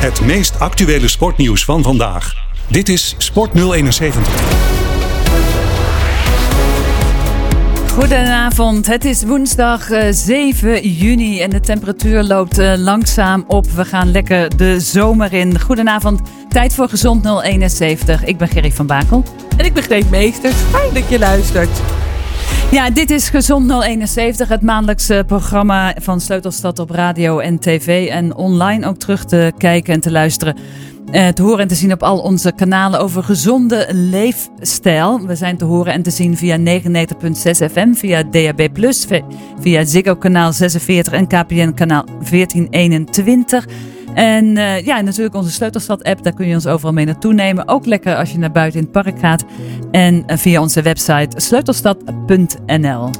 Het 0.00 0.20
meest 0.20 0.58
actuele 0.58 1.08
sportnieuws 1.08 1.64
van 1.64 1.82
vandaag. 1.82 2.34
Dit 2.68 2.88
is 2.88 3.14
Sport 3.18 3.52
071. 3.54 4.22
Goedenavond, 7.92 8.86
het 8.86 9.04
is 9.04 9.22
woensdag 9.22 9.90
uh, 9.90 10.06
7 10.10 10.90
juni 10.90 11.40
en 11.40 11.50
de 11.50 11.60
temperatuur 11.60 12.22
loopt 12.22 12.58
uh, 12.58 12.72
langzaam 12.76 13.44
op. 13.46 13.70
We 13.70 13.84
gaan 13.84 14.10
lekker 14.10 14.56
de 14.56 14.80
zomer 14.80 15.32
in. 15.32 15.60
Goedenavond, 15.60 16.20
tijd 16.48 16.74
voor 16.74 16.88
Gezond 16.88 17.24
071. 17.42 18.24
Ik 18.24 18.38
ben 18.38 18.48
Gerry 18.48 18.72
van 18.72 18.86
Bakel. 18.86 19.24
En 19.56 19.64
ik 19.64 19.74
ben 19.74 19.82
Greet 19.82 20.10
Meesters. 20.10 20.56
Fijn 20.70 20.94
dat 20.94 21.08
je 21.08 21.18
luistert. 21.18 21.80
Ja, 22.70 22.90
dit 22.90 23.10
is 23.10 23.28
Gezond 23.28 23.70
071, 23.70 24.48
het 24.48 24.62
maandelijkse 24.62 25.24
programma 25.26 25.94
van 26.00 26.20
Sleutelstad 26.20 26.78
op 26.78 26.90
radio 26.90 27.38
en 27.38 27.58
tv. 27.58 28.08
En 28.08 28.34
online 28.36 28.86
ook 28.86 28.96
terug 28.96 29.24
te 29.24 29.52
kijken 29.58 29.94
en 29.94 30.00
te 30.00 30.10
luisteren. 30.10 30.56
Uh, 31.12 31.28
te 31.28 31.42
horen 31.42 31.58
en 31.58 31.68
te 31.68 31.74
zien 31.74 31.92
op 31.92 32.02
al 32.02 32.18
onze 32.18 32.52
kanalen 32.52 33.00
over 33.00 33.22
gezonde 33.22 33.86
leefstijl. 33.92 35.26
We 35.26 35.34
zijn 35.34 35.56
te 35.56 35.64
horen 35.64 35.92
en 35.92 36.02
te 36.02 36.10
zien 36.10 36.36
via 36.36 36.58
99.6 36.58 36.62
FM, 37.72 37.92
via 37.92 38.22
DAB+, 38.22 38.68
via 39.60 39.84
Ziggo 39.84 40.16
kanaal 40.16 40.52
46 40.52 41.12
en 41.12 41.26
KPN 41.26 41.72
kanaal 41.74 42.04
1421. 42.04 43.66
En 44.14 44.44
uh, 44.44 44.84
ja, 44.84 45.00
natuurlijk 45.00 45.34
onze 45.34 45.50
Sleutelstad-app, 45.50 46.22
daar 46.22 46.34
kun 46.34 46.46
je 46.46 46.54
ons 46.54 46.66
overal 46.66 46.92
mee 46.92 47.04
naartoe 47.04 47.32
nemen. 47.32 47.68
Ook 47.68 47.86
lekker 47.86 48.16
als 48.16 48.32
je 48.32 48.38
naar 48.38 48.52
buiten 48.52 48.80
in 48.80 48.88
het 48.92 49.04
park 49.04 49.18
gaat. 49.18 49.44
En 49.90 50.14
uh, 50.14 50.36
via 50.36 50.60
onze 50.60 50.82
website 50.82 51.40
sleutelstad.nl. 51.40 53.10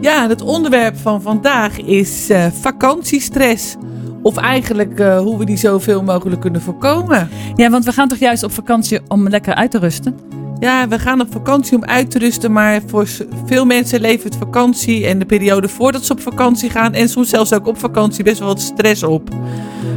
Ja, 0.00 0.28
het 0.28 0.40
onderwerp 0.40 0.96
van 0.96 1.22
vandaag 1.22 1.80
is 1.80 2.30
uh, 2.30 2.46
vakantiestress. 2.60 3.76
Of 4.22 4.36
eigenlijk 4.36 5.00
uh, 5.00 5.18
hoe 5.18 5.38
we 5.38 5.44
die 5.44 5.56
zoveel 5.56 6.02
mogelijk 6.02 6.40
kunnen 6.40 6.60
voorkomen. 6.62 7.28
Ja, 7.54 7.70
want 7.70 7.84
we 7.84 7.92
gaan 7.92 8.08
toch 8.08 8.18
juist 8.18 8.42
op 8.42 8.52
vakantie 8.52 9.00
om 9.08 9.28
lekker 9.28 9.54
uit 9.54 9.70
te 9.70 9.78
rusten? 9.78 10.18
Ja, 10.58 10.88
we 10.88 10.98
gaan 10.98 11.20
op 11.20 11.32
vakantie 11.32 11.76
om 11.76 11.84
uit 11.84 12.10
te 12.10 12.18
rusten. 12.18 12.52
Maar 12.52 12.80
voor 12.86 13.08
veel 13.46 13.64
mensen 13.64 14.00
levert 14.00 14.36
vakantie 14.36 15.06
en 15.06 15.18
de 15.18 15.24
periode 15.24 15.68
voordat 15.68 16.04
ze 16.04 16.12
op 16.12 16.20
vakantie 16.20 16.70
gaan. 16.70 16.92
En 16.92 17.08
soms 17.08 17.28
zelfs 17.28 17.52
ook 17.52 17.66
op 17.66 17.78
vakantie 17.78 18.24
best 18.24 18.38
wel 18.38 18.48
wat 18.48 18.60
stress 18.60 19.02
op. 19.02 19.30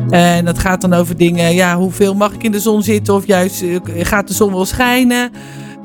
En 0.09 0.45
dat 0.45 0.59
gaat 0.59 0.81
dan 0.81 0.93
over 0.93 1.17
dingen, 1.17 1.53
ja, 1.53 1.77
hoeveel 1.77 2.15
mag 2.15 2.33
ik 2.33 2.43
in 2.43 2.51
de 2.51 2.59
zon 2.59 2.83
zitten? 2.83 3.13
Of 3.13 3.25
juist, 3.25 3.63
gaat 3.85 4.27
de 4.27 4.33
zon 4.33 4.51
wel 4.51 4.65
schijnen? 4.65 5.31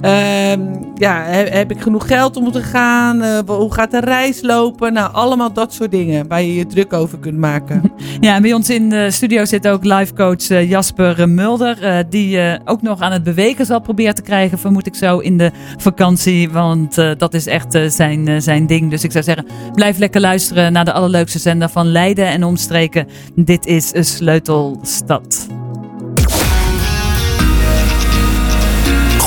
Uh, 0.03 0.53
ja, 0.95 1.23
heb, 1.25 1.71
ik 1.71 1.81
genoeg 1.81 2.07
geld 2.07 2.37
om 2.37 2.53
te 2.53 2.63
gaan? 2.63 3.23
Uh, 3.23 3.39
hoe 3.47 3.75
gaat 3.75 3.91
de 3.91 4.01
reis 4.01 4.43
lopen? 4.43 4.93
Nou, 4.93 5.13
allemaal 5.13 5.53
dat 5.53 5.73
soort 5.73 5.91
dingen 5.91 6.29
waar 6.29 6.43
je 6.43 6.55
je 6.55 6.67
druk 6.67 6.93
over 6.93 7.19
kunt 7.19 7.39
maken. 7.39 7.83
Ja, 8.21 8.35
en 8.35 8.43
bij 8.43 8.53
ons 8.53 8.71
in 8.71 8.89
de 8.89 9.11
studio 9.11 9.45
zit 9.45 9.69
ook 9.69 9.85
livecoach 9.85 10.51
uh, 10.51 10.69
Jasper 10.69 11.29
Mulder. 11.29 11.83
Uh, 11.83 11.99
die 12.09 12.61
ook 12.65 12.83
nog 12.83 13.01
aan 13.01 13.13
het 13.13 13.23
bewegen 13.23 13.67
zal 13.67 13.81
proberen 13.81 14.15
te 14.15 14.23
krijgen, 14.23 14.59
vermoed 14.59 14.87
ik 14.87 14.95
zo, 14.95 15.19
in 15.19 15.39
de 15.39 15.51
vakantie. 15.77 16.51
Want 16.51 16.95
dat 16.95 17.35
is 17.35 17.47
echt 17.47 17.79
zijn, 17.87 18.43
zijn 18.43 18.67
ding. 18.67 18.91
Dus 18.91 19.05
ik 19.05 19.13
zou 19.13 19.25
zeggen, 19.25 19.47
blijf 19.75 19.99
lekker 19.99 20.21
luisteren 20.21 20.73
naar 20.73 20.85
de 20.85 20.93
allerleukste 20.93 21.39
zender 21.39 21.69
van 21.69 21.87
Leiden 21.87 22.27
en 22.27 22.45
omstreken. 22.45 23.07
Dit 23.35 23.67
is 23.67 23.93
Sleutelstad. 24.17 25.62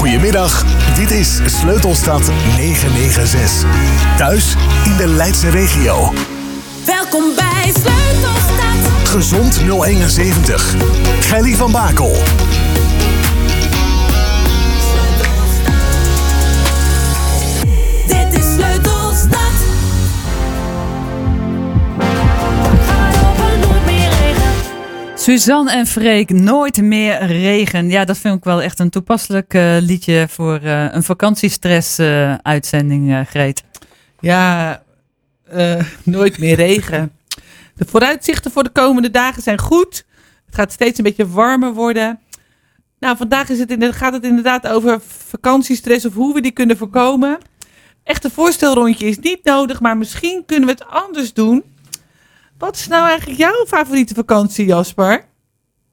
Goedemiddag, 0.05 0.65
dit 0.95 1.11
is 1.11 1.39
Sleutelstad 1.45 2.31
996. 2.57 3.65
Thuis 4.17 4.55
in 4.83 4.97
de 4.97 5.07
Leidse 5.07 5.49
regio. 5.49 6.13
Welkom 6.85 7.23
bij 7.35 7.73
Sleutelstad. 7.73 9.07
Gezond 9.07 9.61
071. 9.83 10.75
Gelly 11.19 11.55
van 11.55 11.71
Bakel. 11.71 12.17
Suzanne 25.25 25.71
en 25.71 25.87
Freek, 25.87 26.29
nooit 26.29 26.81
meer 26.81 27.25
regen. 27.25 27.89
Ja, 27.89 28.05
dat 28.05 28.17
vind 28.17 28.37
ik 28.37 28.43
wel 28.43 28.61
echt 28.61 28.79
een 28.79 28.89
toepasselijk 28.89 29.53
uh, 29.53 29.77
liedje 29.79 30.27
voor 30.29 30.59
uh, 30.63 30.93
een 30.93 31.03
vakantiestress-uitzending, 31.03 33.09
uh, 33.09 33.21
Greet. 33.25 33.63
Ja, 34.19 34.81
nooit 36.03 36.39
meer 36.39 36.55
regen. 36.55 37.11
De 37.75 37.85
vooruitzichten 37.85 38.51
voor 38.51 38.63
de 38.63 38.69
komende 38.69 39.09
dagen 39.09 39.41
zijn 39.41 39.59
goed. 39.59 40.05
Het 40.45 40.55
gaat 40.55 40.71
steeds 40.71 40.97
een 40.97 41.03
beetje 41.03 41.29
warmer 41.29 41.73
worden. 41.73 42.19
Nou, 42.99 43.17
vandaag 43.17 43.49
is 43.49 43.59
het 43.59 43.95
gaat 43.95 44.13
het 44.13 44.23
inderdaad 44.23 44.67
over 44.67 45.01
vakantiestress 45.27 46.05
of 46.05 46.13
hoe 46.13 46.33
we 46.33 46.41
die 46.41 46.51
kunnen 46.51 46.77
voorkomen. 46.77 47.37
Echt 48.03 48.23
een 48.23 48.31
voorstelrondje 48.31 49.07
is 49.07 49.19
niet 49.19 49.43
nodig, 49.43 49.79
maar 49.79 49.97
misschien 49.97 50.43
kunnen 50.45 50.65
we 50.65 50.71
het 50.71 50.85
anders 50.87 51.33
doen. 51.33 51.63
Wat 52.65 52.75
is 52.75 52.87
nou 52.87 53.07
eigenlijk 53.07 53.39
jouw 53.39 53.65
favoriete 53.67 54.13
vakantie, 54.13 54.65
Jasper? 54.65 55.11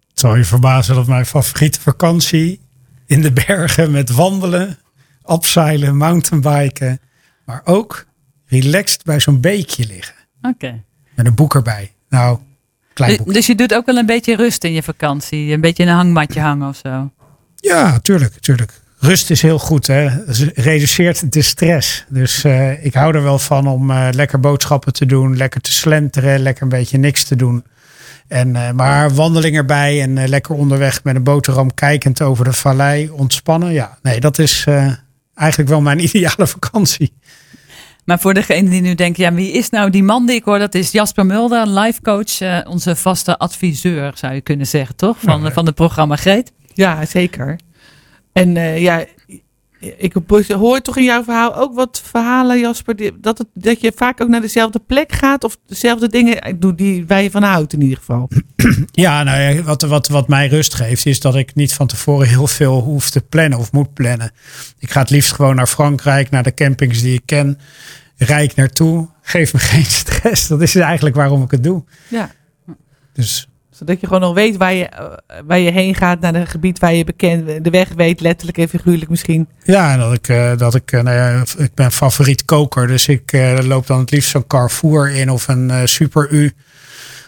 Het 0.09 0.21
zal 0.21 0.37
je 0.37 0.44
verbazen 0.44 0.94
dat 0.94 1.06
mijn 1.06 1.27
favoriete 1.27 1.81
vakantie 1.81 2.60
in 3.06 3.22
de 3.22 3.33
bergen 3.33 3.91
met 3.91 4.10
wandelen, 4.10 4.78
abseilen, 5.22 5.97
mountainbiken, 5.97 7.00
maar 7.44 7.61
ook 7.65 8.06
relaxed 8.47 9.05
bij 9.05 9.21
zo'n 9.21 9.41
beekje 9.41 9.87
liggen. 9.87 10.15
Oké. 10.43 10.49
Okay. 10.49 10.84
Met 11.15 11.27
een 11.27 11.34
boek 11.34 11.55
erbij. 11.55 11.93
Nou, 12.09 12.38
klein 12.93 13.16
boek. 13.16 13.32
Dus 13.32 13.47
je 13.47 13.55
doet 13.55 13.75
ook 13.75 13.87
wel 13.87 13.97
een 13.97 14.06
beetje 14.06 14.37
rust 14.37 14.65
in 14.65 14.72
je 14.72 14.82
vakantie, 14.82 15.53
een 15.53 15.61
beetje 15.61 15.82
in 15.82 15.88
een 15.88 15.97
hangmatje 15.97 16.41
hangen 16.41 16.69
of 16.69 16.77
zo? 16.77 17.11
Ja, 17.56 17.99
tuurlijk, 17.99 18.34
tuurlijk. 18.41 18.81
Rust 19.05 19.31
is 19.31 19.43
heel 19.43 19.59
goed, 19.59 19.87
hè. 19.87 20.09
reduceert 20.55 21.33
de 21.33 21.43
stress. 21.43 22.05
Dus 22.09 22.45
uh, 22.45 22.85
ik 22.85 22.95
hou 22.95 23.15
er 23.15 23.23
wel 23.23 23.39
van 23.39 23.67
om 23.67 23.91
uh, 23.91 24.09
lekker 24.11 24.41
boodschappen 24.41 24.93
te 24.93 25.07
doen, 25.07 25.37
lekker 25.37 25.61
te 25.61 25.73
slenteren, 25.73 26.41
lekker 26.41 26.63
een 26.63 26.69
beetje 26.69 26.99
niks 26.99 27.25
te 27.25 27.37
doen. 27.37 27.65
En, 28.29 28.49
uh, 28.49 28.71
maar 28.71 29.15
wandeling 29.15 29.57
erbij 29.57 30.01
en 30.03 30.29
lekker 30.29 30.55
onderweg 30.55 31.05
met 31.05 31.17
een 31.17 31.23
boterham 31.23 31.75
kijkend 31.75 32.23
over 32.23 32.45
de 32.45 32.53
vallei, 32.53 33.11
ontspannen. 33.11 33.73
Ja, 33.73 33.99
nee, 34.03 34.21
dat 34.21 34.39
is 34.39 34.67
eigenlijk 35.35 35.71
wel 35.71 35.81
mijn 35.81 36.05
ideale 36.09 36.47
vakantie. 36.47 37.12
Maar 38.05 38.19
voor 38.19 38.35
degene 38.35 38.71
die 38.71 38.81
nu 38.81 38.95
denken, 38.95 39.23
ja, 39.23 39.33
wie 39.33 39.53
is 39.53 39.71
nou 39.71 39.91
die 39.91 40.03
man 40.03 40.27
die 40.27 40.37
ik 40.37 40.45
hoor? 40.45 40.59
Dat 40.59 40.75
is 40.75 40.91
Jasper 40.91 41.27
Mulder, 41.27 41.69
life 41.69 42.01
coach, 42.03 42.65
onze 42.67 42.97
vaste 42.97 43.39
adviseur, 43.39 44.12
zou 44.15 44.35
je 44.35 44.41
kunnen 44.41 44.67
zeggen, 44.67 44.97
toch? 44.97 45.17
Van, 45.21 45.53
van 45.53 45.67
het 45.67 45.75
programma 45.75 46.17
Greet. 46.17 46.53
Ja, 46.75 47.07
zeker. 47.07 47.59
En 48.32 48.56
uh, 48.56 48.81
ja, 48.81 49.04
ik 49.97 50.15
hoor 50.48 50.81
toch 50.81 50.97
in 50.97 51.04
jouw 51.04 51.25
verhaal 51.25 51.56
ook 51.56 51.75
wat 51.75 52.03
verhalen, 52.04 52.59
Jasper, 52.59 53.10
dat, 53.20 53.38
het, 53.38 53.47
dat 53.54 53.81
je 53.81 53.93
vaak 53.97 54.20
ook 54.20 54.28
naar 54.28 54.41
dezelfde 54.41 54.78
plek 54.87 55.12
gaat 55.12 55.44
of 55.44 55.56
dezelfde 55.66 56.09
dingen 56.09 56.59
doet 56.60 56.78
die 56.78 57.04
je 57.09 57.31
van 57.31 57.43
houdt 57.43 57.72
in 57.72 57.82
ieder 57.82 57.98
geval. 57.98 58.28
Ja, 58.91 59.22
nou 59.22 59.41
ja, 59.41 59.62
wat, 59.62 59.82
wat, 59.82 60.09
wat 60.09 60.28
mij 60.28 60.48
rust 60.48 60.75
geeft 60.75 61.06
is 61.06 61.20
dat 61.20 61.34
ik 61.34 61.54
niet 61.54 61.72
van 61.72 61.87
tevoren 61.87 62.28
heel 62.28 62.47
veel 62.47 62.81
hoef 62.81 63.10
te 63.10 63.20
plannen 63.20 63.59
of 63.59 63.72
moet 63.72 63.93
plannen. 63.93 64.31
Ik 64.78 64.91
ga 64.91 65.00
het 65.00 65.10
liefst 65.10 65.32
gewoon 65.32 65.56
naar 65.56 65.66
Frankrijk, 65.66 66.31
naar 66.31 66.43
de 66.43 66.54
campings 66.54 67.00
die 67.00 67.14
ik 67.14 67.22
ken, 67.25 67.59
rijk 68.16 68.54
naartoe, 68.54 69.09
geef 69.22 69.53
me 69.53 69.59
geen 69.72 69.84
stress. 69.84 70.49
Dat 70.49 70.62
is 70.62 70.75
eigenlijk 70.75 71.16
waarom 71.16 71.43
ik 71.43 71.50
het 71.50 71.64
doe. 71.64 71.84
Ja. 72.09 72.31
Dus 73.12 73.49
zodat 73.72 74.00
je 74.00 74.06
gewoon 74.06 74.22
nog 74.22 74.34
weet 74.34 74.56
waar 74.56 74.75
je, 74.75 74.88
waar 75.47 75.59
je 75.59 75.71
heen 75.71 75.94
gaat 75.94 76.21
naar 76.21 76.34
een 76.34 76.47
gebied 76.47 76.78
waar 76.78 76.94
je 76.94 77.05
bekend 77.05 77.65
de 77.65 77.71
weg 77.71 77.88
weet, 77.97 78.21
letterlijk 78.21 78.59
en 78.59 78.69
figuurlijk 78.69 79.10
misschien. 79.10 79.49
Ja, 79.65 79.97
dat 79.97 80.12
ik, 80.12 80.28
uh, 80.28 80.56
dat 80.56 80.75
ik, 80.75 80.93
uh, 80.93 81.03
nou 81.03 81.16
ja, 81.16 81.43
ik 81.56 81.75
ben 81.75 81.93
favoriet 81.93 82.44
koker, 82.44 82.87
dus 82.87 83.09
ik 83.09 83.32
uh, 83.32 83.59
loop 83.59 83.87
dan 83.87 83.99
het 83.99 84.11
liefst 84.11 84.31
zo'n 84.31 84.47
Carrefour 84.47 85.11
in 85.11 85.31
of 85.31 85.49
een 85.49 85.88
Super 85.88 86.31
U. 86.31 86.53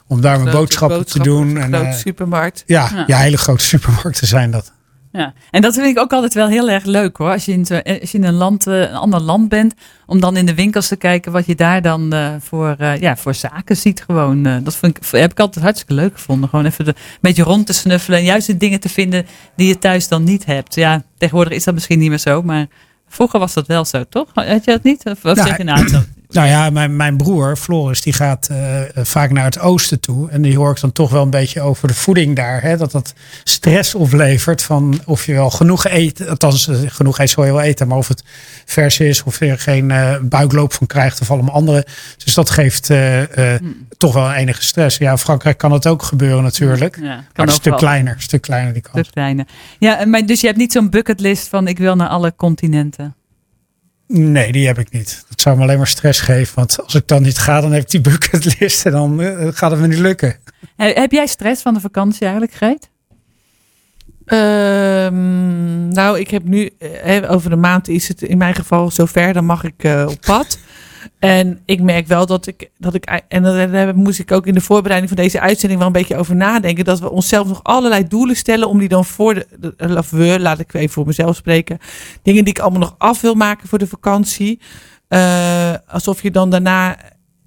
Om 0.07 0.21
daar 0.21 0.41
mijn 0.41 0.57
boodschappen, 0.57 0.99
boodschappen, 0.99 1.23
te 1.23 1.31
doen. 1.31 1.57
Een 1.57 1.75
grote 1.75 1.99
supermarkt. 1.99 2.63
Ja, 2.67 2.91
ja, 2.95 3.05
ja. 3.07 3.19
hele 3.19 3.37
grote 3.37 3.65
supermarkten 3.65 4.27
zijn 4.27 4.51
dat. 4.51 4.73
Ja, 5.17 5.33
en 5.51 5.63
dat 5.63 5.75
vind 5.75 5.87
ik 5.87 5.99
ook 5.99 6.13
altijd 6.13 6.35
wel 6.35 6.49
heel 6.49 6.71
erg 6.71 6.85
leuk 6.85 7.17
hoor. 7.17 7.31
Als 7.31 7.45
je 7.45 7.53
in, 7.53 7.67
als 8.01 8.11
je 8.11 8.19
in 8.19 8.25
een, 8.25 8.35
land, 8.35 8.67
een 8.67 8.95
ander 8.95 9.21
land 9.21 9.49
bent, 9.49 9.75
om 10.07 10.21
dan 10.21 10.37
in 10.37 10.47
de 10.47 10.55
winkels 10.55 10.89
te 10.89 10.97
kijken 10.97 11.33
wat 11.33 11.47
je 11.47 11.55
daar 11.55 11.83
dan 11.83 12.15
uh, 12.15 12.35
voor, 12.39 12.77
uh, 12.81 13.01
ja, 13.01 13.17
voor 13.17 13.35
zaken 13.35 13.77
ziet. 13.77 14.03
Gewoon. 14.03 14.47
Uh, 14.47 14.57
dat 14.63 14.77
vind 14.77 14.97
ik, 14.97 15.03
heb 15.11 15.31
ik 15.31 15.41
altijd 15.41 15.65
hartstikke 15.65 15.95
leuk 15.95 16.13
gevonden. 16.15 16.49
Gewoon 16.49 16.65
even 16.65 16.87
een 16.87 16.95
beetje 17.21 17.43
rond 17.43 17.67
te 17.67 17.73
snuffelen 17.73 18.19
en 18.19 18.25
juist 18.25 18.47
de 18.47 18.57
dingen 18.57 18.81
te 18.81 18.89
vinden 18.89 19.27
die 19.57 19.69
je 19.69 19.79
thuis 19.79 20.09
dan 20.09 20.25
niet 20.25 20.45
hebt. 20.45 20.75
Ja, 20.75 21.03
tegenwoordig 21.19 21.53
is 21.53 21.65
dat 21.65 21.75
misschien 21.75 21.99
niet 21.99 22.09
meer 22.09 22.19
zo, 22.19 22.43
maar 22.43 22.67
vroeger 23.09 23.39
was 23.39 23.55
dat 23.55 23.67
wel 23.67 23.85
zo, 23.85 24.05
toch? 24.09 24.29
Had 24.35 24.65
je 24.65 24.71
dat 24.71 24.83
niet? 24.83 25.05
Of, 25.05 25.13
of 25.13 25.23
nou, 25.23 25.49
zeg 25.49 25.57
je 25.57 25.65
nou, 25.65 26.05
Nou 26.29 26.49
ja, 26.49 26.71
mijn, 26.71 26.97
mijn 26.97 27.17
broer 27.17 27.57
Floris, 27.57 28.03
die 28.03 28.13
gaat 28.13 28.47
eh, 28.47 28.81
vaak 28.95 29.31
naar 29.31 29.45
het 29.45 29.59
oosten 29.59 30.01
toe. 30.01 30.31
En 30.31 30.43
die 30.43 30.57
hoor 30.57 30.71
ik 30.71 30.81
dan 30.81 30.93
toch 30.93 31.11
wel 31.11 31.23
een 31.23 31.31
beetje 31.31 31.61
over 31.61 31.89
de 31.89 31.95
voeding 31.95 32.37
daar. 32.37 32.63
Hè, 32.63 32.77
dat 32.77 32.93
dat 32.93 33.15
stress 33.45 33.95
oplevert 33.95 34.63
van 34.63 35.01
of 35.05 35.27
je 35.27 35.33
wel 35.33 35.51
genoeg 35.51 35.85
eet. 35.87 36.29
Althans, 36.29 36.69
eh, 36.69 36.77
genoeg 36.87 37.19
eet 37.19 37.31
zou 37.31 37.47
je 37.47 37.53
wel 37.53 37.63
eten. 37.63 37.89
Maar 37.89 37.99
of 37.99 38.09
het 38.09 38.25
vers 38.65 39.01
is, 39.01 39.23
of 39.23 39.39
je 39.39 39.47
er 39.47 39.59
geen 39.59 39.91
eh, 39.91 40.17
buikloop 40.23 40.73
van 40.73 40.87
krijgt 40.87 41.21
of 41.21 41.31
allemaal 41.31 41.55
andere. 41.55 41.87
Dus 42.25 42.35
dat 42.35 42.51
geeft 42.51 42.91
eh, 42.91 43.23
toch 43.97 44.15
wel 44.15 44.33
enige 44.33 44.63
stress. 44.63 44.99
Ja, 44.99 45.11
in 45.11 45.19
Frankrijk 45.19 45.59
kan 45.59 45.73
het 45.73 45.87
ook 45.87 46.03
gebeuren 46.03 46.43
natuurlijk. 46.43 46.99
Ja, 47.01 47.25
maar 47.35 47.47
een 47.47 47.53
stuk 47.53 47.65
wel. 47.65 47.79
kleiner, 47.79 48.15
een 48.15 48.23
stuk 48.23 48.43
kleiner 48.43 48.73
die 48.73 48.83
kans. 48.83 48.99
Stuk 48.99 49.13
kleiner. 49.13 49.47
Ja, 49.79 49.99
en 49.99 50.11
maar 50.11 50.27
dus 50.27 50.41
je 50.41 50.47
hebt 50.47 50.59
niet 50.59 50.73
zo'n 50.73 50.91
bucketlist 50.91 51.49
van 51.49 51.69
ik 51.69 51.79
wil 51.79 51.97
naar 51.97 52.09
alle 52.09 52.33
continenten. 52.37 53.15
Nee, 54.07 54.53
die 54.53 54.67
heb 54.67 54.79
ik 54.79 54.91
niet. 54.91 55.25
Dat 55.29 55.41
zou 55.41 55.57
me 55.57 55.63
alleen 55.63 55.77
maar 55.79 55.87
stress 55.87 56.21
geven. 56.21 56.55
Want 56.55 56.83
als 56.83 56.95
ik 56.95 57.09
dan 57.09 57.23
niet 57.23 57.39
ga, 57.39 57.61
dan 57.61 57.73
heb 57.73 57.83
ik 57.83 57.91
die 57.91 58.01
bucketlist 58.01 58.87
en 58.87 58.93
dan 58.93 59.21
eh, 59.21 59.49
gaat 59.53 59.71
het 59.71 59.81
me 59.81 59.87
niet 59.87 59.99
lukken. 59.99 60.37
Heb 60.77 61.13
jij 61.13 61.27
stress 61.27 61.63
van 61.63 61.75
de 61.75 61.81
vakantie 61.81 62.21
eigenlijk, 62.21 62.55
Greet? 62.55 62.91
Ehm, 64.25 65.89
nou, 65.89 66.19
ik 66.19 66.31
heb 66.31 66.45
nu, 66.45 66.71
eh, 66.79 66.89
hè, 66.93 67.31
over 67.31 67.53
een 67.53 67.61
maand 67.61 67.89
is 67.89 68.09
het 68.09 68.23
in 68.23 68.39
mijn 68.39 68.55
geval 68.55 68.91
zover, 68.91 69.33
dan 69.33 69.45
mag 69.45 69.65
ik 69.65 69.85
eh, 69.85 70.07
op 70.09 70.21
pad. 70.21 70.59
En 71.25 71.61
ik 71.65 71.81
merk 71.81 72.07
wel 72.07 72.27
dat 72.27 72.47
ik, 72.47 72.71
dat 72.79 72.95
ik, 72.95 73.23
en 73.29 73.43
daar 73.43 73.97
moest 73.97 74.19
ik 74.19 74.33
ook 74.33 74.47
in 74.47 74.55
de 74.55 74.61
voorbereiding 74.61 75.13
van 75.13 75.23
deze 75.23 75.41
uitzending 75.41 75.79
wel 75.79 75.89
een 75.89 76.01
beetje 76.01 76.17
over 76.17 76.37
nadenken, 76.37 76.85
dat 76.85 77.01
we 77.01 77.11
onszelf 77.11 77.49
nog 77.49 77.61
allerlei 77.63 78.09
doelen 78.09 78.37
stellen 78.37 78.69
om 78.69 78.79
die 78.79 78.89
dan 78.89 79.05
voor 79.05 79.35
de, 79.35 79.75
de 79.77 80.37
laat 80.41 80.59
ik 80.59 80.75
even 80.75 80.91
voor 80.91 81.07
mezelf 81.07 81.37
spreken, 81.37 81.79
dingen 82.23 82.45
die 82.45 82.55
ik 82.55 82.61
allemaal 82.61 82.81
nog 82.81 82.95
af 82.99 83.21
wil 83.21 83.35
maken 83.35 83.69
voor 83.69 83.79
de 83.79 83.87
vakantie. 83.87 84.61
Eh, 85.09 85.75
alsof 85.87 86.23
je 86.23 86.31
dan 86.31 86.51
daarna 86.51 86.97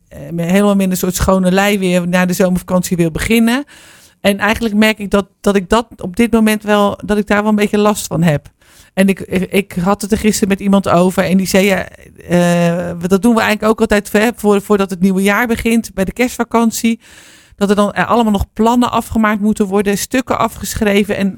eh, 0.07 0.19
helemaal 0.35 0.75
met 0.75 0.91
een 0.91 0.97
soort 0.97 1.15
schone 1.15 1.51
lei 1.51 1.79
weer 1.79 2.07
naar 2.07 2.27
de 2.27 2.33
zomervakantie 2.33 2.97
wil 2.97 3.11
beginnen. 3.11 3.65
En 4.27 4.37
eigenlijk 4.39 4.75
merk 4.75 4.99
ik 4.99 5.09
dat, 5.09 5.27
dat 5.41 5.55
ik 5.55 5.69
dat 5.69 5.87
op 5.97 6.15
dit 6.15 6.31
moment 6.31 6.63
wel, 6.63 6.99
dat 7.05 7.17
ik 7.17 7.27
daar 7.27 7.41
wel 7.41 7.49
een 7.49 7.55
beetje 7.55 7.77
last 7.77 8.07
van 8.07 8.23
heb. 8.23 8.49
En 8.93 9.07
ik, 9.07 9.19
ik, 9.49 9.73
had 9.73 10.01
het 10.01 10.11
er 10.11 10.17
gisteren 10.17 10.49
met 10.49 10.59
iemand 10.59 10.89
over 10.89 11.23
en 11.23 11.37
die 11.37 11.47
zei, 11.47 11.65
ja, 11.65 11.87
eh, 12.27 13.07
dat 13.07 13.21
doen 13.21 13.35
we 13.35 13.41
eigenlijk 13.41 13.71
ook 13.71 13.79
altijd 13.79 14.35
voor, 14.35 14.61
voordat 14.61 14.89
het 14.89 14.99
nieuwe 14.99 15.21
jaar 15.21 15.47
begint, 15.47 15.93
bij 15.93 16.05
de 16.05 16.11
kerstvakantie. 16.11 16.99
Dat 17.55 17.69
er 17.69 17.75
dan 17.75 17.93
allemaal 17.93 18.31
nog 18.31 18.53
plannen 18.53 18.91
afgemaakt 18.91 19.41
moeten 19.41 19.65
worden, 19.65 19.97
stukken 19.97 20.37
afgeschreven. 20.37 21.17
En 21.17 21.29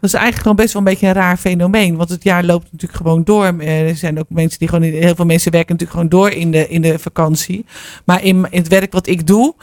dat 0.00 0.10
is 0.10 0.14
eigenlijk 0.14 0.42
gewoon 0.42 0.56
best 0.56 0.72
wel 0.72 0.82
een 0.82 0.88
beetje 0.88 1.06
een 1.06 1.12
raar 1.12 1.36
fenomeen. 1.36 1.96
Want 1.96 2.08
het 2.08 2.22
jaar 2.22 2.44
loopt 2.44 2.72
natuurlijk 2.72 3.00
gewoon 3.00 3.24
door. 3.24 3.44
Eh, 3.44 3.88
Er 3.88 3.96
zijn 3.96 4.18
ook 4.18 4.26
mensen 4.28 4.58
die 4.58 4.68
gewoon, 4.68 4.82
heel 4.82 5.14
veel 5.14 5.24
mensen 5.24 5.52
werken 5.52 5.72
natuurlijk 5.76 6.00
gewoon 6.00 6.20
door 6.20 6.30
in 6.30 6.50
de, 6.50 6.68
in 6.68 6.82
de 6.82 6.98
vakantie. 6.98 7.64
Maar 8.04 8.24
in 8.24 8.46
het 8.50 8.68
werk 8.68 8.92
wat 8.92 9.06
ik 9.06 9.26
doe, 9.26 9.54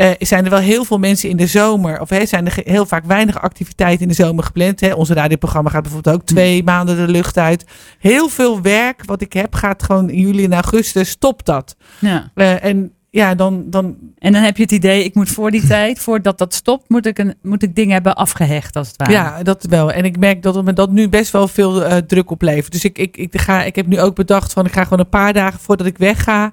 eh, 0.00 0.10
zijn 0.18 0.44
er 0.44 0.50
wel 0.50 0.58
heel 0.58 0.84
veel 0.84 0.98
mensen 0.98 1.28
in 1.28 1.36
de 1.36 1.46
zomer. 1.46 2.00
Of 2.00 2.08
hè, 2.08 2.26
zijn 2.26 2.46
er 2.46 2.60
heel 2.64 2.86
vaak 2.86 3.04
weinig 3.04 3.40
activiteiten 3.40 4.02
in 4.02 4.08
de 4.08 4.14
zomer 4.14 4.44
gepland. 4.44 4.80
Hè. 4.80 4.92
Onze 4.92 5.14
radioprogramma 5.14 5.70
gaat 5.70 5.82
bijvoorbeeld 5.82 6.14
ook 6.14 6.24
twee 6.24 6.64
maanden 6.64 6.96
de 6.96 7.12
lucht 7.12 7.38
uit. 7.38 7.64
Heel 7.98 8.28
veel 8.28 8.60
werk 8.62 9.04
wat 9.04 9.20
ik 9.20 9.32
heb 9.32 9.54
gaat 9.54 9.82
gewoon 9.82 10.10
in 10.10 10.20
juli 10.20 10.44
en 10.44 10.52
augustus. 10.52 11.10
Stopt 11.10 11.46
dat. 11.46 11.76
Ja. 11.98 12.30
Eh, 12.34 12.64
en 12.64 12.92
ja, 13.10 13.34
dan, 13.34 13.64
dan 13.66 13.96
En 14.18 14.32
dan 14.32 14.42
heb 14.42 14.56
je 14.56 14.62
het 14.62 14.72
idee, 14.72 15.04
ik 15.04 15.14
moet 15.14 15.30
voor 15.30 15.50
die 15.50 15.66
tijd, 15.66 15.98
voordat 15.98 16.38
dat 16.38 16.54
stopt, 16.54 16.88
moet 16.88 17.06
ik, 17.06 17.18
een, 17.18 17.34
moet 17.42 17.62
ik 17.62 17.74
dingen 17.74 17.92
hebben 17.92 18.14
afgehecht 18.14 18.76
als 18.76 18.88
het 18.88 18.96
ware. 18.96 19.12
Ja, 19.12 19.42
dat 19.42 19.66
wel. 19.68 19.92
En 19.92 20.04
ik 20.04 20.18
merk 20.18 20.42
dat 20.42 20.54
het 20.54 20.64
me 20.64 20.72
dat 20.72 20.90
nu 20.90 21.08
best 21.08 21.30
wel 21.32 21.48
veel 21.48 21.84
eh, 21.84 21.96
druk 21.96 22.30
oplevert. 22.30 22.72
Dus 22.72 22.84
ik, 22.84 22.98
ik, 22.98 23.16
ik, 23.16 23.40
ga, 23.40 23.62
ik 23.62 23.76
heb 23.76 23.86
nu 23.86 24.00
ook 24.00 24.14
bedacht 24.14 24.52
van 24.52 24.66
ik 24.66 24.72
ga 24.72 24.82
gewoon 24.82 24.98
een 24.98 25.08
paar 25.08 25.32
dagen 25.32 25.60
voordat 25.60 25.86
ik 25.86 25.98
wegga. 25.98 26.52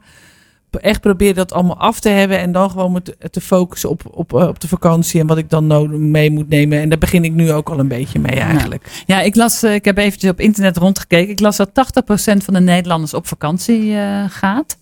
Echt 0.71 1.01
proberen 1.01 1.35
dat 1.35 1.53
allemaal 1.53 1.77
af 1.77 1.99
te 1.99 2.09
hebben. 2.09 2.39
En 2.39 2.51
dan 2.51 2.69
gewoon 2.71 2.91
me 2.91 3.01
te, 3.01 3.17
te 3.29 3.41
focussen 3.41 3.89
op, 3.89 4.01
op, 4.11 4.33
eh, 4.33 4.47
op 4.47 4.59
de 4.59 4.67
vakantie. 4.67 5.19
En 5.19 5.27
wat 5.27 5.37
ik 5.37 5.49
dan 5.49 5.67
nodig 5.67 5.97
mee 5.97 6.31
moet 6.31 6.49
nemen. 6.49 6.79
En 6.79 6.89
daar 6.89 6.97
begin 6.97 7.23
ik 7.23 7.33
nu 7.33 7.51
ook 7.51 7.69
al 7.69 7.79
een 7.79 7.87
beetje 7.87 8.19
mee 8.19 8.39
eigenlijk. 8.39 9.03
Ja, 9.05 9.21
ik 9.21 9.35
las, 9.35 9.63
eh, 9.63 9.73
ik 9.73 9.85
heb 9.85 9.97
eventjes 9.97 10.31
op 10.31 10.39
internet 10.39 10.77
rondgekeken. 10.77 11.31
Ik 11.31 11.39
las 11.39 11.57
dat 11.57 11.73
80% 11.73 12.43
van 12.43 12.53
de 12.53 12.59
Nederlanders 12.59 13.13
op 13.13 13.27
vakantie 13.27 13.97
eh, 13.97 14.23
gaat. 14.29 14.77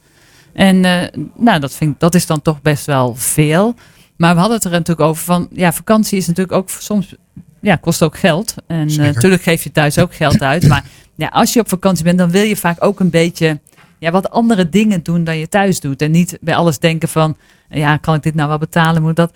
En 0.56 0.86
eh, 0.86 1.22
nou, 1.36 1.60
dat, 1.60 1.74
vind, 1.74 2.00
dat 2.00 2.16
is 2.16 2.26
dan 2.26 2.42
toch 2.42 2.62
best 2.62 2.86
wel 2.86 3.16
veel. 3.16 3.76
Maar 4.16 4.34
we 4.34 4.40
hadden 4.40 4.58
het 4.58 4.66
er 4.66 4.72
natuurlijk 4.72 5.08
over 5.08 5.24
van, 5.24 5.48
ja, 5.52 5.74
vakantie 5.74 6.18
is 6.18 6.28
natuurlijk 6.28 6.58
ook 6.58 6.70
soms, 6.70 7.16
ja, 7.62 7.76
kost 7.76 8.04
ook 8.04 8.18
geld. 8.18 8.56
En 8.68 8.88
eh, 8.88 8.98
natuurlijk 8.98 9.44
geef 9.44 9.64
je 9.64 9.72
thuis 9.72 10.00
ook 10.00 10.16
geld 10.16 10.42
uit. 10.42 10.68
Maar 10.68 10.84
ja, 11.16 11.28
als 11.28 11.54
je 11.54 11.60
op 11.60 11.70
vakantie 11.70 12.04
bent, 12.04 12.18
dan 12.18 12.31
wil 12.31 12.44
je 12.44 12.56
vaak 12.56 12.84
ook 12.84 13.00
een 13.00 13.10
beetje, 13.10 13.60
ja, 14.06 14.12
wat 14.12 14.30
andere 14.30 14.69
dingen 14.69 15.04
doen 15.04 15.24
dan 15.24 15.38
je 15.38 15.48
thuis 15.48 15.80
doet. 15.80 16.02
En 16.02 16.12
niet 16.12 16.38
bij 16.42 16.56
alles 16.56 16.80
denken 16.80 17.10
van, 17.10 17.38
ja, 17.69 17.98
kan 17.98 18.16
ik 18.16 18.24
dit 18.24 18.36
nou 18.36 18.50
wel 18.50 18.57
betalen? 18.57 19.02
Moet 19.02 19.16
dat? 19.16 19.34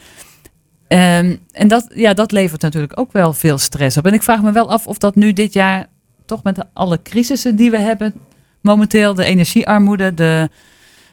Ehm, 0.88 1.36
en 1.52 1.68
dat, 1.68 1.88
ja, 1.94 2.14
dat 2.14 2.32
levert 2.32 2.62
natuurlijk 2.62 3.00
ook 3.00 3.12
wel 3.12 3.34
veel 3.34 3.58
stress 3.58 3.98
op. 3.98 4.06
En 4.06 4.14
ik 4.14 4.24
vraag 4.24 4.42
me 4.42 4.52
wel 4.52 4.72
af 4.72 4.88
of 4.88 4.98
dat 4.98 5.16
nu 5.16 5.34
dit 5.34 5.54
jaar, 5.54 5.88
toch 6.26 6.44
met 6.44 6.66
alle 6.74 7.02
crisissen 7.02 7.56
die 7.56 7.72
we 7.72 7.80
hebben, 7.80 8.14
momenteel, 8.62 9.14
de 9.14 9.24
energiearmoede, 9.24 10.14
de 10.14 10.50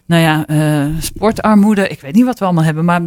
nou 0.07 0.23
ja, 0.23 0.47
eh, 0.47 0.87
sportarmoede, 0.99 1.89
ik 1.89 2.01
weet 2.01 2.15
niet 2.15 2.25
wat 2.25 2.39
we 2.39 2.45
allemaal 2.45 2.65
hebben, 2.65 2.85
maar 2.85 3.03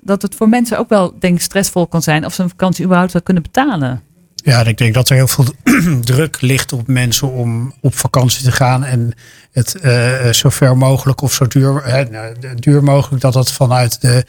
dat 0.00 0.22
het 0.22 0.34
voor 0.34 0.48
mensen 0.48 0.78
ook 0.78 0.88
wel, 0.88 1.18
denk 1.18 1.34
ik, 1.34 1.42
stressvol 1.42 1.86
kan 1.86 2.02
zijn 2.02 2.24
of 2.24 2.34
ze 2.34 2.42
een 2.42 2.48
vakantie 2.48 2.84
überhaupt 2.84 3.12
wel 3.12 3.22
kunnen 3.22 3.42
betalen. 3.42 4.02
Ja, 4.44 4.64
ik 4.64 4.78
denk 4.78 4.94
dat 4.94 5.08
er 5.08 5.16
heel 5.16 5.28
veel 5.28 5.44
druk 6.00 6.40
ligt 6.40 6.72
op 6.72 6.86
mensen 6.86 7.30
om 7.30 7.74
op 7.80 7.94
vakantie 7.94 8.44
te 8.44 8.52
gaan. 8.52 8.84
En 8.84 9.12
het 9.52 9.74
eh, 9.74 10.28
zo 10.32 10.48
ver 10.48 10.76
mogelijk 10.76 11.20
of 11.20 11.32
zo 11.32 11.46
duur, 11.46 11.84
hè, 11.84 12.04
nou, 12.04 12.34
duur 12.54 12.82
mogelijk 12.82 13.22
dat 13.22 13.32
dat 13.32 13.52
vanuit 13.52 14.00
de, 14.00 14.24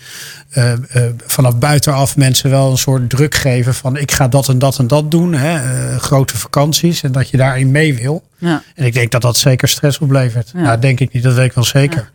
eh, 0.49 0.71
eh, 0.71 0.79
vanaf 1.25 1.57
buitenaf 1.57 2.17
mensen 2.17 2.49
wel 2.49 2.71
een 2.71 2.77
soort 2.77 3.09
druk 3.09 3.35
geven 3.35 3.73
van 3.73 3.97
ik 3.97 4.11
ga 4.11 4.27
dat 4.27 4.49
en 4.49 4.59
dat 4.59 4.79
en 4.79 4.87
dat 4.87 5.11
doen. 5.11 5.33
Hè, 5.33 5.59
grote 5.99 6.37
vakanties 6.37 7.03
en 7.03 7.11
dat 7.11 7.29
je 7.29 7.37
daarin 7.37 7.71
mee 7.71 7.95
wil. 7.95 8.23
Ja. 8.37 8.63
En 8.75 8.85
ik 8.85 8.93
denk 8.93 9.11
dat 9.11 9.21
dat 9.21 9.37
zeker 9.37 9.67
stress 9.67 9.99
oplevert. 9.99 10.51
Ja. 10.53 10.61
Nou, 10.61 10.79
denk 10.79 10.99
ik 10.99 11.13
niet, 11.13 11.23
dat 11.23 11.33
weet 11.33 11.45
ik 11.45 11.53
wel 11.53 11.63
zeker. 11.63 12.11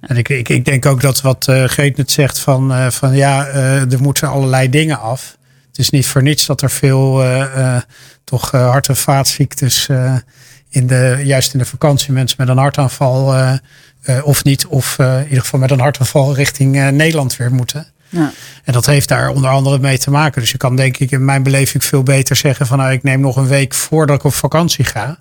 En 0.00 0.16
ik, 0.16 0.28
ik, 0.28 0.48
ik 0.48 0.64
denk 0.64 0.86
ook 0.86 1.00
dat 1.00 1.20
wat 1.20 1.44
Greet 1.66 1.96
net 1.96 2.10
zegt 2.10 2.38
van, 2.38 2.92
van 2.92 3.14
ja, 3.14 3.46
er 3.46 4.00
moeten 4.00 4.28
allerlei 4.28 4.70
dingen 4.70 5.00
af. 5.00 5.36
Het 5.72 5.80
is 5.80 5.90
niet 5.90 6.06
voor 6.06 6.22
niets 6.22 6.46
dat 6.46 6.62
er 6.62 6.70
veel 6.70 7.22
eh, 7.22 7.76
eh, 7.76 7.82
toch 8.24 8.52
eh, 8.52 8.70
hart- 8.70 8.88
en 8.88 8.96
vaatziektes 8.96 9.88
in 10.68 10.86
de, 10.86 11.20
juist 11.24 11.52
in 11.52 11.58
de 11.58 11.64
vakantie 11.64 12.12
mensen 12.12 12.36
met 12.40 12.48
een 12.48 12.58
hartaanval 12.58 13.34
of 14.22 14.44
niet, 14.44 14.66
of 14.66 14.98
in 14.98 15.22
ieder 15.22 15.40
geval 15.40 15.60
met 15.60 15.70
een 15.70 15.80
hartaanval 15.80 16.34
richting 16.34 16.90
Nederland 16.90 17.36
weer 17.36 17.52
moeten. 17.52 17.86
Ja. 18.08 18.32
En 18.64 18.72
dat 18.72 18.86
heeft 18.86 19.08
daar 19.08 19.28
onder 19.28 19.50
andere 19.50 19.78
mee 19.78 19.98
te 19.98 20.10
maken. 20.10 20.40
Dus 20.40 20.50
je 20.50 20.56
kan 20.56 20.76
denk 20.76 20.96
ik 20.96 21.10
in 21.10 21.24
mijn 21.24 21.42
beleving 21.42 21.84
veel 21.84 22.02
beter 22.02 22.36
zeggen 22.36 22.66
van 22.66 22.78
nou 22.78 22.92
ik 22.92 23.02
neem 23.02 23.20
nog 23.20 23.36
een 23.36 23.46
week 23.46 23.74
voordat 23.74 24.16
ik 24.16 24.24
op 24.24 24.34
vakantie 24.34 24.84
ga. 24.84 25.06
In 25.06 25.16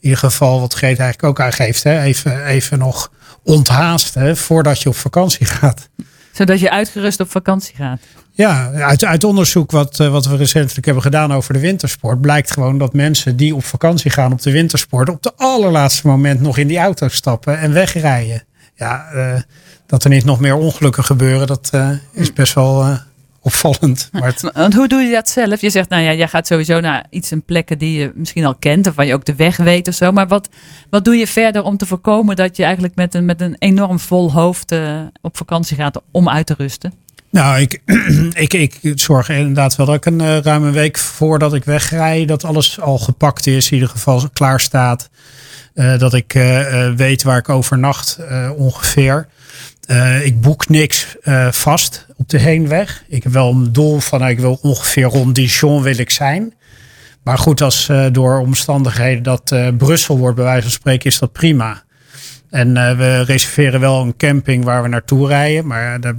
ieder 0.00 0.18
geval 0.18 0.60
wat 0.60 0.74
Greet 0.74 0.98
eigenlijk 0.98 1.22
ook 1.22 1.40
aangeeft. 1.40 1.82
Hè? 1.82 2.02
Even, 2.02 2.44
even 2.44 2.78
nog 2.78 3.12
onthaasten 3.42 4.36
voordat 4.36 4.82
je 4.82 4.88
op 4.88 4.96
vakantie 4.96 5.46
gaat. 5.46 5.88
Zodat 6.32 6.60
je 6.60 6.70
uitgerust 6.70 7.20
op 7.20 7.30
vakantie 7.30 7.76
gaat. 7.76 8.00
Ja, 8.40 8.70
uit, 8.72 9.04
uit 9.04 9.24
onderzoek 9.24 9.70
wat, 9.70 10.00
eh, 10.00 10.08
wat 10.08 10.26
we 10.26 10.36
recentelijk 10.36 10.84
hebben 10.84 11.02
gedaan 11.02 11.32
over 11.32 11.52
de 11.52 11.60
wintersport, 11.60 12.20
blijkt 12.20 12.50
gewoon 12.50 12.78
dat 12.78 12.92
mensen 12.92 13.36
die 13.36 13.54
op 13.54 13.64
vakantie 13.64 14.10
gaan 14.10 14.32
op 14.32 14.42
de 14.42 14.50
wintersport, 14.50 15.08
op 15.08 15.22
de 15.22 15.32
allerlaatste 15.36 16.06
moment 16.06 16.40
nog 16.40 16.58
in 16.58 16.66
die 16.66 16.78
auto 16.78 17.08
stappen 17.08 17.58
en 17.58 17.72
wegrijden. 17.72 18.44
Ja, 18.74 19.10
eh, 19.12 19.40
dat 19.86 20.04
er 20.04 20.10
niet 20.10 20.24
nog 20.24 20.40
meer 20.40 20.54
ongelukken 20.54 21.04
gebeuren, 21.04 21.46
dat 21.46 21.68
eh, 21.72 21.90
is 22.12 22.32
best 22.32 22.54
wel 22.54 22.98
opvallend. 23.40 24.08
Maar 24.12 24.34
Want 24.52 24.74
hoe 24.74 24.88
doe 24.88 25.00
je 25.00 25.12
dat 25.12 25.28
zelf? 25.28 25.60
Je 25.60 25.70
zegt, 25.70 25.88
nou 25.88 26.02
ja, 26.02 26.14
jij 26.14 26.28
gaat 26.28 26.46
sowieso 26.46 26.80
naar 26.80 27.06
iets 27.10 27.30
en 27.30 27.42
plekken 27.42 27.78
die 27.78 27.98
je 27.98 28.12
misschien 28.14 28.44
al 28.44 28.54
kent, 28.54 28.86
of 28.86 28.94
waar 28.94 29.06
je 29.06 29.14
ook 29.14 29.24
de 29.24 29.34
weg 29.34 29.56
weet 29.56 29.88
of 29.88 29.94
zo. 29.94 30.12
Maar 30.12 30.28
wat, 30.28 30.48
wat 30.90 31.04
doe 31.04 31.16
je 31.16 31.26
verder 31.26 31.62
om 31.62 31.76
te 31.76 31.86
voorkomen 31.86 32.36
dat 32.36 32.56
je 32.56 32.64
eigenlijk 32.64 32.94
met 32.94 33.14
een, 33.14 33.24
met 33.24 33.40
een 33.40 33.56
enorm 33.58 33.98
vol 33.98 34.32
hoofd 34.32 34.74
op 35.20 35.36
vakantie 35.36 35.76
gaat 35.76 36.00
om 36.10 36.28
uit 36.28 36.46
te 36.46 36.54
rusten? 36.58 36.92
Nou, 37.30 37.60
ik, 37.60 37.82
ik, 38.46 38.52
ik 38.52 38.80
zorg 38.94 39.28
inderdaad 39.28 39.76
wel 39.76 39.86
dat 39.86 39.94
ik 39.94 40.06
een 40.06 40.20
eh, 40.20 40.38
ruim 40.38 40.64
een 40.64 40.72
week 40.72 40.98
voordat 40.98 41.54
ik 41.54 41.64
wegrij, 41.64 42.24
dat 42.24 42.44
alles 42.44 42.80
al 42.80 42.98
gepakt 42.98 43.46
is, 43.46 43.66
in 43.66 43.74
ieder 43.74 43.88
geval 43.88 44.28
klaar 44.32 44.60
staat. 44.60 45.10
Eh, 45.74 45.98
dat 45.98 46.14
ik 46.14 46.34
eh, 46.34 46.90
weet 46.96 47.22
waar 47.22 47.38
ik 47.38 47.48
overnacht 47.48 48.18
ongeveer. 48.56 49.28
Ik 50.22 50.40
boek 50.40 50.68
niks 50.68 51.16
vast 51.50 52.06
op 52.16 52.28
de 52.28 52.38
heenweg. 52.38 53.04
Ik 53.08 53.22
heb 53.22 53.32
wel 53.32 53.50
een 53.50 53.72
doel 53.72 54.00
van, 54.00 54.28
ik 54.28 54.38
wil 54.38 54.58
ongeveer 54.62 55.04
rond 55.04 55.34
Dijon 55.34 55.82
wil 55.82 55.98
ik 55.98 56.10
zijn. 56.10 56.54
Maar 57.22 57.38
goed, 57.38 57.60
als 57.60 57.90
door 58.12 58.38
omstandigheden 58.38 59.22
dat 59.22 59.54
Brussel 59.78 60.18
wordt, 60.18 60.36
bij 60.36 60.44
wijze 60.44 60.62
van 60.62 60.70
spreken, 60.70 61.10
is 61.10 61.18
dat 61.18 61.32
prima. 61.32 61.82
En 62.50 62.74
we 62.74 63.22
reserveren 63.22 63.80
wel 63.80 64.02
een 64.02 64.16
camping 64.16 64.64
waar 64.64 64.82
we 64.82 64.88
naartoe 64.88 65.26
rijden. 65.26 65.66
Maar 65.66 66.00
de, 66.00 66.16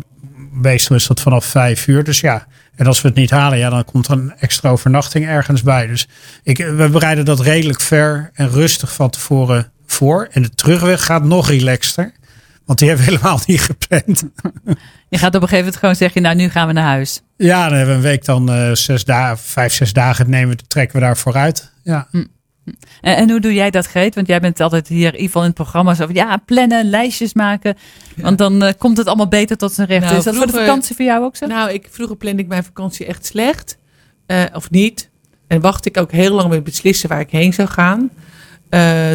meestal 0.51 0.95
is 0.95 1.07
dat 1.07 1.21
vanaf 1.21 1.45
vijf 1.45 1.87
uur. 1.87 2.03
Dus 2.03 2.19
ja, 2.19 2.47
en 2.75 2.87
als 2.87 3.01
we 3.01 3.07
het 3.07 3.17
niet 3.17 3.29
halen, 3.29 3.57
ja, 3.57 3.69
dan 3.69 3.85
komt 3.85 4.07
er 4.07 4.13
een 4.13 4.33
extra 4.39 4.69
overnachting 4.69 5.25
ergens 5.27 5.63
bij. 5.63 5.87
Dus 5.87 6.07
ik, 6.43 6.57
we 6.57 6.89
bereiden 6.91 7.25
dat 7.25 7.39
redelijk 7.39 7.81
ver 7.81 8.29
en 8.33 8.49
rustig 8.49 8.93
van 8.93 9.09
tevoren 9.09 9.71
voor. 9.85 10.27
En 10.31 10.41
de 10.41 10.49
terugweg 10.49 11.05
gaat 11.05 11.23
nog 11.23 11.47
relaxter. 11.49 12.11
Want 12.65 12.79
die 12.79 12.87
hebben 12.87 13.05
we 13.05 13.11
helemaal 13.15 13.39
niet 13.45 13.61
gepland. 13.61 14.23
Je 15.09 15.17
gaat 15.17 15.35
op 15.35 15.41
een 15.41 15.47
gegeven 15.47 15.57
moment 15.57 15.75
gewoon 15.77 15.95
zeggen, 15.95 16.21
nou 16.21 16.35
nu 16.35 16.49
gaan 16.49 16.67
we 16.67 16.73
naar 16.73 16.83
huis. 16.85 17.21
Ja, 17.37 17.67
dan 17.69 17.77
hebben 17.77 17.95
we 17.95 18.01
een 18.01 18.07
week 18.09 18.25
dan 18.25 18.51
eh, 18.51 18.71
zes 18.71 19.05
dagen, 19.05 19.37
vijf, 19.37 19.73
zes 19.73 19.93
dagen 19.93 20.29
nemen, 20.29 20.55
we- 20.57 20.63
trekken 20.67 20.99
we 20.99 21.05
daar 21.05 21.17
vooruit. 21.17 21.71
Ja. 21.83 22.07
En, 23.01 23.15
en 23.15 23.29
hoe 23.29 23.39
doe 23.39 23.53
jij 23.53 23.69
dat, 23.69 23.85
Greet? 23.85 24.15
Want 24.15 24.27
jij 24.27 24.39
bent 24.39 24.59
altijd 24.59 24.87
hier, 24.87 24.97
in 24.97 25.11
ieder 25.11 25.25
geval 25.25 25.41
in 25.41 25.47
het 25.47 25.55
programma, 25.57 25.93
zo 25.93 26.05
van 26.05 26.15
ja, 26.15 26.37
plannen, 26.45 26.89
lijstjes 26.89 27.33
maken. 27.33 27.77
Want 28.15 28.37
dan 28.37 28.63
eh, 28.63 28.73
komt 28.77 28.97
het 28.97 29.07
allemaal 29.07 29.27
beter 29.27 29.57
tot 29.57 29.73
zijn 29.73 29.87
recht. 29.87 30.05
Nou, 30.05 30.17
is 30.17 30.23
dat 30.23 30.35
voor 30.35 30.45
de 30.45 30.51
vakantie 30.51 30.95
voor 30.95 31.05
jou 31.05 31.23
ook 31.23 31.35
zo? 31.35 31.45
Nou, 31.45 31.71
ik, 31.71 31.87
vroeger 31.89 32.15
plande 32.15 32.41
ik 32.41 32.47
mijn 32.47 32.63
vakantie 32.63 33.05
echt 33.05 33.25
slecht. 33.25 33.77
eh, 34.25 34.43
of 34.53 34.69
niet. 34.69 35.09
En 35.47 35.61
wachtte 35.61 35.89
ik 35.89 35.97
ook 35.97 36.11
heel 36.11 36.33
lang 36.35 36.49
met 36.49 36.63
beslissen 36.63 37.09
waar 37.09 37.19
ik 37.19 37.29
heen 37.29 37.53
zou 37.53 37.67
gaan. 37.67 38.09
Eh, 38.69 39.11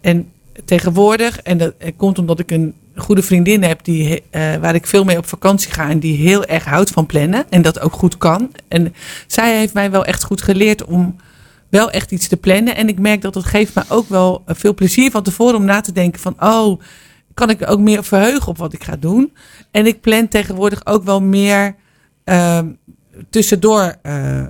en 0.00 0.32
tegenwoordig, 0.64 1.40
en 1.40 1.58
dat 1.58 1.74
komt 1.96 2.18
omdat 2.18 2.38
ik 2.38 2.50
een 2.50 2.74
goede 2.94 3.22
vriendin 3.22 3.62
heb 3.62 3.84
die, 3.84 4.22
waar 4.32 4.74
ik 4.74 4.86
veel 4.86 5.04
mee 5.04 5.16
op 5.18 5.26
vakantie 5.26 5.72
ga 5.72 5.88
en 5.88 5.98
die 5.98 6.16
heel 6.16 6.44
erg 6.44 6.64
houdt 6.64 6.90
van 6.90 7.06
plannen 7.06 7.44
en 7.50 7.62
dat 7.62 7.80
ook 7.80 7.92
goed 7.92 8.18
kan. 8.18 8.50
En 8.68 8.94
zij 9.26 9.58
heeft 9.58 9.74
mij 9.74 9.90
wel 9.90 10.04
echt 10.04 10.24
goed 10.24 10.42
geleerd 10.42 10.84
om 10.84 11.16
wel 11.70 11.90
echt 11.90 12.12
iets 12.12 12.28
te 12.28 12.36
plannen. 12.36 12.76
En 12.76 12.88
ik 12.88 12.98
merk 12.98 13.22
dat 13.22 13.34
het 13.34 13.44
geeft 13.44 13.74
me 13.74 13.82
ook 13.88 14.08
wel 14.08 14.42
veel 14.46 14.74
plezier 14.74 15.10
van 15.10 15.22
tevoren 15.22 15.56
om 15.56 15.64
na 15.64 15.80
te 15.80 15.92
denken 15.92 16.20
van, 16.20 16.36
oh, 16.40 16.80
kan 17.34 17.50
ik 17.50 17.70
ook 17.70 17.78
meer 17.78 18.04
verheugen 18.04 18.48
op 18.48 18.58
wat 18.58 18.72
ik 18.72 18.84
ga 18.84 18.96
doen. 18.96 19.32
En 19.70 19.86
ik 19.86 20.00
plan 20.00 20.28
tegenwoordig 20.28 20.86
ook 20.86 21.04
wel 21.04 21.20
meer 21.20 21.76
ehm, 22.24 22.68
tussendoor 23.30 23.96
eh, 24.02 24.46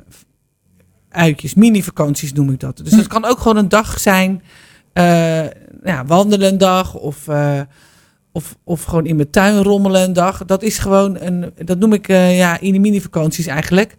uitjes, 1.08 1.54
mini-vakanties 1.54 2.32
noem 2.32 2.50
ik 2.50 2.60
dat. 2.60 2.76
Dus 2.76 2.92
dat 2.92 3.06
kan 3.06 3.24
ook 3.24 3.38
gewoon 3.38 3.56
een 3.56 3.68
dag 3.68 4.00
zijn, 4.00 4.42
eh 4.92 5.44
ja, 5.84 6.04
wandelen 6.06 6.48
een 6.48 6.58
dag 6.58 6.94
of, 6.94 7.28
eh, 7.28 7.60
of, 8.32 8.56
of 8.64 8.84
gewoon 8.84 9.06
in 9.06 9.16
mijn 9.16 9.30
tuin 9.30 9.62
rommelen 9.62 10.02
een 10.02 10.12
dag. 10.12 10.44
Dat 10.44 10.62
is 10.62 10.78
gewoon 10.78 11.20
een, 11.20 11.52
dat 11.64 11.78
noem 11.78 11.92
ik 11.92 12.06
ja, 12.06 12.60
in 12.60 12.72
de 12.72 12.78
mini-vakanties 12.78 13.46
eigenlijk. 13.46 13.96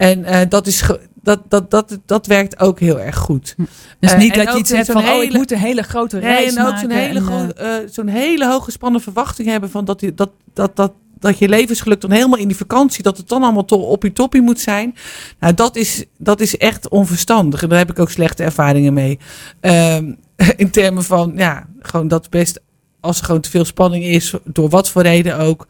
En 0.00 0.24
eh, 0.24 0.40
dat, 0.48 0.66
is 0.66 0.82
dat, 1.22 1.40
dat, 1.48 1.70
dat, 1.70 1.98
dat 2.06 2.26
werkt 2.26 2.60
ook 2.60 2.80
heel 2.80 3.00
erg 3.00 3.16
goed. 3.16 3.54
Dus 4.00 4.12
Eh, 4.12 4.18
niet 4.18 4.32
en 4.36 4.44
dat 4.44 4.54
je 4.54 4.60
iets 4.60 4.70
hebt 4.70 4.92
van, 4.92 5.08
oh, 5.08 5.22
ik 5.22 5.32
moet 5.32 5.52
een 5.52 5.58
hele 5.58 5.82
grote 5.82 6.16
Nee, 6.16 6.26
reis 6.26 6.54
en 6.54 6.66
ook 6.66 6.78
zo'n 6.78 6.90
hele, 6.90 7.30
en, 7.30 7.56
eh, 7.56 7.88
zo'n 7.90 8.06
hele 8.06 8.46
hoge 8.46 8.64
gespannen 8.64 9.00
verwachting 9.00 9.48
hebben 9.48 9.70
van 9.70 9.84
dat, 9.84 10.00
die, 10.00 10.14
dat, 10.14 10.30
dat, 10.54 10.76
dat, 10.76 10.92
dat 11.18 11.38
je 11.38 11.48
levensgeluk 11.48 12.00
dan 12.00 12.10
helemaal 12.10 12.38
in 12.38 12.48
die 12.48 12.56
vakantie, 12.56 13.02
dat 13.02 13.16
het 13.16 13.28
dan 13.28 13.42
allemaal 13.42 13.64
to 13.64 13.76
op 13.76 14.02
je 14.02 14.12
toppie 14.12 14.40
moet 14.40 14.60
zijn. 14.60 14.94
Nou, 15.40 15.54
dat 15.54 15.76
is, 15.76 16.04
dat 16.18 16.40
is 16.40 16.56
echt 16.56 16.88
onverstandig. 16.88 17.62
En 17.62 17.68
daar 17.68 17.78
heb 17.78 17.90
ik 17.90 17.98
ook 17.98 18.10
slechte 18.10 18.42
ervaringen 18.42 18.92
mee. 18.92 19.18
Ehm, 19.60 20.12
in 20.56 20.70
termen 20.70 21.04
van, 21.04 21.32
ja, 21.36 21.66
gewoon 21.80 22.08
dat 22.08 22.30
best, 22.30 22.60
als 23.00 23.18
er 23.18 23.24
gewoon 23.24 23.40
te 23.40 23.50
veel 23.50 23.64
spanning 23.64 24.04
is, 24.04 24.34
door 24.44 24.68
wat 24.68 24.90
voor 24.90 25.02
reden 25.02 25.38
ook. 25.38 25.66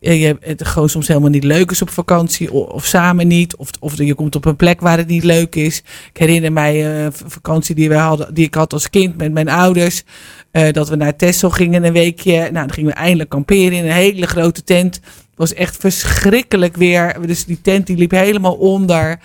Eh, 0.00 0.20
Je 0.20 0.36
het 0.40 0.66
gewoon 0.66 0.88
soms 0.88 1.08
helemaal 1.08 1.30
niet 1.30 1.44
leuk 1.44 1.70
is 1.70 1.82
op 1.82 1.90
vakantie, 1.90 2.52
of, 2.52 2.68
of 2.68 2.86
samen 2.86 3.26
niet, 3.26 3.56
of, 3.56 3.70
of 3.80 3.96
je 3.96 4.14
komt 4.14 4.36
op 4.36 4.44
een 4.44 4.56
plek 4.56 4.80
waar 4.80 4.98
het 4.98 5.06
niet 5.06 5.24
leuk 5.24 5.54
is. 5.54 5.82
Ik 6.12 6.16
herinner 6.16 6.52
mij 6.52 6.74
eh, 6.74 7.04
een 7.04 7.12
vakantie 7.12 7.74
die, 7.74 7.88
we 7.88 7.94
hadden, 7.94 8.34
die 8.34 8.46
ik 8.46 8.54
had 8.54 8.72
als 8.72 8.90
kind 8.90 9.16
met 9.16 9.32
mijn 9.32 9.48
ouders. 9.48 10.04
Eh, 10.50 10.72
dat 10.72 10.88
we 10.88 10.96
naar 10.96 11.16
Texel 11.16 11.50
gingen 11.50 11.84
een 11.84 11.92
weekje. 11.92 12.38
Nou, 12.38 12.52
dan 12.52 12.72
gingen 12.72 12.90
we 12.90 12.96
eindelijk 12.96 13.30
kamperen 13.30 13.72
in 13.72 13.84
een 13.84 13.90
hele 13.90 14.26
grote 14.26 14.62
tent. 14.64 14.94
Het 14.94 15.04
was 15.34 15.54
echt 15.54 15.76
verschrikkelijk 15.76 16.76
weer. 16.76 17.16
Dus 17.26 17.44
die 17.44 17.60
tent 17.62 17.86
die 17.86 17.96
liep 17.96 18.10
helemaal 18.10 18.54
onder. 18.54 19.18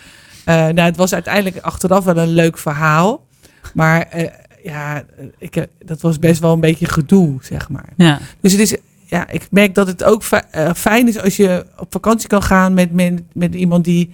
Eh, 0.45 0.55
nou, 0.55 0.79
het 0.79 0.97
was 0.97 1.13
uiteindelijk 1.13 1.57
achteraf 1.57 2.03
wel 2.03 2.17
een 2.17 2.33
leuk 2.33 2.57
verhaal. 2.57 3.25
Maar 3.73 4.01
eh, 4.01 4.27
ja, 4.63 5.03
ik, 5.37 5.67
dat 5.85 6.01
was 6.01 6.19
best 6.19 6.41
wel 6.41 6.53
een 6.53 6.59
beetje 6.59 6.85
gedoe, 6.85 7.37
zeg 7.41 7.69
maar. 7.69 7.89
ja. 7.97 8.19
Dus 8.41 8.51
het 8.51 8.61
is, 8.61 8.75
ja, 9.15 9.29
ik 9.29 9.47
merk 9.51 9.75
dat 9.75 9.87
het 9.87 10.03
ook 10.03 10.23
eh, 10.23 10.73
fijn 10.73 11.07
is 11.07 11.19
als 11.19 11.35
je 11.35 11.65
op 11.77 11.91
vakantie 11.91 12.27
kan 12.27 12.43
gaan 12.43 12.73
met, 12.73 12.91
men, 12.91 13.27
met 13.33 13.55
iemand 13.55 13.83
die. 13.83 14.13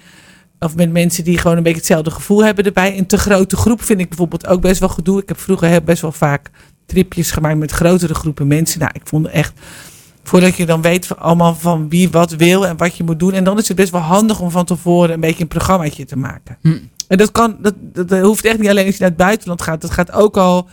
Of 0.59 0.75
met 0.75 0.91
mensen 0.91 1.23
die 1.23 1.37
gewoon 1.37 1.57
een 1.57 1.63
beetje 1.63 1.77
hetzelfde 1.77 2.11
gevoel 2.11 2.43
hebben 2.43 2.65
erbij. 2.65 2.97
Een 2.97 3.05
te 3.05 3.17
grote 3.17 3.57
groep 3.57 3.83
vind 3.83 3.99
ik 3.99 4.07
bijvoorbeeld 4.07 4.47
ook 4.47 4.61
best 4.61 4.79
wel 4.79 4.89
gedoe. 4.89 5.21
Ik 5.21 5.27
heb 5.27 5.39
vroeger 5.39 5.83
best 5.83 6.01
wel 6.01 6.11
vaak 6.11 6.49
tripjes 6.85 7.31
gemaakt 7.31 7.57
met 7.57 7.71
grotere 7.71 8.13
groepen 8.13 8.47
mensen. 8.47 8.79
Nou, 8.79 8.91
ik 8.93 9.01
vond 9.03 9.27
echt. 9.27 9.53
Voordat 10.23 10.55
je 10.55 10.65
dan 10.65 10.81
weet 10.81 11.07
van 11.07 11.19
allemaal 11.19 11.55
van 11.55 11.89
wie 11.89 12.09
wat 12.09 12.31
wil 12.31 12.67
en 12.67 12.77
wat 12.77 12.97
je 12.97 13.03
moet 13.03 13.19
doen. 13.19 13.33
En 13.33 13.43
dan 13.43 13.57
is 13.57 13.67
het 13.67 13.77
best 13.77 13.91
wel 13.91 14.01
handig 14.01 14.39
om 14.39 14.51
van 14.51 14.65
tevoren 14.65 15.13
een 15.13 15.19
beetje 15.19 15.41
een 15.41 15.47
programmaatje 15.47 16.05
te 16.05 16.17
maken. 16.17 16.57
Hm. 16.61 16.77
En 17.07 17.17
dat 17.17 17.31
kan, 17.31 17.57
dat, 17.59 17.73
dat, 17.79 18.09
dat 18.09 18.21
hoeft 18.21 18.45
echt 18.45 18.59
niet 18.59 18.69
alleen 18.69 18.85
als 18.85 18.95
je 18.95 19.01
naar 19.01 19.09
het 19.09 19.17
buitenland 19.17 19.61
gaat. 19.61 19.81
Dat 19.81 19.91
gaat 19.91 20.11
ook 20.11 20.37
al 20.37 20.69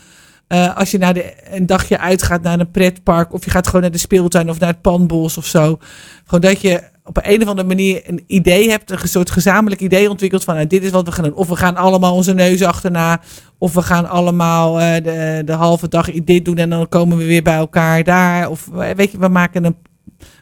eh, 0.49 0.76
als 0.76 0.90
je 0.90 0.99
naar 0.99 1.14
de, 1.14 1.33
een 1.50 1.67
dagje 1.67 1.99
uitgaat 1.99 2.43
naar 2.43 2.61
een 2.61 2.71
pretpark. 2.71 3.33
Of 3.33 3.45
je 3.45 3.50
gaat 3.50 3.67
gewoon 3.67 3.81
naar 3.83 3.90
de 3.90 3.99
speeltuin 3.99 4.50
of 4.50 4.59
naar 4.59 4.69
het 4.69 4.81
panbos 4.81 5.37
of 5.37 5.47
zo. 5.47 5.78
Gewoon 6.25 6.40
dat 6.40 6.61
je 6.61 6.83
op 7.05 7.19
een 7.23 7.43
of 7.43 7.49
andere 7.49 7.69
manier 7.69 8.02
een 8.07 8.25
idee 8.26 8.71
hebt. 8.71 8.90
Een 8.90 9.09
soort 9.09 9.31
gezamenlijk 9.31 9.81
idee 9.81 10.11
ontwikkeld 10.11 10.45
van 10.45 10.55
nou, 10.55 10.67
dit 10.67 10.83
is 10.85 10.90
wat 10.90 11.05
we 11.07 11.12
gaan 11.12 11.25
doen. 11.25 11.35
Of 11.35 11.49
we 11.49 11.57
gaan 11.57 11.76
allemaal 11.76 12.14
onze 12.14 12.35
neus 12.35 12.62
achterna. 12.62 13.21
Of 13.59 13.75
we 13.75 13.83
gaan 13.83 14.09
allemaal 14.09 14.81
eh, 14.81 15.05
de, 15.05 15.43
de 15.45 15.52
halve 15.52 15.88
dag 15.88 16.11
dit 16.11 16.45
doen. 16.45 16.57
En 16.57 16.71
dan 16.71 16.88
komen 16.88 17.19
we 17.19 17.25
weer 17.25 17.43
bij 17.43 17.57
elkaar 17.57 18.05
daar. 18.05 18.50
Of 18.50 18.69
eh, 18.78 18.90
weet 18.90 19.12
je, 19.12 19.19
we 19.19 19.28
maken 19.28 19.64
een 19.64 19.76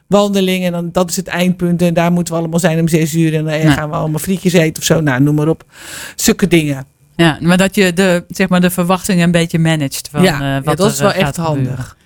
wandeling. 0.07 0.65
En 0.65 0.71
dan, 0.71 0.89
dat 0.91 1.09
is 1.09 1.15
het 1.15 1.27
eindpunt. 1.27 1.81
En 1.81 1.93
daar 1.93 2.11
moeten 2.11 2.33
we 2.33 2.39
allemaal 2.39 2.59
zijn 2.59 2.79
om 2.79 2.87
zes 2.87 3.13
uur. 3.13 3.35
En 3.35 3.45
dan 3.45 3.59
Ja. 3.59 3.71
gaan 3.71 3.89
we 3.89 3.95
allemaal 3.95 4.19
frietjes 4.19 4.53
eten 4.53 4.77
of 4.77 4.83
zo. 4.83 5.01
Nou, 5.01 5.21
noem 5.21 5.35
maar 5.35 5.47
op. 5.47 5.63
Zulke 6.15 6.47
dingen. 6.47 6.85
Ja, 7.17 7.37
maar 7.41 7.57
dat 7.57 7.75
je 7.75 7.93
de, 7.93 8.25
zeg 8.27 8.49
maar, 8.49 8.61
de 8.61 8.69
verwachtingen 8.69 9.23
een 9.23 9.31
beetje 9.31 9.59
managt. 9.59 10.07
Van, 10.11 10.23
ja, 10.23 10.33
eh, 10.33 10.39
ja, 10.39 10.61
wat 10.61 10.77
dat 10.77 10.85
er, 10.85 10.93
is 10.93 10.99
wel 10.99 11.11
eh, 11.11 11.21
echt 11.21 11.35
handig. 11.37 11.97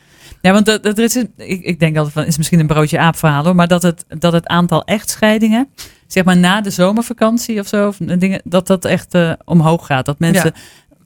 Ja, 0.42 0.52
want 0.52 0.66
dat, 0.66 0.84
dat 0.84 0.98
is, 0.98 1.16
ik, 1.38 1.64
ik 1.64 1.80
denk 1.80 1.98
altijd 1.98 2.14
van, 2.14 2.26
is 2.26 2.38
misschien 2.38 2.60
een 2.60 2.68
broodje 2.68 3.00
aap 3.00 3.16
verhaal 3.16 3.44
hoor, 3.44 3.56
maar 3.56 3.68
dat 3.68 3.82
het, 3.82 4.06
dat 4.08 4.34
het 4.34 4.48
aantal 4.48 4.84
echtscheidingen, 4.84 5.70
zeg 6.08 6.24
maar 6.24 6.38
na 6.38 6.62
de 6.62 6.70
zomervakantie 6.70 7.60
of 7.60 7.68
zo, 7.68 7.88
of 7.88 7.98
dingen, 7.98 8.42
dat 8.44 8.68
dat 8.68 8.86
echt 8.86 9.14
eh, 9.14 9.32
omhoog 9.46 9.86
gaat. 9.86 10.06
Dat 10.06 10.20
mensen, 10.20 10.54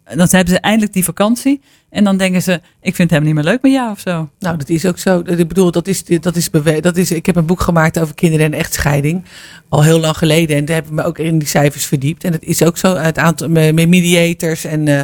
dan 0.05 0.27
hebben 0.29 0.53
ze 0.53 0.59
eindelijk 0.59 0.93
die 0.93 1.03
vakantie 1.03 1.61
en 1.89 2.03
dan 2.03 2.17
denken 2.17 2.41
ze, 2.41 2.61
ik 2.81 2.95
vind 2.95 3.09
helemaal 3.09 3.33
niet 3.33 3.43
meer 3.43 3.51
leuk 3.51 3.61
met 3.61 3.71
jou 3.71 3.91
of 3.91 3.99
zo. 3.99 4.29
Nou, 4.39 4.57
dat 4.57 4.69
is 4.69 4.85
ook 4.85 4.97
zo. 4.97 5.19
Ik 5.25 5.47
bedoel, 5.47 5.71
dat 5.71 5.87
is, 5.87 6.03
dat 6.03 6.35
is, 6.35 6.49
dat 6.81 6.97
is. 6.97 7.11
Ik 7.11 7.25
heb 7.25 7.35
een 7.35 7.45
boek 7.45 7.61
gemaakt 7.61 7.99
over 7.99 8.15
kinderen 8.15 8.45
en 8.45 8.53
echtscheiding. 8.53 9.23
Al 9.69 9.83
heel 9.83 9.99
lang 9.99 10.17
geleden. 10.17 10.57
En 10.57 10.65
daar 10.65 10.75
heb 10.75 10.85
ik 10.85 10.91
me 10.91 11.03
ook 11.03 11.19
in 11.19 11.39
die 11.39 11.47
cijfers 11.47 11.85
verdiept. 11.85 12.23
En 12.23 12.31
het 12.31 12.43
is 12.43 12.63
ook 12.63 12.77
zo. 12.77 12.95
Het 12.95 13.17
aantal 13.17 13.49
mediators 13.49 14.65
en, 14.65 14.87
eh, 14.87 15.01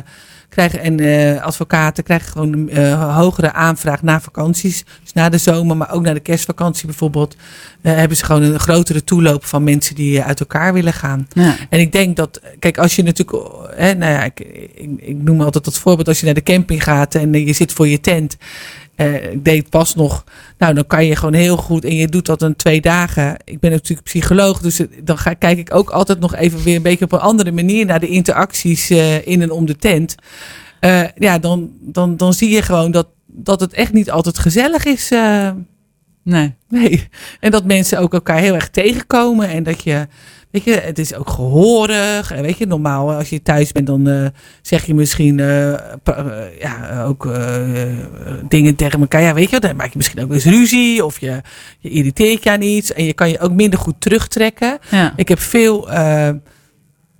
krijgen, 0.52 0.80
en 0.80 1.00
eh, 1.00 1.44
advocaten 1.44 2.04
krijgen 2.04 2.32
gewoon 2.32 2.54
een 2.54 2.70
eh, 2.70 3.16
hogere 3.16 3.54
aanvraag 3.54 4.02
na 4.02 4.22
vakanties. 4.22 4.84
Dus 5.04 5.14
na 5.14 5.30
de 5.30 5.38
zomer, 5.38 5.78
maar 5.78 5.92
ook 5.92 6.02
na 6.02 6.14
de 6.14 6.20
kerstvakantie 6.20 6.86
bijvoorbeeld. 6.86 7.36
eh, 7.82 7.96
hebben 7.96 8.18
ze 8.18 8.26
gewoon 8.26 8.42
een 8.42 8.60
grotere 8.60 9.04
toeloop 9.04 9.46
van 9.46 9.64
mensen 9.64 9.96
die 9.96 10.22
uit 10.22 10.40
elkaar 10.40 10.74
willen 10.74 10.94
gaan. 10.94 11.28
Ja. 11.34 11.56
En 11.70 11.80
ik 11.80 11.92
denk 11.92 12.16
dat, 12.16 12.42
kijk, 12.60 12.78
als 12.78 12.96
je 12.96 13.04
natuurlijk, 13.04 13.48
hè, 13.76 13.94
nou 13.94 14.12
ja, 14.12 14.24
ik, 14.24 14.40
ik, 14.74 14.90
ik 14.98 15.18
noem 15.18 15.42
altijd 15.42 15.64
dat 15.64 15.80
voorbeeld 15.80 16.08
als 16.08 16.20
je 16.20 16.26
naar 16.26 16.34
de 16.34 16.44
camping 16.44 16.84
gaat 16.84 17.16
en 17.16 17.46
je 17.46 17.54
zit 17.54 17.74
voor 17.74 17.88
je 17.88 18.00
tent. 18.00 18.38
Eh, 19.02 19.32
ik 19.32 19.44
deed 19.46 19.70
pas 19.70 19.96
nog, 19.96 20.24
nou 20.58 20.74
dan 20.74 20.88
kan 20.88 21.06
je 21.06 21.16
gewoon 21.16 21.34
heel 21.34 21.58
goed 21.58 21.86
en 21.86 21.96
je 21.96 22.08
doet 22.08 22.26
dat 22.26 22.42
een 22.42 22.56
twee 22.56 22.82
dagen. 22.82 23.38
Ik 23.44 23.60
ben 23.60 23.72
natuurlijk 23.72 24.04
psycholoog, 24.04 24.60
dus 24.62 24.78
het- 24.78 24.92
dan 25.04 25.18
ga, 25.18 25.34
kijk 25.34 25.58
ik 25.58 25.76
ook 25.76 25.90
altijd 25.90 26.20
nog 26.20 26.36
even 26.36 26.64
weer 26.64 26.76
een 26.76 26.82
beetje 26.82 27.06
op 27.06 27.12
een 27.12 27.20
andere 27.20 27.52
manier 27.52 27.86
naar 27.86 28.00
de 28.00 28.08
interacties 28.08 28.90
eh, 28.90 29.28
in 29.28 29.42
en 29.42 29.52
om 29.52 29.66
de 29.66 29.76
tent. 29.76 30.16
Eh, 30.80 31.04
ja, 31.16 31.38
dan, 31.40 31.70
dan, 31.80 32.18
dan 32.18 32.34
zie 32.34 32.50
je 32.50 32.62
gewoon 32.62 32.92
dat, 32.92 33.08
dat 33.28 33.60
het 33.60 33.74
echt 33.74 33.94
niet 33.94 34.12
altijd 34.12 34.40
gezellig 34.40 34.86
is. 34.86 35.10
Nee. 36.24 36.54
Nee. 36.70 37.08
En 37.40 37.52
dat 37.52 37.66
mensen 37.66 38.00
ook 38.00 38.14
elkaar 38.14 38.40
heel 38.40 38.54
erg 38.54 38.70
tegenkomen. 38.70 39.50
En 39.50 39.64
dat 39.64 39.84
je, 39.84 40.08
weet 40.52 40.64
je, 40.64 40.72
het 40.74 41.00
is 41.00 41.14
ook 41.16 41.30
gehoorig. 41.30 42.32
En 42.32 42.42
weet 42.42 42.58
je, 42.58 42.66
normaal 42.68 43.12
als 43.14 43.30
je 43.30 43.42
thuis 43.42 43.72
bent, 43.72 43.88
dan 43.88 44.08
eh, 44.10 44.26
zeg 44.62 44.86
je 44.86 44.94
misschien 44.94 45.40
eh, 45.40 45.74
eh, 45.74 45.80
ja, 46.60 47.04
ook 47.04 47.26
eh, 47.26 47.92
eh, 47.92 47.98
dingen 48.48 48.76
tegen 48.76 49.00
elkaar. 49.00 49.22
Ja, 49.22 49.34
weet 49.34 49.50
je, 49.50 49.60
dan 49.60 49.76
maak 49.76 49.90
je 49.92 49.98
misschien 49.98 50.24
ook 50.24 50.32
eens 50.34 50.46
ruzie. 50.46 51.06
Of 51.06 51.20
je, 51.20 51.42
je 51.80 51.90
irriteert 51.90 52.44
je 52.44 52.50
aan 52.52 52.62
iets. 52.62 52.94
En 52.94 53.04
je 53.04 53.14
kan 53.14 53.30
je 53.30 53.40
ook 53.40 53.52
minder 53.52 53.80
goed 53.80 53.96
terugtrekken. 54.00 54.78
Ja. 54.90 55.14
Ik 55.16 55.28
heb 55.28 55.40
veel. 55.40 55.92
eh, 55.92 56.30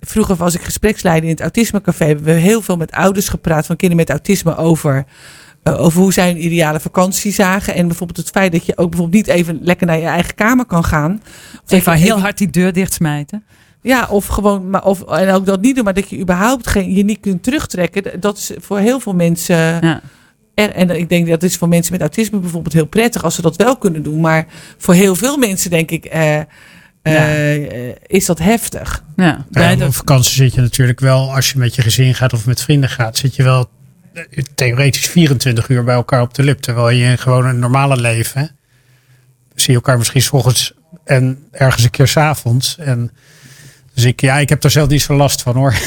vroeger 0.00 0.36
was 0.36 0.54
ik 0.54 0.62
gespreksleider 0.62 1.24
in 1.24 1.30
het 1.34 1.40
autismecafé. 1.40 2.04
Hebben 2.04 2.24
we 2.24 2.30
heel 2.32 2.62
veel 2.62 2.76
met 2.76 2.90
ouders 2.92 3.28
gepraat 3.28 3.66
van 3.66 3.76
kinderen 3.76 4.04
met 4.06 4.10
autisme 4.14 4.56
over. 4.56 5.04
Eh, 5.62 5.80
over 5.80 6.00
hoe 6.00 6.12
zij 6.12 6.30
een 6.30 6.44
ideale 6.44 6.80
vakantie 6.80 7.32
zagen. 7.32 7.74
En 7.74 7.86
bijvoorbeeld 7.86 8.18
het 8.18 8.30
feit 8.30 8.52
dat 8.52 8.66
je 8.66 8.76
ook 8.76 8.90
bijvoorbeeld 8.90 9.26
niet 9.26 9.36
even 9.36 9.58
lekker 9.62 9.86
naar 9.86 9.98
je 9.98 10.06
eigen 10.06 10.34
kamer 10.34 10.64
kan 10.64 10.84
gaan. 10.84 11.22
Of 11.64 11.70
Even 11.72 11.92
je 11.92 11.98
heel 11.98 12.20
hard 12.20 12.38
die 12.38 12.50
deur 12.50 12.72
dichtsmijten. 12.72 13.44
Ja, 13.82 14.06
of 14.10 14.26
gewoon, 14.26 14.70
maar 14.70 14.84
of, 14.84 15.02
en 15.02 15.30
ook 15.34 15.46
dat 15.46 15.60
niet 15.60 15.74
doen, 15.74 15.84
maar 15.84 15.94
dat 15.94 16.10
je 16.10 16.18
überhaupt 16.18 16.66
geen, 16.66 16.92
je 16.94 17.04
niet 17.04 17.20
kunt 17.20 17.42
terugtrekken. 17.42 18.20
Dat 18.20 18.36
is 18.38 18.50
voor 18.58 18.78
heel 18.78 19.00
veel 19.00 19.14
mensen. 19.14 19.56
Ja. 19.56 20.00
Er, 20.54 20.70
en 20.70 20.90
ik 20.90 21.08
denk 21.08 21.28
dat 21.28 21.42
is 21.42 21.56
voor 21.56 21.68
mensen 21.68 21.92
met 21.92 22.00
autisme 22.00 22.38
bijvoorbeeld 22.38 22.74
heel 22.74 22.86
prettig 22.86 23.24
als 23.24 23.34
ze 23.34 23.42
dat 23.42 23.56
wel 23.56 23.76
kunnen 23.76 24.02
doen. 24.02 24.20
Maar 24.20 24.46
voor 24.78 24.94
heel 24.94 25.14
veel 25.14 25.36
mensen, 25.36 25.70
denk 25.70 25.90
ik, 25.90 26.04
eh, 26.04 26.40
eh, 27.02 27.94
is 28.06 28.26
dat 28.26 28.38
heftig. 28.38 29.04
Ja. 29.16 29.24
Ja, 29.24 29.44
Bij 29.50 29.72
op 29.72 29.78
de- 29.78 29.92
vakantie 29.92 30.32
zit 30.32 30.54
je 30.54 30.60
natuurlijk 30.60 31.00
wel, 31.00 31.34
als 31.34 31.50
je 31.52 31.58
met 31.58 31.74
je 31.74 31.82
gezin 31.82 32.14
gaat 32.14 32.32
of 32.32 32.46
met 32.46 32.62
vrienden 32.62 32.88
gaat, 32.90 33.16
zit 33.16 33.36
je 33.36 33.42
wel 33.42 33.68
theoretisch 34.54 35.06
24 35.06 35.68
uur 35.68 35.84
bij 35.84 35.94
elkaar 35.94 36.22
op 36.22 36.34
de 36.34 36.42
lip. 36.42 36.60
Terwijl 36.60 36.90
je 36.90 37.16
gewoon 37.16 37.46
een 37.46 37.58
normale 37.58 37.96
leven. 37.96 38.56
Zie 39.54 39.70
je 39.70 39.74
elkaar 39.74 39.98
misschien 39.98 40.32
ochtends 40.32 40.74
en 41.04 41.46
ergens 41.50 41.84
een 41.84 41.90
keer 41.90 42.08
's 42.08 42.16
avonds. 42.16 42.78
En 42.78 43.10
dus 43.94 44.04
ik, 44.04 44.20
ja, 44.20 44.38
ik 44.38 44.48
heb 44.48 44.60
daar 44.60 44.70
zelf 44.70 44.88
niet 44.88 45.02
zo 45.02 45.14
last 45.14 45.42
van 45.42 45.54
hoor. 45.54 45.74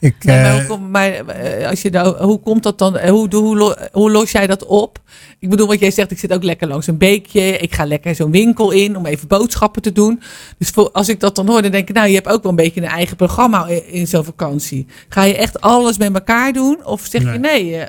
ik, 0.00 0.24
Nee, 0.24 0.42
maar, 0.42 0.58
eh, 0.58 0.66
hoe, 0.66 0.78
maar 0.78 1.12
eh, 1.12 1.68
als 1.68 1.82
je 1.82 1.90
nou, 1.90 2.22
hoe 2.24 2.40
komt 2.40 2.62
dat 2.62 2.78
dan? 2.78 2.96
eh, 2.96 3.10
Hoe, 3.10 3.34
hoe, 3.36 3.76
hoe 3.92 4.10
los 4.10 4.30
jij 4.30 4.46
dat 4.46 4.64
op? 4.66 4.98
Ik 5.38 5.48
bedoel, 5.50 5.66
wat 5.66 5.80
jij 5.80 5.90
zegt, 5.90 6.10
ik 6.10 6.18
zit 6.18 6.32
ook 6.32 6.42
lekker 6.42 6.68
langs 6.68 6.86
een 6.86 6.98
beekje. 6.98 7.40
Ik 7.58 7.74
ga 7.74 7.84
lekker 7.86 8.14
zo'n 8.14 8.30
winkel 8.30 8.70
in 8.70 8.96
om 8.96 9.06
even 9.06 9.28
boodschappen 9.28 9.82
te 9.82 9.92
doen. 9.92 10.22
Dus 10.58 10.68
voor, 10.68 10.90
als 10.92 11.08
ik 11.08 11.20
dat 11.20 11.34
dan 11.36 11.46
hoor, 11.48 11.62
dan 11.62 11.70
denk 11.70 11.88
ik, 11.88 11.94
nou, 11.94 12.08
je 12.08 12.14
hebt 12.14 12.28
ook 12.28 12.42
wel 12.42 12.50
een 12.50 12.56
beetje 12.56 12.80
een 12.80 12.86
eigen 12.88 13.16
programma 13.16 13.66
in, 13.66 13.86
in 13.88 14.06
zo'n 14.06 14.24
vakantie. 14.24 14.86
Ga 15.08 15.22
je 15.22 15.36
echt 15.36 15.60
alles 15.60 15.98
met 15.98 16.14
elkaar 16.14 16.52
doen? 16.52 16.78
Of 16.84 17.06
zeg 17.10 17.22
je 17.22 17.38
Nee. 17.38 17.84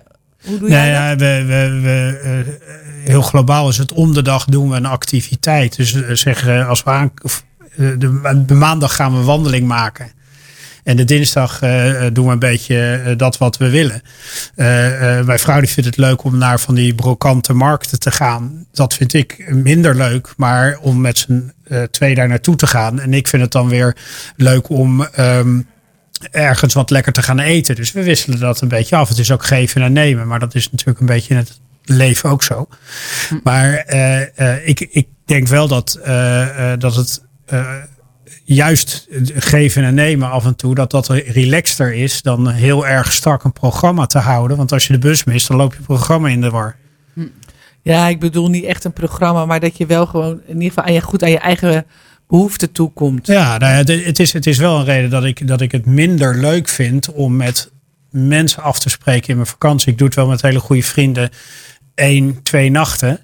hoe 0.46 0.58
doe 0.60 0.70
Nee, 0.70 0.78
jij 0.78 1.10
dat? 1.16 1.20
ja, 1.20 1.26
we, 1.26 1.46
we, 1.46 1.80
we, 1.82 2.58
heel 3.04 3.22
globaal 3.22 3.70
is 3.70 3.78
het 3.78 3.94
om 3.94 4.14
de 4.14 4.22
dag 4.22 4.46
doen 4.46 4.70
we 4.70 4.76
een 4.76 4.86
activiteit. 4.86 5.76
Dus 5.76 5.96
zeggen 6.22 6.68
als 6.68 6.84
we 6.84 6.90
aan, 6.90 7.12
de, 7.76 8.44
de 8.46 8.54
maandag 8.54 8.96
gaan 8.96 9.12
we 9.12 9.18
een 9.18 9.26
wandeling 9.26 9.68
maken. 9.68 10.12
En 10.90 10.96
de 10.96 11.06
dinsdag 11.06 11.62
eh, 11.62 12.06
doen 12.14 12.26
we 12.26 12.32
een 12.32 12.40
beetje 12.40 13.02
eh, 13.06 13.18
dat 13.18 13.38
wat 13.38 13.58
we 13.58 13.70
willen. 13.70 14.02
Eh, 14.56 15.18
eh, 15.20 15.26
mijn 15.26 15.40
vrouw 15.40 15.60
die 15.60 15.70
vindt 15.70 15.90
het 15.90 15.98
leuk 15.98 16.24
om 16.24 16.38
naar 16.38 16.60
van 16.60 16.76
die 16.76 16.96
brokante 16.96 17.54
markten 17.54 18.00
te 18.00 18.12
gaan. 18.12 18.66
Dat 18.72 18.94
vind 18.94 19.14
ik 19.14 19.54
minder 19.54 19.96
leuk. 19.96 20.34
Maar 20.38 20.78
om 20.82 21.02
met 21.02 21.18
z'n 21.18 21.52
eh, 21.64 21.84
twee 21.84 22.16
daar 22.16 22.28
naartoe 22.28 22.56
te 22.56 22.68
gaan. 22.68 23.00
En 23.00 23.14
ik 23.14 23.28
vind 23.28 23.42
het 23.42 23.52
dan 23.52 23.70
weer 23.70 23.96
leuk 24.36 24.70
om 24.70 25.04
ehm, 25.04 25.62
ergens 26.32 26.74
wat 26.74 26.90
lekker 26.90 27.14
te 27.14 27.24
gaan 27.24 27.40
eten. 27.40 27.76
Dus 27.76 27.92
we 27.92 28.04
wisselen 28.04 28.40
dat 28.40 28.62
een 28.62 28.68
beetje 28.68 28.96
af. 28.96 29.10
Het 29.10 29.18
is 29.20 29.32
ook 29.32 29.46
geven 29.46 29.82
en 29.82 29.94
nemen. 29.94 30.28
Maar 30.28 30.40
dat 30.40 30.56
is 30.56 30.72
natuurlijk 30.72 31.00
een 31.00 31.06
beetje 31.06 31.34
in 31.34 31.40
het 31.40 31.60
leven 31.84 32.30
ook 32.30 32.44
zo. 32.44 32.68
Maar 33.44 33.74
eh, 33.74 34.22
eh, 34.40 34.68
ik, 34.68 34.80
ik 34.80 35.08
denk 35.26 35.48
wel 35.48 35.68
dat, 35.68 36.00
eh, 36.04 36.72
eh, 36.72 36.80
dat 36.80 36.96
het 36.96 37.22
eh, 37.46 37.76
juist 38.44 39.08
geven 39.34 39.84
en 39.84 39.94
nemen 39.94 40.30
af 40.30 40.46
en 40.46 40.56
toe, 40.56 40.76
dat 40.76 40.92
dat 40.92 41.08
relaxter 41.08 41.94
is 41.94 42.22
dan 42.22 42.50
heel 42.50 42.88
erg 42.88 43.14
strak 43.14 43.44
een 43.44 43.54
programma 43.54 44.06
te 44.06 44.18
houden. 44.18 44.58
Want 44.58 44.72
als 44.72 44.88
je 44.88 44.94
de 44.94 45.00
bus 45.00 45.24
mist, 45.24 45.48
dan 45.48 45.58
loop 45.58 45.74
je 45.74 45.82
programma 45.82 46.28
in 46.28 46.42
de 46.42 46.50
war. 46.50 46.76
Ja, 47.82 48.08
ik 48.08 48.20
bedoel 48.20 48.50
niet 48.50 48.64
echt 48.64 48.84
een 48.84 48.94
programma, 48.94 49.46
maar 49.46 49.60
dat 49.60 49.78
je 49.78 49.86
wel 49.86 50.06
gewoon 50.06 50.42
in 50.46 50.54
ieder 50.54 50.68
geval 50.68 50.84
aan 50.84 50.94
je, 50.94 51.02
goed 51.02 51.24
aan 51.24 51.32
je 51.32 51.40
eigen 51.40 51.86
behoeften 52.28 52.72
toekomt. 52.72 53.28
Ja, 53.28 53.58
nou 53.58 53.72
ja, 53.72 53.94
het, 54.04 54.20
is, 54.20 54.34
het 54.34 54.48
is 54.48 54.58
wel 54.58 54.80
een 54.80 54.86
reden 54.86 55.10
dat 55.10 55.24
ik, 55.24 55.48
dat 55.48 55.62
ik 55.62 55.72
het 55.72 55.86
minder 55.86 56.38
leuk 56.38 56.68
vind 56.68 57.12
om 57.12 57.36
met 57.36 57.72
mensen 58.10 58.64
af 58.64 58.80
te 58.80 58.90
spreken 58.90 59.30
in 59.30 59.36
mijn 59.36 59.48
vakantie. 59.48 59.92
Ik 59.92 59.98
doe 59.98 60.08
het 60.08 60.16
wel 60.16 60.28
met 60.28 60.42
hele 60.42 60.60
goede 60.60 60.84
vrienden 60.84 61.30
één, 61.96 62.44
twee 62.44 62.72
nachten. 62.72 63.20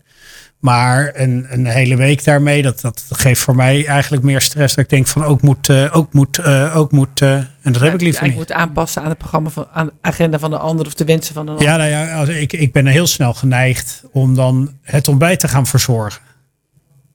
Maar 0.65 1.11
een, 1.13 1.45
een 1.49 1.65
hele 1.65 1.95
week 1.95 2.23
daarmee, 2.23 2.61
dat, 2.61 2.81
dat 2.81 3.03
geeft 3.09 3.41
voor 3.41 3.55
mij 3.55 3.85
eigenlijk 3.85 4.23
meer 4.23 4.41
stress. 4.41 4.75
Dat 4.75 4.83
ik 4.83 4.89
denk 4.89 5.07
van 5.07 5.23
ook 5.23 5.41
moet, 5.41 5.69
eh, 5.69 5.95
ook 5.97 6.13
moet, 6.13 6.37
eh, 6.37 6.77
ook 6.77 6.91
moet. 6.91 7.21
eh, 7.21 7.33
en 7.33 7.49
dat 7.61 7.81
heb 7.81 7.93
ik 7.93 8.01
liever 8.01 8.21
Ik 8.21 8.27
niet. 8.27 8.37
moet 8.37 8.51
aanpassen 8.51 9.01
aan 9.01 9.09
het 9.09 9.17
programma 9.17 9.49
van, 9.49 9.67
aan 9.73 9.85
de 9.85 9.91
agenda 10.01 10.39
van 10.39 10.49
de 10.49 10.57
ander 10.57 10.85
of 10.85 10.93
de 10.93 11.05
wensen 11.05 11.33
van 11.33 11.45
de 11.45 11.51
ander. 11.51 11.65
Ja, 11.67 11.77
nou 11.77 11.89
ja 11.89 12.13
als, 12.19 12.29
ik, 12.29 12.53
ik 12.53 12.71
ben 12.71 12.85
heel 12.85 13.07
snel 13.07 13.33
geneigd 13.33 14.03
om 14.11 14.35
dan 14.35 14.71
het 14.81 15.07
ontbijt 15.07 15.39
te 15.39 15.47
gaan 15.47 15.65
verzorgen. 15.67 16.21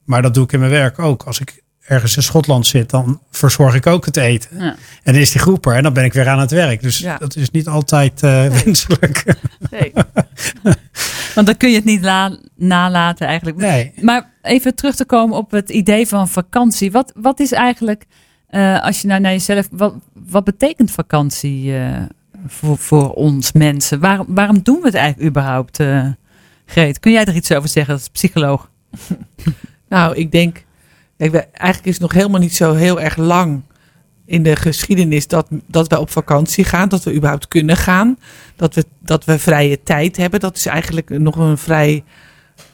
Maar 0.05 0.21
dat 0.21 0.33
doe 0.33 0.43
ik 0.43 0.51
in 0.51 0.59
mijn 0.59 0.71
werk 0.71 0.99
ook. 0.99 1.23
Als 1.23 1.39
ik 1.39 1.61
ergens 1.81 2.15
in 2.15 2.23
Schotland 2.23 2.67
zit, 2.67 2.89
dan 2.89 3.21
verzorg 3.31 3.75
ik 3.75 3.87
ook 3.87 4.05
het 4.05 4.17
eten. 4.17 4.49
Ja. 4.57 4.75
En 5.03 5.13
dan 5.13 5.21
is 5.21 5.31
die 5.31 5.41
groep 5.41 5.65
er 5.65 5.75
en 5.75 5.83
dan 5.83 5.93
ben 5.93 6.03
ik 6.03 6.13
weer 6.13 6.27
aan 6.29 6.39
het 6.39 6.51
werk. 6.51 6.81
Dus 6.81 6.97
Ja. 6.97 7.17
dat 7.17 7.35
is 7.35 7.49
niet 7.51 7.67
altijd 7.67 8.23
eh, 8.23 8.45
wenselijk. 8.63 9.23
Nee. 9.71 9.93
Want 11.35 11.47
dan 11.47 11.57
kun 11.57 11.69
je 11.69 11.75
het 11.75 11.85
niet 11.85 12.03
la- 12.03 12.37
nalaten 12.55 13.27
eigenlijk. 13.27 13.57
Nee. 13.57 13.93
Maar 14.01 14.29
even 14.41 14.75
terug 14.75 14.95
te 14.95 15.05
komen 15.05 15.37
op 15.37 15.51
het 15.51 15.69
idee 15.69 16.07
van 16.07 16.27
vakantie. 16.27 16.91
Wat, 16.91 17.11
wat 17.15 17.39
is 17.39 17.51
eigenlijk, 17.51 18.05
eh, 18.47 18.81
als 18.83 19.01
je 19.01 19.07
nou 19.07 19.21
naar 19.21 19.31
jezelf, 19.31 19.67
wat, 19.71 19.93
wat 20.13 20.43
betekent 20.43 20.91
vakantie 20.91 21.77
eh, 21.77 22.01
voor, 22.47 22.77
voor 22.77 23.11
ons 23.13 23.51
mensen? 23.51 23.99
Waarom, 23.99 24.25
waarom 24.29 24.59
doen 24.63 24.79
we 24.79 24.85
het 24.85 24.95
eigenlijk 24.95 25.29
überhaupt, 25.29 25.79
eh 25.79 26.07
Greet? 26.65 26.99
Kun 26.99 27.11
jij 27.11 27.25
er 27.25 27.35
iets 27.35 27.51
over 27.51 27.69
zeggen 27.69 27.93
als 27.93 28.07
psycholoog? 28.07 28.69
Nou, 29.89 30.15
ik 30.15 30.31
denk, 30.31 30.63
eigenlijk 31.17 31.85
is 31.85 31.93
het 31.93 32.01
nog 32.01 32.11
helemaal 32.13 32.39
niet 32.39 32.55
zo 32.55 32.73
heel 32.73 33.01
erg 33.01 33.17
lang 33.17 33.61
in 34.31 34.43
de 34.43 34.55
geschiedenis 34.55 35.27
dat, 35.27 35.47
dat 35.67 35.87
we 35.87 35.99
op 35.99 36.09
vakantie 36.09 36.63
gaan, 36.63 36.89
dat 36.89 37.03
we 37.03 37.13
überhaupt 37.13 37.47
kunnen 37.47 37.77
gaan, 37.77 38.17
dat 38.55 38.75
we, 38.75 38.85
dat 38.99 39.25
we 39.25 39.39
vrije 39.39 39.83
tijd 39.83 40.17
hebben. 40.17 40.39
Dat 40.39 40.55
is 40.55 40.65
eigenlijk 40.65 41.09
nog 41.09 41.35
een 41.35 41.57
vrij, 41.57 42.03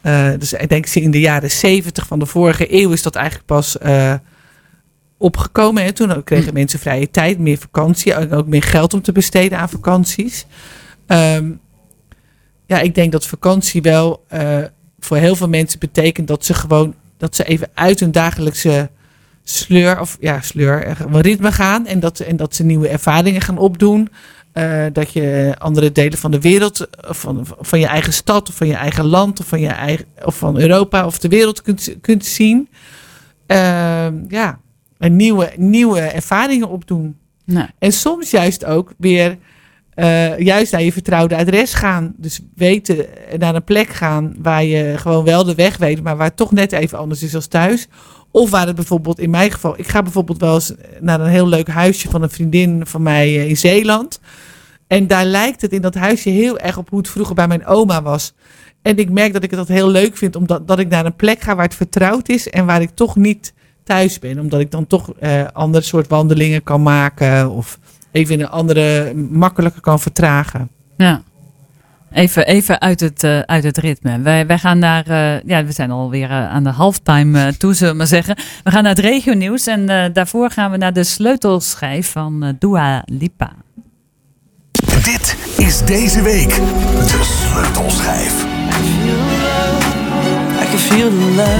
eh, 0.00 0.30
dus 0.38 0.52
ik 0.52 0.68
denk 0.68 0.86
in 0.86 1.10
de 1.10 1.20
jaren 1.20 1.50
zeventig 1.50 2.06
van 2.06 2.18
de 2.18 2.26
vorige 2.26 2.74
eeuw 2.74 2.90
is 2.90 3.02
dat 3.02 3.14
eigenlijk 3.14 3.46
pas 3.46 3.78
eh, 3.78 4.14
opgekomen. 5.16 5.84
Hè. 5.84 5.92
Toen 5.92 6.24
kregen 6.24 6.54
mensen 6.54 6.78
vrije 6.78 7.10
tijd, 7.10 7.38
meer 7.38 7.58
vakantie 7.58 8.14
en 8.14 8.32
ook 8.32 8.46
meer 8.46 8.62
geld 8.62 8.94
om 8.94 9.02
te 9.02 9.12
besteden 9.12 9.58
aan 9.58 9.68
vakanties. 9.68 10.46
Ehm, 11.06 11.50
ja, 12.66 12.80
ik 12.80 12.94
denk 12.94 13.12
dat 13.12 13.26
vakantie 13.26 13.82
wel 13.82 14.24
eh, 14.28 14.58
voor 14.98 15.16
heel 15.16 15.36
veel 15.36 15.48
mensen 15.48 15.78
betekent 15.78 16.28
dat 16.28 16.44
ze 16.44 16.54
gewoon 16.54 16.94
dat 17.16 17.36
ze 17.36 17.44
even 17.44 17.68
uit 17.74 18.00
hun 18.00 18.12
dagelijkse 18.12 18.90
sleur 19.50 20.00
of 20.00 20.16
ja 20.20 20.40
sleur 20.40 20.84
eh, 20.84 20.96
gewoon 20.96 21.20
ritme 21.20 21.52
gaan 21.52 21.86
en 21.86 22.00
dat 22.00 22.20
en 22.20 22.36
dat 22.36 22.54
ze 22.54 22.64
nieuwe 22.64 22.88
ervaringen 22.88 23.40
gaan 23.40 23.58
opdoen. 23.58 24.08
Eh, 24.52 24.84
dat 24.92 25.12
je 25.12 25.54
andere 25.58 25.92
delen 25.92 26.18
van 26.18 26.30
de 26.30 26.40
wereld, 26.40 26.88
eh, 26.88 27.12
van, 27.12 27.46
van 27.60 27.80
je 27.80 27.86
eigen 27.86 28.12
stad 28.12 28.48
of 28.48 28.54
van 28.54 28.66
je 28.66 28.74
eigen 28.74 29.04
land 29.04 29.40
of 29.40 29.46
van 29.46 29.60
je 29.60 29.68
eigen 29.68 30.06
of 30.24 30.36
van 30.36 30.58
Europa 30.58 31.06
of 31.06 31.18
de 31.18 31.28
wereld 31.28 31.62
kunt, 31.62 31.94
kunt 32.00 32.26
zien. 32.26 32.68
Ehm, 33.46 34.14
ja, 34.28 34.58
en 34.98 35.16
nieuwe, 35.16 35.52
nieuwe 35.56 36.00
ervaringen 36.00 36.68
opdoen. 36.68 37.16
En 37.78 37.92
soms 37.92 38.30
juist 38.30 38.64
ook 38.64 38.92
weer 38.96 39.38
eh, 39.98 40.38
juist 40.38 40.72
naar 40.72 40.82
je 40.82 40.92
vertrouwde 40.92 41.36
adres 41.36 41.74
gaan. 41.74 42.14
Dus 42.16 42.40
weten 42.54 43.26
eh, 43.28 43.38
naar 43.38 43.54
een 43.54 43.64
plek 43.64 43.88
gaan 43.88 44.34
waar 44.38 44.64
je 44.64 44.94
gewoon 44.98 45.24
wel 45.24 45.44
de 45.44 45.54
weg 45.54 45.76
weet, 45.76 46.02
maar 46.02 46.16
waar 46.16 46.26
het 46.26 46.36
toch 46.36 46.52
net 46.52 46.72
even 46.72 46.98
anders 46.98 47.22
is 47.22 47.34
als 47.34 47.46
thuis. 47.46 47.88
Of 48.30 48.50
waar 48.50 48.66
het 48.66 48.76
bijvoorbeeld 48.76 49.18
in 49.18 49.30
mijn 49.30 49.50
geval, 49.50 49.78
ik 49.78 49.88
ga 49.88 50.02
bijvoorbeeld 50.02 50.40
wel 50.40 50.54
eens 50.54 50.72
naar 51.00 51.20
een 51.20 51.30
heel 51.30 51.48
leuk 51.48 51.68
huisje 51.68 52.10
van 52.10 52.22
een 52.22 52.30
vriendin 52.30 52.86
van 52.86 53.02
mij 53.02 53.26
eh, 53.26 53.48
in 53.48 53.56
Zeeland. 53.56 54.20
En 54.86 55.06
daar 55.06 55.24
lijkt 55.24 55.60
het 55.60 55.72
in 55.72 55.82
dat 55.82 55.94
huisje 55.94 56.28
heel 56.28 56.58
erg 56.58 56.76
op 56.76 56.88
hoe 56.88 56.98
het 56.98 57.08
vroeger 57.08 57.34
bij 57.34 57.48
mijn 57.48 57.66
oma 57.66 58.02
was. 58.02 58.34
En 58.82 58.96
ik 58.96 59.10
merk 59.10 59.32
dat 59.32 59.42
ik 59.42 59.50
dat 59.50 59.68
heel 59.68 59.88
leuk 59.88 60.16
vind, 60.16 60.36
omdat 60.36 60.68
dat 60.68 60.78
ik 60.78 60.88
naar 60.88 61.06
een 61.06 61.16
plek 61.16 61.40
ga 61.40 61.54
waar 61.54 61.64
het 61.64 61.74
vertrouwd 61.74 62.28
is 62.28 62.50
en 62.50 62.66
waar 62.66 62.82
ik 62.82 62.90
toch 62.94 63.16
niet 63.16 63.52
thuis 63.84 64.18
ben. 64.18 64.38
Omdat 64.38 64.60
ik 64.60 64.70
dan 64.70 64.86
toch 64.86 65.12
eh 65.18 65.44
andere 65.52 65.84
soort 65.84 66.08
wandelingen 66.08 66.62
kan 66.62 66.82
maken 66.82 67.50
of 67.50 67.78
even 68.12 68.40
een 68.40 68.48
andere 68.48 69.14
makkelijker 69.14 69.80
kan 69.80 70.00
vertragen. 70.00 70.70
ja. 70.96 71.22
Even, 72.12 72.46
even 72.46 72.80
uit, 72.80 73.00
het, 73.00 73.24
eh, 73.24 73.38
uit 73.38 73.64
het 73.64 73.78
ritme. 73.78 74.20
Wij, 74.20 74.46
wij 74.46 74.58
gaan 74.58 74.78
naar, 74.78 75.06
eh, 75.06 75.42
ja, 75.42 75.64
we 75.64 75.72
zijn 75.72 75.90
alweer 75.90 76.30
uh, 76.30 76.48
aan 76.48 76.64
de 76.64 76.70
halftime 76.70 77.46
uh, 77.46 77.52
toe, 77.52 77.74
zullen 77.74 77.92
we 77.92 77.98
maar 77.98 78.06
zeggen. 78.06 78.36
We 78.64 78.70
gaan 78.70 78.82
naar 78.82 78.94
het 78.94 79.04
regionieuws 79.04 79.66
en 79.66 79.90
uh, 79.90 80.04
daarvoor 80.12 80.50
gaan 80.50 80.70
we 80.70 80.76
naar 80.76 80.92
de 80.92 81.04
sleutelschijf 81.04 82.10
van 82.10 82.44
uh, 82.44 82.50
Dua 82.58 83.02
Lipa. 83.04 83.52
Dit 85.02 85.36
is 85.56 85.84
deze 85.84 86.22
week 86.22 86.48
de 86.48 87.20
sleutelschijf. 87.22 88.46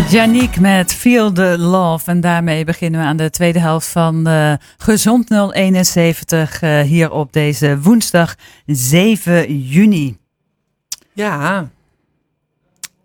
Janiek 0.08 0.60
met 0.60 0.92
Feel 0.92 1.32
the 1.32 1.58
Love. 1.58 2.10
En 2.10 2.20
daarmee 2.20 2.64
beginnen 2.64 3.00
we 3.00 3.06
aan 3.06 3.16
de 3.16 3.30
tweede 3.30 3.58
helft 3.58 3.88
van 3.88 4.28
uh, 4.28 4.52
Gezond 4.76 5.30
071 5.30 6.62
uh, 6.62 6.80
hier 6.80 7.10
op 7.10 7.32
deze 7.32 7.78
woensdag 7.80 8.34
7 8.66 9.58
juni. 9.58 10.16
Ja. 11.18 11.70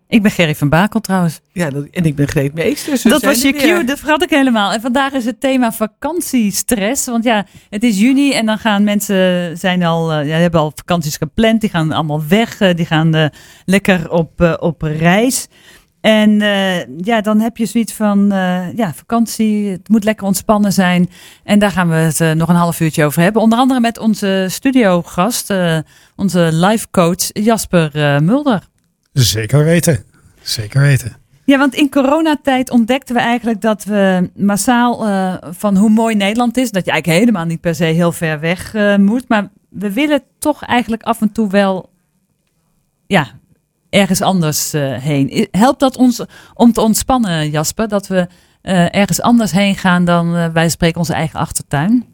Ik 0.08 0.22
ben 0.22 0.32
Gerry 0.32 0.56
van 0.56 0.70
Bakel 0.70 1.00
trouwens. 1.00 1.40
Ja, 1.52 1.70
dat, 1.70 1.86
en 1.92 2.06
ik 2.06 2.16
ben 2.16 2.28
Greet 2.28 2.54
Meesters. 2.54 3.02
Dat 3.02 3.24
was 3.24 3.42
je 3.42 3.54
cue, 3.54 3.84
dat 3.84 4.00
vergat 4.00 4.24
ik 4.24 4.30
helemaal. 4.30 4.72
En 4.72 4.82
vandaag 4.82 5.14
is 5.14 5.26
het 5.26 5.40
thema 5.40 5.72
vakantiestress. 5.72 7.06
Want 7.06 7.24
ja, 7.24 7.46
het 7.70 7.84
is 7.84 8.00
juni 8.00 8.34
en 8.34 8.46
dan 8.46 8.58
gaan 8.58 8.84
mensen 8.84 9.58
zijn 9.58 9.84
al, 9.84 10.20
uh, 10.20 10.28
ja, 10.28 10.38
hebben 10.38 10.60
al 10.60 10.72
vakanties 10.76 11.18
gepland. 11.18 11.62
Die 11.62 11.70
gaan 11.70 11.92
allemaal 11.92 12.24
weg. 12.28 12.62
Uh, 12.62 12.74
die 12.74 12.86
gaan 12.86 13.16
uh, 13.16 13.26
lekker 13.66 14.12
op, 14.12 14.58
op 14.60 14.82
reis. 14.82 15.48
En 16.04 16.40
ja, 16.98 17.22
dan 17.22 17.40
heb 17.40 17.58
je 17.58 17.66
zoiets 17.66 17.94
van, 17.94 18.28
ja, 18.76 18.94
vakantie, 18.94 19.70
het 19.70 19.90
moet 19.90 20.04
lekker 20.04 20.28
ontspannen 20.28 20.74
zijn. 20.74 21.10
En 21.44 21.60
daar 21.60 21.72
gaan 21.72 21.90
we 21.90 21.96
het 21.96 22.38
nog 22.38 22.50
een 22.50 22.56
half 22.56 22.80
uurtje 22.80 23.06
over 23.06 23.22
hebben. 23.22 23.42
Onder 23.42 23.60
andere 23.60 23.80
met 23.80 23.98
onze 23.98 24.46
studiogast, 24.50 25.54
onze 26.16 26.50
life 26.52 26.88
coach 26.92 27.30
Jasper 27.34 28.24
Mulder. 28.24 28.68
Zeker 29.14 29.64
weten. 29.64 30.04
Zeker 30.42 30.82
weten. 30.82 31.16
Ja, 31.46 31.58
want 31.58 31.76
in 31.76 31.90
coronatijd 31.90 32.70
ontdekten 32.70 33.16
we 33.16 33.22
eigenlijk 33.22 33.62
dat 33.62 33.84
we 33.84 34.30
massaal 34.36 35.06
van 35.54 35.78
hoe 35.78 35.90
mooi 35.90 36.16
Nederland 36.16 36.58
is. 36.58 36.72
Dat 36.72 36.86
je 36.86 36.92
eigenlijk 36.92 37.20
helemaal 37.20 37.46
niet 37.46 37.62
per 37.62 37.76
se 37.76 37.84
heel 37.84 38.12
ver 38.12 38.40
weg 38.40 38.74
moet. 38.98 39.28
Maar 39.28 39.50
we 39.70 39.94
willen 39.94 40.24
toch 40.40 40.64
eigenlijk 40.64 41.04
af 41.04 41.22
en 41.22 41.32
toe 41.32 41.50
wel 41.50 41.90
ja, 43.08 43.28
ergens 43.94 44.22
anders 44.22 44.74
eh, 44.74 44.98
heen. 44.98 45.48
Helpt 45.52 45.80
dat 45.80 45.98
ons 45.98 46.24
om 46.54 46.74
te 46.74 46.82
ontspannen, 46.82 47.50
Jasper? 47.50 47.88
Dat 47.88 48.08
we 48.08 48.28
eh, 48.62 48.96
ergens 48.96 49.22
anders 49.22 49.52
heen 49.52 49.76
gaan 49.76 50.06
dan 50.06 50.36
eh, 50.36 50.46
wij 50.54 50.70
spreken 50.70 51.00
onze 51.00 51.14
eigen 51.14 51.40
achtertuin? 51.40 52.06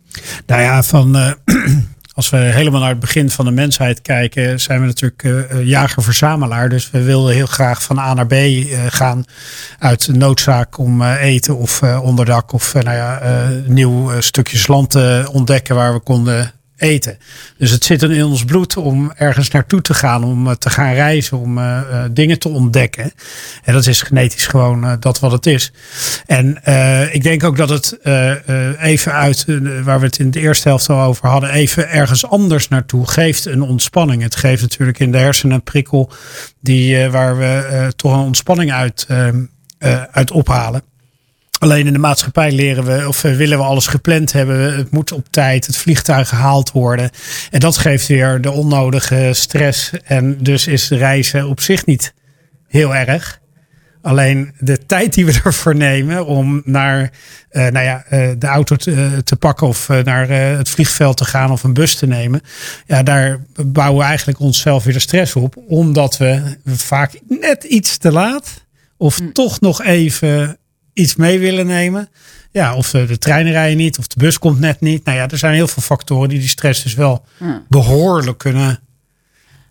Nou 0.45 0.61
ja, 0.61 0.83
van, 0.83 1.35
als 2.13 2.29
we 2.29 2.37
helemaal 2.37 2.79
naar 2.79 2.89
het 2.89 2.99
begin 2.99 3.29
van 3.29 3.45
de 3.45 3.51
mensheid 3.51 4.01
kijken, 4.01 4.59
zijn 4.59 4.79
we 4.79 4.85
natuurlijk 4.85 5.47
jager-verzamelaar. 5.63 6.69
Dus 6.69 6.91
we 6.91 7.03
wilden 7.03 7.33
heel 7.33 7.45
graag 7.45 7.83
van 7.83 7.99
A 7.99 8.13
naar 8.13 8.27
B 8.27 8.33
gaan 8.89 9.23
uit 9.79 10.07
noodzaak 10.07 10.77
om 10.77 11.03
eten 11.03 11.57
of 11.57 11.83
onderdak 11.83 12.51
of 12.51 12.73
nou 12.73 12.95
ja, 12.95 13.21
nieuw 13.65 14.21
stukjes 14.21 14.67
land 14.67 14.89
te 14.89 15.29
ontdekken 15.31 15.75
waar 15.75 15.93
we 15.93 15.99
konden 15.99 16.58
eten. 16.79 17.17
Dus 17.57 17.71
het 17.71 17.83
zit 17.83 18.03
in 18.03 18.23
ons 18.23 18.43
bloed 18.43 18.77
om 18.77 19.11
ergens 19.15 19.49
naartoe 19.49 19.81
te 19.81 19.93
gaan, 19.93 20.23
om 20.23 20.47
eh, 20.47 20.53
te 20.55 20.69
gaan 20.69 20.93
reizen, 20.93 21.37
om 21.37 21.57
eh, 21.57 21.77
eh, 21.79 22.09
dingen 22.11 22.39
te 22.39 22.49
ontdekken. 22.49 23.11
En 23.63 23.73
dat 23.73 23.87
is 23.87 24.01
genetisch 24.01 24.47
gewoon 24.47 24.97
dat 24.99 25.19
wat 25.19 25.31
het 25.31 25.45
is. 25.45 25.71
En 26.25 26.47
ik 27.11 27.23
denk 27.23 27.43
ook 27.43 27.57
dat 27.57 27.69
het 27.69 27.97
even 28.79 29.13
uit, 29.13 29.45
waar 29.83 29.99
we 29.99 30.05
het 30.05 30.19
in 30.19 30.31
de 30.31 30.39
eerste 30.39 30.67
helft 30.67 30.89
al 30.89 31.01
over 31.01 31.29
hadden, 31.29 31.49
even 31.49 31.89
ergens 31.89 32.25
anders 32.25 32.67
naartoe 32.67 33.07
geeft 33.07 33.45
een 33.45 33.61
ontspanning. 33.61 34.21
Het 34.21 34.35
geeft 34.35 34.61
natuurlijk 34.61 34.99
in 34.99 35.11
de 35.11 35.17
hersenen 35.17 35.55
een 35.55 35.63
prikkel 35.63 36.11
die, 36.61 37.09
waar 37.09 37.37
we 37.37 37.93
toch 37.95 38.13
een 38.13 38.19
ontspanning 38.19 38.71
uit, 38.71 39.07
uit 40.11 40.31
ophalen. 40.31 40.88
Alleen 41.59 41.87
in 41.87 41.93
de 41.93 41.99
maatschappij 41.99 42.51
leren 42.51 42.83
we 42.83 43.07
of 43.07 43.23
eh, 43.23 43.35
willen 43.35 43.57
we 43.57 43.63
alles 43.63 43.87
gepland 43.87 44.31
hebben. 44.31 44.77
Het 44.77 44.91
moet 44.91 45.11
op 45.11 45.27
tijd, 45.29 45.65
het 45.65 45.77
vliegtuig 45.77 46.29
gehaald 46.29 46.71
worden. 46.71 47.09
En 47.51 47.59
dat 47.59 47.77
geeft 47.77 48.07
weer 48.07 48.41
de 48.41 48.51
onnodige 48.51 49.29
stress. 49.33 49.91
En 50.03 50.37
dus 50.43 50.67
is 50.67 50.89
reizen 50.89 51.47
op 51.47 51.61
zich 51.61 51.85
niet 51.85 52.13
heel 52.67 52.95
erg. 52.95 53.39
Alleen 54.01 54.53
de 54.59 54.85
tijd 54.85 55.13
die 55.13 55.25
we 55.25 55.39
ervoor 55.43 55.75
nemen 55.75 56.25
om 56.25 56.61
naar 56.65 57.11
eh, 57.49 57.67
nou 57.67 57.85
ja, 57.85 58.03
eh, 58.09 58.29
de 58.37 58.47
auto 58.47 58.75
te, 58.75 59.21
te 59.23 59.35
pakken 59.35 59.67
of 59.67 59.87
naar 59.87 60.29
het 60.29 60.69
vliegveld 60.69 61.17
te 61.17 61.25
gaan 61.25 61.51
of 61.51 61.63
een 61.63 61.73
bus 61.73 61.95
te 61.95 62.07
nemen. 62.07 62.41
Ja, 62.85 63.03
daar 63.03 63.39
bouwen 63.65 63.99
we 63.99 64.07
eigenlijk 64.07 64.39
onszelf 64.39 64.83
weer 64.83 64.93
de 64.93 64.99
stress 64.99 65.35
op. 65.35 65.55
Omdat 65.67 66.17
we 66.17 66.57
vaak 66.65 67.19
net 67.27 67.63
iets 67.63 67.97
te 67.97 68.11
laat 68.11 68.65
of 68.97 69.19
toch 69.33 69.59
nog 69.59 69.83
even 69.83 70.58
iets 70.99 71.15
mee 71.15 71.39
willen 71.39 71.67
nemen. 71.67 72.09
Ja, 72.51 72.75
of 72.75 72.89
de 72.89 73.17
treinen 73.17 73.51
rijden 73.51 73.77
niet 73.77 73.97
of 73.97 74.07
de 74.07 74.19
bus 74.19 74.39
komt 74.39 74.59
net 74.59 74.81
niet. 74.81 75.05
Nou 75.05 75.17
ja, 75.17 75.27
er 75.27 75.37
zijn 75.37 75.53
heel 75.53 75.67
veel 75.67 75.83
factoren 75.83 76.29
die 76.29 76.39
die 76.39 76.47
stress 76.47 76.83
dus 76.83 76.93
wel 76.93 77.25
behoorlijk 77.67 78.37
kunnen. 78.37 78.79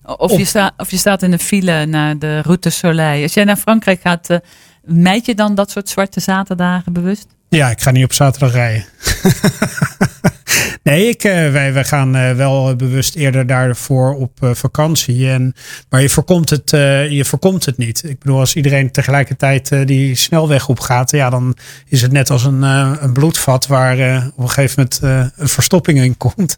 Of 0.02 0.36
je, 0.36 0.44
sta, 0.44 0.72
of 0.76 0.90
je 0.90 0.96
staat 0.96 1.22
in 1.22 1.30
de 1.30 1.38
file 1.38 1.86
naar 1.86 2.18
de 2.18 2.40
Route 2.40 2.70
Soleil. 2.70 3.22
Als 3.22 3.34
jij 3.34 3.44
naar 3.44 3.56
Frankrijk 3.56 4.00
gaat, 4.00 4.40
mijd 4.84 5.26
je 5.26 5.34
dan 5.34 5.54
dat 5.54 5.70
soort 5.70 5.88
zwarte 5.88 6.20
zaterdagen 6.20 6.92
bewust? 6.92 7.26
Ja, 7.48 7.70
ik 7.70 7.80
ga 7.80 7.90
niet 7.90 8.04
op 8.04 8.12
zaterdag 8.12 8.52
rijden. 8.52 8.84
nee, 10.82 11.08
ik, 11.08 11.24
eh, 11.24 11.52
wij, 11.52 11.72
wij 11.72 11.84
gaan 11.84 12.16
eh, 12.16 12.32
wel 12.32 12.76
bewust 12.76 13.16
eerder 13.16 13.46
daarvoor 13.46 14.14
op 14.14 14.42
eh, 14.42 14.50
vakantie. 14.54 15.30
En, 15.30 15.54
maar 15.88 16.02
je 16.02 16.08
voorkomt, 16.08 16.50
het, 16.50 16.70
je 17.10 17.24
voorkomt 17.24 17.64
het 17.64 17.76
niet. 17.76 18.04
Ik 18.04 18.18
bedoel, 18.18 18.38
als 18.38 18.54
iedereen 18.54 18.90
tegelijkertijd 18.90 19.86
die 19.86 20.14
snelweg 20.14 20.68
op 20.68 20.80
gaat, 20.80 21.10
ja, 21.10 21.30
dan 21.30 21.56
is 21.86 22.02
het 22.02 22.12
net 22.12 22.30
als 22.30 22.44
een, 22.44 22.62
een 22.62 23.12
bloedvat 23.12 23.66
waar 23.66 24.26
op 24.36 24.42
een 24.42 24.50
gegeven 24.50 24.88
moment 25.02 25.32
een 25.36 25.48
verstopping 25.48 25.98
in 25.98 26.16
komt. 26.16 26.56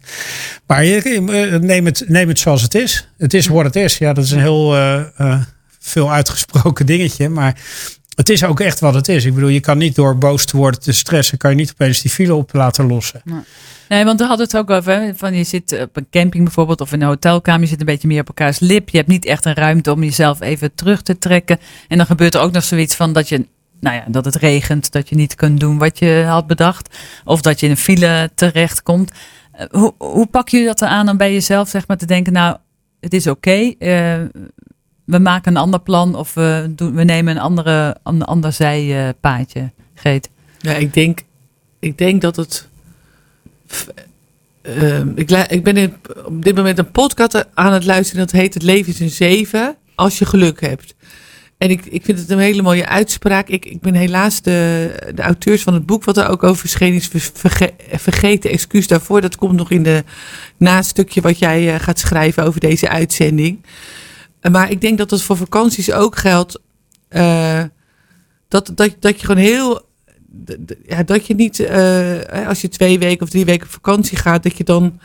Maar 0.66 0.84
je, 0.84 1.20
neem, 1.62 1.86
het, 1.86 2.04
neem 2.08 2.28
het 2.28 2.38
zoals 2.38 2.62
het 2.62 2.74
is. 2.74 3.08
Het 3.18 3.34
is 3.34 3.46
wat 3.46 3.64
het 3.64 3.76
is. 3.76 3.98
Ja, 3.98 4.12
dat 4.12 4.24
is 4.24 4.30
een 4.30 4.40
heel 4.40 4.76
veel 5.78 6.12
uitgesproken 6.12 6.86
dingetje. 6.86 7.28
Maar 7.28 7.56
het 8.14 8.28
is 8.28 8.44
ook 8.44 8.60
echt 8.60 8.80
wat 8.80 8.94
het 8.94 9.08
is. 9.08 9.24
Ik 9.24 9.34
bedoel, 9.34 9.48
je 9.48 9.60
kan 9.60 9.78
niet 9.78 9.94
door 9.94 10.18
boos 10.18 10.44
te 10.44 10.56
worden, 10.56 10.80
te 10.80 10.92
stressen, 10.92 11.38
kan 11.38 11.50
je 11.50 11.56
niet 11.56 11.70
opeens 11.72 12.00
die 12.00 12.10
file 12.10 12.34
op 12.34 12.52
laten 12.52 12.86
lossen. 12.86 13.20
Nee, 13.24 13.40
want 13.90 14.20
we 14.20 14.26
hadden 14.26 14.46
het 14.46 14.56
ook 14.56 14.70
over. 14.70 15.12
Van 15.16 15.34
je 15.34 15.44
zit 15.44 15.80
op 15.82 15.96
een 15.96 16.06
camping 16.10 16.44
bijvoorbeeld 16.44 16.80
of 16.80 16.92
in 16.92 17.00
een 17.00 17.06
hotelkamer. 17.08 17.60
Je 17.60 17.66
zit 17.66 17.80
een 17.80 17.86
beetje 17.86 18.08
meer 18.08 18.20
op 18.20 18.28
elkaars 18.28 18.58
lip. 18.58 18.88
Je 18.88 18.96
hebt 18.96 19.08
niet 19.08 19.24
echt 19.24 19.44
een 19.44 19.54
ruimte 19.54 19.92
om 19.92 20.02
jezelf 20.02 20.40
even 20.40 20.74
terug 20.74 21.02
te 21.02 21.18
trekken. 21.18 21.58
En 21.88 21.96
dan 21.96 22.06
gebeurt 22.06 22.34
er 22.34 22.40
ook 22.40 22.52
nog 22.52 22.62
zoiets 22.64 22.94
van 22.94 23.12
dat 23.12 23.28
je. 23.28 23.46
Nou 23.80 23.96
ja, 23.96 24.04
dat 24.08 24.24
het 24.24 24.34
regent, 24.36 24.92
dat 24.92 25.08
je 25.08 25.14
niet 25.14 25.34
kunt 25.34 25.60
doen 25.60 25.78
wat 25.78 25.98
je 25.98 26.24
had 26.26 26.46
bedacht. 26.46 26.96
Of 27.24 27.40
dat 27.40 27.60
je 27.60 27.66
in 27.66 27.72
een 27.72 27.78
file 27.78 28.30
terechtkomt. 28.34 29.12
Eh, 29.52 29.66
Hoe, 29.70 29.94
hoe 29.98 30.26
pak 30.26 30.48
je 30.48 30.64
dat 30.64 30.82
aan 30.82 31.08
om 31.08 31.16
bij 31.16 31.32
jezelf 31.32 31.68
zeg 31.68 31.86
maar 31.86 31.96
te 31.96 32.06
denken, 32.06 32.32
nou, 32.32 32.56
het 33.00 33.14
is 33.14 33.26
oké. 33.26 33.74
eh, 33.78 34.18
we 35.04 35.18
maken 35.18 35.52
een 35.52 35.62
ander 35.62 35.80
plan 35.80 36.14
of 36.14 36.34
we, 36.34 36.72
doen, 36.76 36.94
we 36.94 37.04
nemen 37.04 37.36
een 37.36 37.42
andere, 37.42 37.96
een 38.04 38.22
ander 38.24 38.52
zijpaadje. 38.52 39.72
Geet. 39.94 40.30
Ja, 40.58 40.72
ik 40.72 40.94
denk, 40.94 41.20
ik 41.80 41.98
denk 41.98 42.20
dat 42.20 42.36
het. 42.36 42.68
Ehm, 44.62 45.08
ik, 45.14 45.30
ik 45.30 45.64
ben 45.64 45.94
op 46.24 46.44
dit 46.44 46.54
moment 46.56 46.78
een 46.78 46.90
podcast 46.90 47.46
aan 47.54 47.72
het 47.72 47.84
luisteren. 47.84 48.26
Dat 48.26 48.40
heet 48.40 48.54
Het 48.54 48.62
leven 48.62 48.92
is 48.92 49.00
een 49.00 49.10
zeven. 49.10 49.76
Als 49.94 50.18
je 50.18 50.24
geluk 50.26 50.60
hebt. 50.60 50.94
En 51.58 51.70
ik, 51.70 51.86
ik 51.86 52.04
vind 52.04 52.18
het 52.18 52.30
een 52.30 52.38
hele 52.38 52.62
mooie 52.62 52.86
uitspraak. 52.86 53.48
Ik, 53.48 53.64
ik 53.64 53.80
ben 53.80 53.94
helaas 53.94 54.42
de, 54.42 54.92
de 55.14 55.22
auteurs 55.22 55.62
van 55.62 55.74
het 55.74 55.86
boek 55.86 56.04
wat 56.04 56.16
er 56.16 56.28
ook 56.28 56.42
over 56.42 56.56
verschenen 56.60 56.94
is 56.96 57.06
ver- 57.06 57.30
verge- 57.34 57.72
vergeten. 57.90 58.50
Excuus 58.50 58.86
daarvoor. 58.86 59.20
Dat 59.20 59.36
komt 59.36 59.56
nog 59.56 59.70
in 59.70 59.82
de 59.82 60.04
nastukje 60.56 61.20
wat 61.20 61.38
jij 61.38 61.74
eh, 61.74 61.80
gaat 61.80 61.98
schrijven 61.98 62.44
over 62.44 62.60
deze 62.60 62.88
uitzending. 62.88 63.64
Eh, 64.40 64.52
maar 64.52 64.70
ik 64.70 64.80
denk 64.80 64.98
dat 64.98 65.10
het 65.10 65.22
voor 65.22 65.36
vakanties 65.36 65.92
ook 65.92 66.16
geldt. 66.18 66.60
eh, 67.08 67.62
dat, 68.48 68.72
dat, 68.74 68.94
dat 69.00 69.20
je 69.20 69.26
gewoon 69.26 69.42
heel 69.42 69.88
ja, 70.86 71.02
dat 71.02 71.26
je 71.26 71.34
niet, 71.34 71.60
eh, 71.60 72.46
als 72.46 72.60
je 72.60 72.68
twee 72.68 72.98
weken 72.98 73.22
of 73.22 73.30
drie 73.30 73.44
weken 73.44 73.66
op 73.66 73.72
vakantie 73.72 74.16
gaat, 74.16 74.42
dat 74.42 74.56
je 74.56 74.64
dan, 74.64 75.00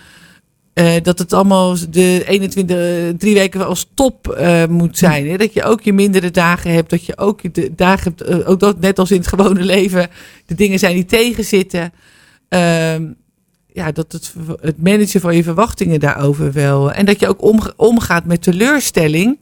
eh, 0.74 0.93
dat 1.02 1.19
het 1.19 1.34
allemaal 1.34 1.76
de 1.89 2.24
21, 2.26 2.78
eh, 2.78 3.17
drie 3.17 3.34
weken 3.34 3.65
als 3.65 3.91
top 3.93 4.28
eh, 4.28 4.65
moet 4.65 4.98
zijn. 4.98 5.30
Hè? 5.30 5.38
Dat 5.38 5.54
je 5.54 5.63
ook 5.63 5.82
je 5.82 5.93
mindere 5.93 6.32
dagen 6.32 6.71
hebt, 6.71 6.89
dat 6.89 7.06
je 7.06 7.17
ook 7.17 7.41
je 7.41 7.52
de 7.52 7.71
dagen 7.76 8.15
hebt, 8.17 8.45
ook 8.45 8.60
dat 8.60 8.80
net 8.80 9.00
als 9.00 9.12
in 9.12 9.17
het 9.17 9.28
gewone 9.28 9.63
leven, 9.76 10.10
de 10.45 10.56
dingen 10.56 10.80
zijn 10.80 10.93
die 10.93 11.06
tegenzitten. 11.06 11.93
Ja, 13.75 13.91
dat 13.91 14.11
het, 14.11 14.33
het 14.61 14.81
managen 14.81 15.21
van 15.21 15.35
je 15.35 15.43
verwachtingen 15.43 15.99
daarover 15.99 16.51
wel. 16.53 16.91
En 16.91 17.05
dat 17.05 17.19
je 17.19 17.27
ook 17.27 17.41
omga- 17.43 17.73
omgaat 17.75 18.25
met 18.25 18.41
teleurstelling. 18.41 19.39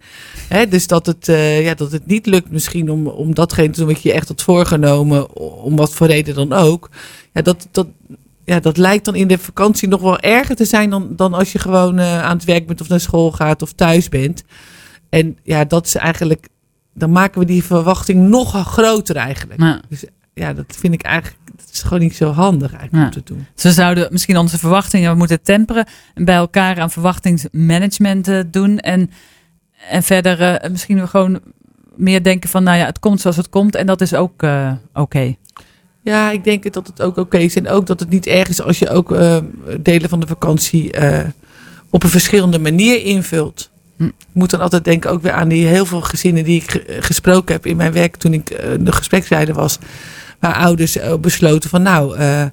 Hè, 0.47 0.67
dus 0.67 0.87
dat 0.87 1.05
het, 1.05 1.27
eh, 1.27 1.63
ja, 1.65 1.73
dat 1.73 1.91
het 1.91 2.05
niet 2.05 2.25
lukt 2.25 2.51
misschien 2.51 2.91
om, 2.91 3.07
om 3.07 3.33
datgene 3.33 3.69
te 3.69 3.79
doen 3.79 3.93
wat 3.93 4.01
je 4.01 4.13
echt 4.13 4.27
had 4.27 4.41
voorgenomen. 4.41 5.35
Om 5.63 5.75
wat 5.75 5.93
voor 5.93 6.07
reden 6.07 6.35
dan 6.35 6.53
ook. 6.53 6.89
Ja, 7.33 7.41
dat, 7.41 7.67
dat, 7.71 7.87
ja, 8.45 8.59
dat 8.59 8.77
lijkt 8.77 9.05
dan 9.05 9.15
in 9.15 9.27
de 9.27 9.37
vakantie 9.37 9.87
nog 9.87 10.01
wel 10.01 10.19
erger 10.19 10.55
te 10.55 10.65
zijn 10.65 10.89
dan, 10.89 11.09
dan 11.15 11.33
als 11.33 11.51
je 11.51 11.59
gewoon 11.59 11.99
eh, 11.99 12.23
aan 12.23 12.35
het 12.35 12.45
werk 12.45 12.67
bent 12.67 12.81
of 12.81 12.89
naar 12.89 12.99
school 12.99 13.31
gaat 13.31 13.61
of 13.61 13.71
thuis 13.71 14.09
bent. 14.09 14.43
En 15.09 15.37
ja, 15.43 15.65
dat 15.65 15.85
is 15.85 15.95
eigenlijk. 15.95 16.47
Dan 16.93 17.11
maken 17.11 17.39
we 17.39 17.45
die 17.45 17.63
verwachting 17.63 18.27
nog 18.29 18.67
groter 18.67 19.15
eigenlijk. 19.15 19.59
Ja. 19.61 19.81
Dus 19.89 20.03
ja, 20.33 20.53
dat 20.53 20.65
vind 20.79 20.93
ik 20.93 21.01
eigenlijk. 21.01 21.41
Dat 21.65 21.73
is 21.73 21.81
gewoon 21.81 21.99
niet 21.99 22.15
zo 22.15 22.31
handig 22.31 22.73
eigenlijk 22.73 23.03
om 23.05 23.11
te 23.23 23.33
doen. 23.33 23.45
Ze 23.55 23.71
zouden 23.71 24.07
misschien 24.11 24.37
onze 24.37 24.57
verwachtingen 24.59 25.17
moeten 25.17 25.41
temperen. 25.41 25.85
En 26.13 26.25
bij 26.25 26.35
elkaar 26.35 26.79
aan 26.79 26.91
verwachtingsmanagement 26.91 28.27
eh, 28.27 28.39
doen. 28.51 28.79
En, 28.79 29.11
en 29.89 30.03
verder 30.03 30.41
eh, 30.41 30.69
misschien 30.71 30.99
we 30.99 31.07
gewoon 31.07 31.39
meer 31.95 32.23
denken 32.23 32.49
van, 32.49 32.63
nou 32.63 32.77
ja, 32.77 32.85
het 32.85 32.99
komt 32.99 33.21
zoals 33.21 33.37
het 33.37 33.49
komt. 33.49 33.75
En 33.75 33.85
dat 33.85 34.01
is 34.01 34.13
ook 34.13 34.43
eh, 34.43 34.71
oké. 34.93 35.35
Ja, 36.01 36.31
ik 36.31 36.43
denk 36.43 36.73
dat 36.73 36.87
het 36.87 37.01
ook 37.01 37.17
oké 37.17 37.37
is. 37.37 37.55
En 37.55 37.67
ook 37.69 37.85
dat 37.85 37.99
het 37.99 38.09
niet 38.09 38.27
erg 38.27 38.49
is 38.49 38.61
als 38.61 38.79
je 38.79 38.89
ook 38.89 39.09
delen 39.79 40.09
van 40.09 40.19
de 40.19 40.27
vakantie 40.27 40.93
op 41.89 42.03
een 42.03 42.09
verschillende 42.09 42.59
manier 42.59 43.01
invult. 43.05 43.69
Hm. 43.97 44.03
Ik 44.05 44.13
moet 44.31 44.49
dan 44.49 44.59
altijd 44.59 44.83
denken 44.83 45.11
ook 45.11 45.21
weer 45.21 45.31
aan 45.31 45.47
die 45.47 45.65
heel 45.67 45.85
veel 45.85 46.01
gezinnen 46.01 46.43
die 46.43 46.61
ik 46.61 46.71
ge- 46.71 46.97
gesproken 46.99 47.53
heb 47.53 47.65
in 47.65 47.77
mijn 47.77 47.91
werk 47.91 48.15
toen 48.15 48.33
ik 48.33 48.47
de 48.79 48.91
gespreksleider 48.91 49.55
was. 49.55 49.79
Waar 50.43 50.55
ouders 50.55 50.97
eh, 50.97 51.13
besloten 51.15 51.69
van 51.69 51.81
nou, 51.81 52.17
eh, 52.17 52.45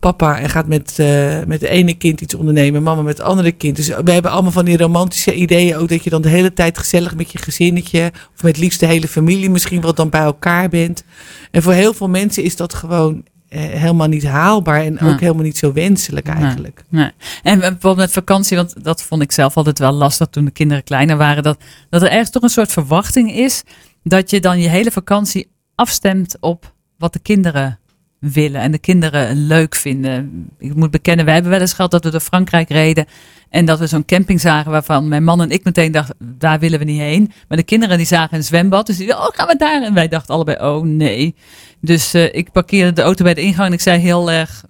papa 0.00 0.38
en 0.38 0.50
gaat 0.50 0.66
met, 0.66 0.98
eh, 0.98 1.38
met 1.46 1.60
de 1.60 1.68
ene 1.68 1.94
kind 1.94 2.20
iets 2.20 2.34
ondernemen, 2.34 2.82
mama 2.82 3.02
met 3.02 3.18
het 3.18 3.26
andere 3.26 3.52
kind. 3.52 3.76
Dus 3.76 3.88
we 3.88 4.12
hebben 4.12 4.30
allemaal 4.30 4.52
van 4.52 4.64
die 4.64 4.76
romantische 4.76 5.34
ideeën 5.34 5.76
ook 5.76 5.88
dat 5.88 6.04
je 6.04 6.10
dan 6.10 6.22
de 6.22 6.28
hele 6.28 6.52
tijd 6.52 6.78
gezellig 6.78 7.16
met 7.16 7.32
je 7.32 7.38
gezinnetje 7.38 8.12
of 8.34 8.42
met 8.42 8.58
liefst 8.58 8.80
de 8.80 8.86
hele 8.86 9.08
familie 9.08 9.50
misschien 9.50 9.80
wel 9.80 9.94
dan 9.94 10.08
bij 10.08 10.20
elkaar 10.20 10.68
bent. 10.68 11.04
En 11.50 11.62
voor 11.62 11.72
heel 11.72 11.94
veel 11.94 12.08
mensen 12.08 12.42
is 12.42 12.56
dat 12.56 12.74
gewoon 12.74 13.24
helemaal 13.48 14.08
niet 14.08 14.26
haalbaar 14.26 14.84
en 14.84 14.96
Ja. 15.00 15.12
ook 15.12 15.20
helemaal 15.20 15.42
niet 15.42 15.58
zo 15.58 15.72
wenselijk 15.72 16.28
eigenlijk. 16.28 16.84
Nee. 16.88 17.10
En 17.42 17.58
bijvoorbeeld 17.58 17.96
met 17.96 18.12
vakantie, 18.12 18.56
want 18.56 18.84
dat 18.84 19.02
vond 19.02 19.22
ik 19.22 19.32
zelf 19.32 19.56
altijd 19.56 19.78
wel 19.78 19.92
lastig 19.92 20.26
toen 20.26 20.44
de 20.44 20.50
kinderen 20.50 20.84
kleiner 20.84 21.16
waren. 21.16 21.42
Dat, 21.42 21.58
dat 21.90 22.02
er 22.02 22.10
ergens 22.10 22.30
toch 22.30 22.42
een 22.42 22.48
soort 22.48 22.72
verwachting 22.72 23.32
is 23.32 23.62
dat 24.02 24.30
je 24.30 24.40
dan 24.40 24.60
je 24.60 24.68
hele 24.68 24.90
vakantie 24.90 25.50
afstemt 25.74 26.36
op 26.40 26.74
wat 26.98 27.12
de 27.12 27.18
kinderen 27.18 27.78
willen 28.18 28.60
en 28.60 28.72
de 28.72 28.78
kinderen 28.78 29.46
leuk 29.46 29.74
vinden. 29.74 30.48
Ik 30.58 30.74
moet 30.74 30.90
bekennen, 30.90 31.24
wij 31.24 31.34
hebben 31.34 31.52
wel 31.52 31.60
eens 31.60 31.72
gehad 31.72 31.90
dat 31.90 32.04
we 32.04 32.10
door 32.10 32.20
Frankrijk 32.20 32.68
reden 32.68 33.06
en 33.50 33.64
dat 33.64 33.78
we 33.78 33.86
zo'n 33.86 34.04
camping 34.04 34.40
zagen 34.40 34.70
waarvan 34.70 35.08
mijn 35.08 35.24
man 35.24 35.40
en 35.40 35.50
ik 35.50 35.64
meteen 35.64 35.92
dachten, 35.92 36.16
daar 36.18 36.58
willen 36.58 36.78
we 36.78 36.84
niet 36.84 37.00
heen. 37.00 37.32
Maar 37.48 37.58
de 37.58 37.64
kinderen 37.64 37.96
die 37.96 38.06
zagen 38.06 38.36
een 38.36 38.44
zwembad, 38.44 38.86
dus 38.86 38.96
die 38.96 39.12
oh 39.12 39.26
gaan 39.32 39.46
we 39.46 39.56
daar? 39.56 39.82
En 39.82 39.94
wij 39.94 40.08
dachten 40.08 40.34
allebei, 40.34 40.56
oh 40.58 40.82
nee. 40.82 41.34
Dus 41.80 42.14
eh, 42.14 42.34
ik 42.34 42.52
parkeerde 42.52 42.92
de 42.92 43.02
auto 43.02 43.24
bij 43.24 43.34
de 43.34 43.40
ingang 43.40 43.66
en 43.66 43.72
ik 43.72 43.80
zei 43.80 43.98
heel 44.00 44.30
erg 44.30 44.64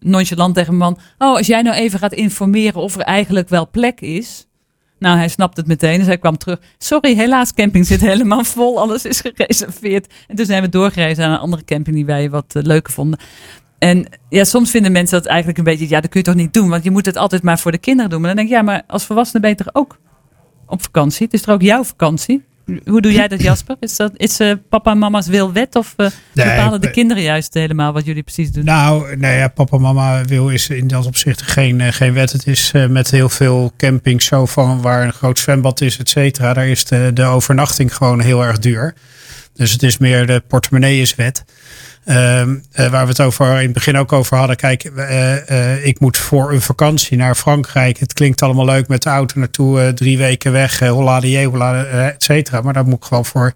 nonchalant 0.00 0.54
tegen 0.54 0.76
mijn 0.76 0.92
man, 0.92 1.02
oh 1.28 1.36
als 1.36 1.46
jij 1.46 1.62
nou 1.62 1.76
even 1.76 1.98
gaat 1.98 2.12
informeren 2.12 2.80
of 2.80 2.94
er 2.94 3.00
eigenlijk 3.00 3.48
wel 3.48 3.70
plek 3.70 4.00
is. 4.00 4.46
Nou, 4.98 5.16
hij 5.16 5.28
snapt 5.28 5.56
het 5.56 5.66
meteen. 5.66 5.98
Dus 5.98 6.06
hij 6.06 6.18
kwam 6.18 6.38
terug. 6.38 6.60
Sorry, 6.78 7.14
helaas, 7.14 7.54
camping 7.54 7.86
zit 7.86 8.00
helemaal 8.00 8.44
vol. 8.44 8.80
Alles 8.80 9.04
is 9.04 9.20
gereserveerd. 9.20 10.14
En 10.28 10.36
toen 10.36 10.46
zijn 10.46 10.62
we 10.62 10.68
doorgereisd 10.68 11.18
naar 11.18 11.30
een 11.30 11.38
andere 11.38 11.64
camping 11.64 11.96
die 11.96 12.06
wij 12.06 12.30
wat 12.30 12.54
eh, 12.54 12.62
leuker 12.62 12.92
vonden. 12.92 13.18
En 13.78 14.08
ja, 14.28 14.44
soms 14.44 14.70
vinden 14.70 14.92
mensen 14.92 15.18
dat 15.18 15.26
eigenlijk 15.26 15.58
een 15.58 15.64
beetje, 15.64 15.88
ja, 15.88 16.00
dat 16.00 16.10
kun 16.10 16.20
je 16.20 16.26
toch 16.26 16.34
niet 16.34 16.54
doen, 16.54 16.68
want 16.68 16.84
je 16.84 16.90
moet 16.90 17.06
het 17.06 17.16
altijd 17.16 17.42
maar 17.42 17.58
voor 17.58 17.72
de 17.72 17.78
kinderen 17.78 18.10
doen. 18.10 18.20
Maar 18.20 18.28
dan 18.28 18.36
denk 18.36 18.48
ik, 18.48 18.54
ja, 18.54 18.62
maar 18.62 18.82
als 18.86 19.04
volwassene 19.04 19.54
toch 19.54 19.68
ook 19.72 19.98
op 20.66 20.82
vakantie? 20.82 21.24
Het 21.24 21.34
is 21.34 21.42
toch 21.42 21.54
ook 21.54 21.62
jouw 21.62 21.84
vakantie? 21.84 22.44
Hoe 22.84 23.00
doe 23.00 23.12
jij 23.12 23.28
dat, 23.28 23.42
Jasper? 23.42 23.76
Is, 23.80 23.96
dat, 23.96 24.12
is 24.16 24.40
eh, 24.40 24.52
papa 24.68 24.90
en 24.90 24.98
mama's 24.98 25.26
wil 25.26 25.52
wet 25.52 25.76
of 25.76 25.94
eh, 25.96 26.06
Nee, 26.32 26.46
bepalen 26.46 26.80
de 26.80 26.90
kinderen 26.90 27.22
juist 27.22 27.54
helemaal 27.54 27.92
wat 27.92 28.04
jullie 28.04 28.22
precies 28.22 28.52
doen? 28.52 28.64
Nou, 28.64 29.16
nee, 29.16 29.36
ja, 29.38 29.48
papa 29.48 29.78
mama 29.78 30.24
wil 30.24 30.48
is 30.48 30.68
in 30.68 30.86
dat 30.86 31.06
opzicht 31.06 31.42
geen, 31.42 31.80
eh, 31.80 31.92
geen 31.92 32.12
wet. 32.12 32.32
Het 32.32 32.46
is 32.46 32.72
met 32.88 33.10
heel 33.10 33.28
veel 33.28 33.72
campings 33.76 34.26
zo 34.26 34.46
van 34.46 34.80
waar 34.80 35.04
een 35.04 35.12
groot 35.12 35.38
zwembad 35.38 35.80
is, 35.80 35.98
et 35.98 36.08
cetera. 36.08 36.52
Daar 36.52 36.68
is 36.68 36.84
de, 36.84 37.10
de 37.14 37.24
overnachting 37.24 37.94
gewoon 37.94 38.20
heel 38.20 38.44
erg 38.44 38.58
duur. 38.58 38.94
Dus 39.52 39.72
het 39.72 39.82
is 39.82 39.98
meer 39.98 40.26
de 40.26 40.42
portemonnee 40.48 41.00
is 41.00 41.14
wet. 41.14 41.44
Ehm, 42.06 42.56
eh, 42.72 42.90
waar 42.90 43.02
we 43.02 43.08
het 43.08 43.20
over 43.20 43.56
in 43.56 43.62
het 43.62 43.72
begin 43.72 43.96
ook 43.96 44.12
over 44.12 44.36
hadden. 44.36 44.56
Kijk, 44.56 44.84
eh, 44.84 45.74
eh, 45.74 45.86
ik 45.86 46.00
moet 46.00 46.16
voor 46.16 46.52
een 46.52 46.60
vakantie 46.60 47.16
naar 47.16 47.34
Frankrijk. 47.34 47.98
Het 47.98 48.12
klinkt 48.12 48.42
allemaal 48.42 48.64
leuk 48.64 48.88
met 48.88 49.02
de 49.02 49.08
auto 49.08 49.38
naartoe. 49.38 49.94
drie 49.94 50.18
weken 50.18 50.52
weg. 50.52 50.80
Uh, 50.80 50.90
holladier, 50.90 51.60
et 51.90 52.22
cetera. 52.22 52.60
Maar 52.60 52.72
daar 52.72 52.84
moet 52.84 52.96
ik 52.96 53.04
gewoon 53.04 53.24
voor, 53.24 53.52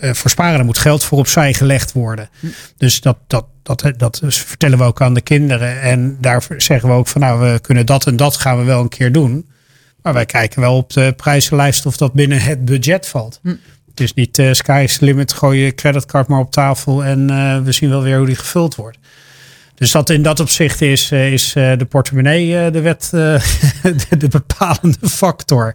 voor 0.00 0.30
sparen. 0.30 0.56
Daar 0.56 0.64
moet 0.64 0.78
geld 0.78 1.04
voor 1.04 1.18
opzij 1.18 1.54
gelegd 1.54 1.92
worden. 1.92 2.28
Dus 2.76 3.00
dat, 3.00 3.16
dat, 3.26 3.46
dat, 3.62 3.92
dat 3.96 4.20
vertellen 4.24 4.78
we 4.78 4.84
ook 4.84 5.00
aan 5.00 5.14
de 5.14 5.20
kinderen. 5.20 5.80
En 5.80 6.16
daar 6.20 6.42
zeggen 6.56 6.88
we 6.88 6.94
ook 6.94 7.06
van 7.06 7.20
nou, 7.20 7.40
we 7.40 7.60
kunnen 7.60 7.86
dat 7.86 8.06
en 8.06 8.16
dat 8.16 8.36
gaan 8.36 8.58
we 8.58 8.64
wel 8.64 8.80
een 8.80 8.88
keer 8.88 9.12
doen. 9.12 9.46
Maar 10.02 10.12
wij 10.12 10.26
kijken 10.26 10.60
wel 10.60 10.76
op 10.76 10.92
de 10.92 11.14
prijzenlijst 11.16 11.86
of 11.86 11.96
dat 11.96 12.12
binnen 12.12 12.40
het 12.40 12.64
budget 12.64 13.08
valt. 13.08 13.40
Het 13.42 13.58
is 14.00 14.14
niet 14.14 14.38
eh 14.38 14.52
sky 14.52 14.80
is 14.84 14.98
the 14.98 15.04
limit, 15.04 15.32
gooi 15.32 15.64
je 15.64 15.74
creditcard 15.74 16.28
maar 16.28 16.40
op 16.40 16.50
tafel 16.50 17.04
en 17.04 17.30
eh, 17.30 17.60
we 17.62 17.72
zien 17.72 17.90
wel 17.90 18.02
weer 18.02 18.16
hoe 18.16 18.26
die 18.26 18.36
gevuld 18.36 18.74
wordt. 18.74 18.98
Dus 19.74 19.90
dat 19.90 20.10
in 20.10 20.22
dat 20.22 20.40
opzicht 20.40 20.80
is, 20.80 21.10
eh, 21.10 21.32
is 21.32 21.52
de 21.52 21.86
portemonnee 21.88 22.70
de 22.70 22.80
wet 22.80 23.08
de, 23.10 24.16
de 24.18 24.28
bepalende 24.28 25.08
factor. 25.08 25.74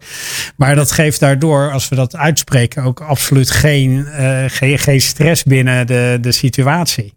Maar 0.56 0.76
dat 0.76 0.92
geeft 0.92 1.20
daardoor, 1.20 1.72
als 1.72 1.90
we 1.90 1.96
dat 1.96 2.16
uitspreken, 2.16 2.84
ook 2.84 3.00
absoluut 3.00 3.52
geen, 3.52 4.06
geen, 4.48 4.80
geen 4.80 5.02
stress 5.02 5.44
binnen 5.44 5.88
de, 5.88 6.18
de 6.22 6.32
situatie. 6.32 7.14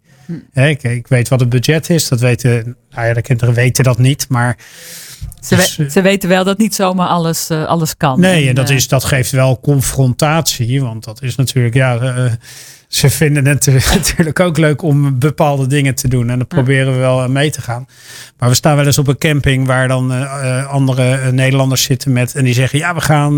Ik, 0.53 0.83
ik 0.83 1.07
weet 1.07 1.27
wat 1.27 1.39
het 1.39 1.49
budget 1.49 1.89
is, 1.89 2.07
dat 2.07 2.19
weten, 2.19 2.75
nou 2.89 3.07
ja, 3.07 3.13
de 3.13 3.21
kinderen 3.21 3.53
weten 3.53 3.83
dat 3.83 3.97
niet, 3.97 4.25
maar 4.29 4.57
ze, 5.39 5.55
dus, 5.55 5.75
we- 5.75 5.83
eh, 5.85 5.89
ze 5.89 6.01
weten 6.01 6.29
wel 6.29 6.43
dat 6.43 6.57
niet 6.57 6.75
zomaar 6.75 7.07
alles, 7.07 7.49
eh, 7.49 7.65
alles 7.65 7.97
kan. 7.97 8.19
Nee, 8.19 8.47
en 8.49 8.55
dat, 8.55 8.69
eh, 8.69 8.75
is, 8.75 8.87
dat 8.87 9.03
geeft 9.03 9.31
wel 9.31 9.59
confrontatie. 9.59 10.81
Want 10.81 11.03
dat 11.03 11.21
is 11.21 11.35
natuurlijk, 11.35 11.73
ja, 11.75 11.99
ze 12.87 13.09
vinden 13.09 13.45
het 13.45 13.65
natuurlijk 13.95 14.39
ook 14.39 14.57
leuk 14.57 14.81
om 14.81 15.19
bepaalde 15.19 15.67
dingen 15.67 15.95
te 15.95 16.07
doen. 16.07 16.29
En 16.29 16.37
daar 16.37 16.47
proberen 16.47 16.93
we 16.93 16.99
wel 16.99 17.29
mee 17.29 17.49
te 17.49 17.61
gaan. 17.61 17.87
Maar 18.37 18.49
we 18.49 18.55
staan 18.55 18.75
wel 18.75 18.85
eens 18.85 18.97
op 18.97 19.07
een 19.07 19.17
camping 19.17 19.65
waar 19.67 19.87
dan 19.87 20.29
andere 20.67 21.31
Nederlanders 21.31 21.83
zitten 21.83 22.11
met. 22.13 22.35
En 22.35 22.43
die 22.43 22.53
zeggen, 22.53 22.79
ja, 22.79 22.93
we 22.95 23.01
gaan 23.01 23.35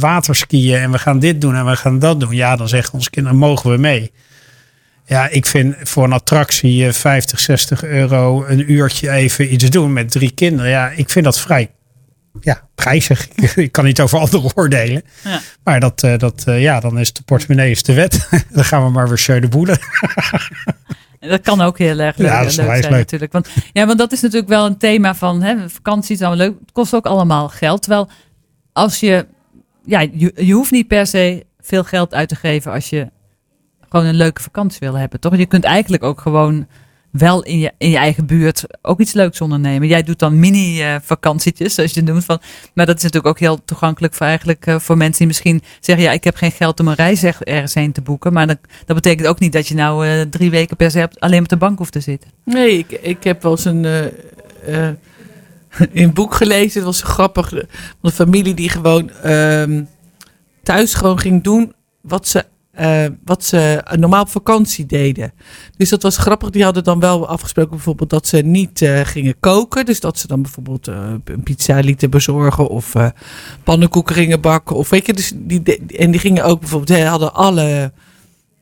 waterskiën 0.00 0.76
en 0.78 0.90
we 0.90 0.98
gaan 0.98 1.18
dit 1.18 1.40
doen 1.40 1.54
en 1.54 1.66
we 1.66 1.76
gaan 1.76 1.98
dat 1.98 2.20
doen. 2.20 2.34
Ja, 2.34 2.56
dan 2.56 2.68
zeggen 2.68 2.94
onze 2.94 3.10
kinderen, 3.10 3.38
mogen 3.38 3.70
we 3.70 3.76
mee? 3.76 4.12
Ja, 5.08 5.28
ik 5.28 5.46
vind 5.46 5.76
voor 5.82 6.04
een 6.04 6.12
attractie 6.12 6.86
eh, 6.86 6.92
50, 6.92 7.40
60 7.40 7.84
euro 7.84 8.44
een 8.46 8.72
uurtje 8.72 9.10
even 9.10 9.52
iets 9.52 9.70
doen 9.70 9.92
met 9.92 10.10
drie 10.10 10.30
kinderen. 10.30 10.70
Ja, 10.70 10.90
ik 10.90 11.10
vind 11.10 11.24
dat 11.24 11.40
vrij 11.40 11.70
ja, 12.40 12.68
prijzig. 12.74 13.28
ik 13.54 13.72
kan 13.72 13.84
niet 13.84 14.00
over 14.00 14.18
anderen 14.18 14.50
oordelen. 14.54 15.02
Ja. 15.24 15.40
Maar 15.64 15.80
dat, 15.80 16.02
eh, 16.02 16.18
dat, 16.18 16.44
eh, 16.46 16.62
ja, 16.62 16.80
dan 16.80 16.98
is 16.98 17.12
de 17.12 17.22
portemonnee 17.22 17.70
is 17.70 17.82
de 17.82 17.94
wet. 17.94 18.28
dan 18.54 18.64
gaan 18.64 18.84
we 18.84 18.90
maar 18.90 19.08
weer 19.08 19.18
show 19.18 19.40
de 19.40 19.48
boelen. 19.48 19.78
Dat 21.20 21.40
kan 21.40 21.60
ook 21.60 21.78
heel 21.78 21.98
erg 21.98 22.16
leuk, 22.16 22.28
Ja, 22.28 22.38
dat 22.38 22.50
is 22.50 22.56
leuk 22.56 22.66
zijn 22.66 22.80
leuk. 22.82 22.90
natuurlijk. 22.90 23.32
Want, 23.32 23.48
ja, 23.72 23.86
want 23.86 23.98
dat 23.98 24.12
is 24.12 24.20
natuurlijk 24.20 24.48
wel 24.48 24.66
een 24.66 24.78
thema 24.78 25.14
van 25.14 25.42
hè, 25.42 25.68
vakantie 25.68 26.14
is 26.14 26.22
allemaal 26.22 26.46
leuk. 26.46 26.58
Het 26.60 26.72
kost 26.72 26.94
ook 26.94 27.06
allemaal 27.06 27.48
geld. 27.48 27.82
Terwijl 27.82 28.08
als 28.72 29.00
je, 29.00 29.26
ja, 29.84 30.00
je, 30.00 30.32
je 30.36 30.52
hoeft 30.52 30.70
niet 30.70 30.86
per 30.88 31.06
se 31.06 31.46
veel 31.60 31.84
geld 31.84 32.14
uit 32.14 32.28
te 32.28 32.34
geven 32.34 32.72
als 32.72 32.90
je 32.90 33.10
gewoon 33.90 34.06
een 34.06 34.14
leuke 34.14 34.42
vakantie 34.42 34.78
wil 34.80 34.94
hebben, 34.94 35.20
toch? 35.20 35.36
Je 35.36 35.46
kunt 35.46 35.64
eigenlijk 35.64 36.02
ook 36.02 36.20
gewoon 36.20 36.66
wel 37.10 37.42
in 37.42 37.58
je, 37.58 37.72
in 37.78 37.90
je 37.90 37.96
eigen 37.96 38.26
buurt 38.26 38.64
ook 38.82 39.00
iets 39.00 39.12
leuks 39.12 39.40
ondernemen. 39.40 39.88
Jij 39.88 40.02
doet 40.02 40.18
dan 40.18 40.38
mini-vakantietjes, 40.38 41.74
zoals 41.74 41.92
je 41.92 42.02
noemt. 42.02 42.24
Van, 42.24 42.40
maar 42.74 42.86
dat 42.86 42.96
is 42.96 43.02
natuurlijk 43.02 43.32
ook 43.34 43.38
heel 43.40 43.64
toegankelijk 43.64 44.14
voor, 44.14 44.26
eigenlijk, 44.26 44.66
eh, 44.66 44.78
voor 44.78 44.96
mensen 44.96 45.18
die 45.18 45.26
misschien 45.26 45.62
zeggen... 45.80 46.04
ja, 46.04 46.12
ik 46.12 46.24
heb 46.24 46.36
geen 46.36 46.52
geld 46.52 46.80
om 46.80 46.88
een 46.88 46.94
reis 46.94 47.22
er- 47.22 47.36
ergens 47.42 47.74
heen 47.74 47.92
te 47.92 48.00
boeken. 48.00 48.32
Maar 48.32 48.46
dat, 48.46 48.58
dat 48.86 48.96
betekent 48.96 49.28
ook 49.28 49.38
niet 49.38 49.52
dat 49.52 49.68
je 49.68 49.74
nou 49.74 50.06
eh, 50.06 50.20
drie 50.20 50.50
weken 50.50 50.76
per 50.76 50.90
se 50.90 51.08
alleen 51.18 51.42
op 51.42 51.48
de 51.48 51.56
bank 51.56 51.78
hoeft 51.78 51.92
te 51.92 52.00
zitten. 52.00 52.30
Nee, 52.44 52.78
ik, 52.78 52.92
ik 52.92 53.24
heb 53.24 53.42
wel 53.42 53.50
eens 53.52 53.64
een, 53.64 53.84
eh, 53.84 54.86
eh, 54.86 54.94
een 55.92 56.12
boek 56.12 56.34
gelezen. 56.34 56.74
Het 56.74 56.84
was 56.84 57.02
grappig. 57.02 57.52
Een 58.02 58.10
familie 58.10 58.54
die 58.54 58.68
gewoon 58.68 59.10
ehm, 59.10 59.82
thuis 60.62 60.94
gewoon 60.94 61.18
ging 61.18 61.42
doen 61.42 61.72
wat 62.00 62.28
ze, 62.28 62.44
eh, 62.78 63.04
wat 63.24 63.44
ze 63.44 63.82
normaal 63.98 64.22
op 64.22 64.28
vakantie 64.28 64.86
deden. 64.86 65.32
Dus 65.76 65.88
dat 65.88 66.02
was 66.02 66.16
grappig. 66.16 66.50
Die 66.50 66.64
hadden 66.64 66.84
dan 66.84 67.00
wel 67.00 67.28
afgesproken 67.28 67.70
bijvoorbeeld 67.70 68.10
dat 68.10 68.26
ze 68.26 68.36
niet 68.36 68.82
eh, 68.82 69.00
gingen 69.00 69.34
koken. 69.40 69.86
Dus 69.86 70.00
dat 70.00 70.18
ze 70.18 70.26
dan 70.26 70.42
bijvoorbeeld 70.42 70.88
eh, 70.88 71.12
een 71.24 71.42
pizza 71.42 71.78
lieten 71.78 72.10
bezorgen 72.10 72.68
of 72.68 72.92
pannenkoeken 73.64 74.14
gingen 74.14 74.40
bakken. 74.40 74.76
Of 74.76 74.88
weet 74.88 75.06
je, 75.06 75.12
dus 75.12 75.32
en 75.96 76.10
die 76.10 76.20
gingen 76.20 76.44
ook 76.44 76.60
bijvoorbeeld, 76.60 77.02
hadden 77.02 77.34
alle 77.34 77.92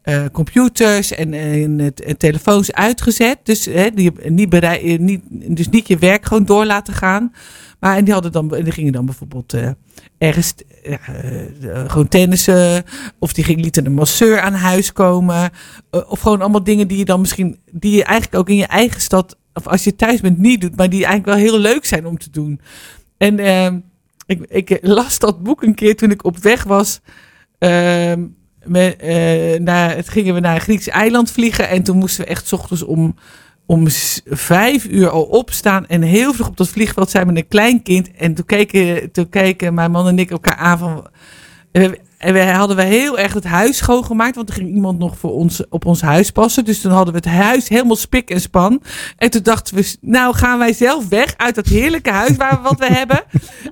eh, 0.07 0.25
computers 0.33 1.11
en, 1.13 1.33
het- 1.79 2.03
en 2.03 2.17
telefoons 2.17 2.73
uitgezet. 2.73 3.39
Dus, 3.43 3.65
hè, 3.65 3.91
die, 3.91 4.13
niet 4.31 4.49
berei, 4.49 4.93
eh, 4.95 4.99
niet, 4.99 5.21
dus 5.31 5.69
niet 5.69 5.89
je 5.89 5.99
werk 5.99 6.27
gewoon 6.27 6.45
door 6.45 6.65
laten 6.65 6.95
gaan. 6.95 7.33
Maar 7.81 7.97
en 7.97 8.05
die, 8.05 8.13
hadden 8.13 8.33
dan, 8.33 8.49
die 8.49 8.73
gingen 8.73 8.93
dan 8.93 9.05
bijvoorbeeld 9.07 9.53
eh, 9.53 9.71
ergens 10.19 10.55
eh, 10.83 10.93
eh, 10.95 11.91
gewoon 11.91 12.09
tennissen. 12.09 12.85
Of 13.19 13.33
die 13.33 13.45
ging, 13.45 13.61
lieten 13.61 13.87
een 13.87 13.93
masseur 13.93 14.41
aan 14.41 14.53
huis 14.53 14.93
komen. 14.93 15.51
Eh, 15.91 16.01
of 16.11 16.21
gewoon 16.21 16.41
allemaal 16.41 16.65
dingen 16.65 16.89
die 16.89 16.99
je 16.99 17.05
dan 17.05 17.21
misschien, 17.21 17.59
die 17.73 17.97
je 17.97 18.05
eigenlijk 18.05 18.41
ook 18.41 18.49
in 18.49 18.57
je 18.57 18.67
eigen 18.67 19.01
stad, 19.01 19.37
of 19.55 19.67
als 19.67 19.85
je 19.85 19.97
thuis 19.97 20.21
bent, 20.21 20.39
niet 20.39 20.61
doet. 20.61 20.77
Maar 20.77 20.91
die 20.91 21.05
eigenlijk 21.05 21.39
wel 21.39 21.49
heel 21.51 21.59
leuk 21.61 21.85
zijn 21.85 22.07
om 22.07 22.19
te 22.19 22.31
doen. 22.31 22.61
En 23.17 23.39
ehm, 23.39 23.79
ik, 24.27 24.41
ik 24.49 24.79
las 24.83 25.19
dat 25.19 25.43
boek 25.43 25.63
een 25.63 25.75
keer 25.75 25.97
toen 25.97 26.11
ik 26.11 26.25
op 26.25 26.39
weg 26.39 26.65
was. 26.65 27.01
ehm, 27.59 28.25
met, 28.69 28.97
eh, 28.97 29.61
naar, 29.61 29.97
het 29.97 30.09
gingen 30.09 30.35
we 30.35 30.41
naar 30.41 30.55
een 30.55 30.61
Grieks 30.61 30.89
eiland 30.89 31.31
vliegen. 31.31 31.69
En 31.69 31.83
toen 31.83 31.97
moesten 31.97 32.25
we 32.25 32.31
echt 32.31 32.53
ochtends 32.53 32.83
om, 32.83 33.15
om 33.67 33.87
vijf 34.27 34.85
uur 34.85 35.09
al 35.09 35.23
opstaan. 35.23 35.87
En 35.87 36.03
heel 36.03 36.33
vroeg 36.33 36.49
op 36.49 36.57
dat 36.57 36.69
vliegveld 36.69 37.11
zijn 37.11 37.27
met 37.27 37.37
een 37.37 37.49
klein 37.49 37.83
kind. 37.83 38.11
En 38.13 38.35
toen 38.35 38.45
keken, 38.45 39.13
toen 39.13 39.29
keken 39.29 39.75
mijn 39.75 39.91
man 39.91 40.09
en 40.09 40.19
ik 40.19 40.31
elkaar 40.31 40.57
aan 40.57 40.79
van... 40.79 41.07
We, 41.73 42.01
en 42.19 42.33
we 42.33 42.45
hadden 42.45 42.77
we 42.77 42.83
heel 42.83 43.19
erg 43.19 43.33
het 43.33 43.45
huis 43.45 43.77
schoongemaakt. 43.77 44.37
Want 44.37 44.49
er 44.49 44.55
ging 44.55 44.75
iemand 44.75 44.99
nog 44.99 45.19
voor 45.19 45.33
ons 45.33 45.69
op 45.69 45.85
ons 45.85 46.01
huis 46.01 46.31
passen. 46.31 46.65
Dus 46.65 46.81
toen 46.81 46.93
hadden 46.93 47.15
we 47.15 47.19
het 47.19 47.29
huis 47.29 47.69
helemaal 47.69 47.97
spik 47.97 48.31
en 48.31 48.41
span. 48.41 48.83
En 49.17 49.31
toen 49.31 49.43
dachten 49.43 49.75
we, 49.75 49.97
nou 50.01 50.35
gaan 50.35 50.59
wij 50.59 50.73
zelf 50.73 51.09
weg 51.09 51.35
uit 51.37 51.55
dat 51.55 51.67
heerlijke 51.67 52.11
huis 52.11 52.37
waar 52.37 52.57
we 52.57 52.69
wat 52.69 52.79
we 52.79 52.87
hebben. 53.01 53.23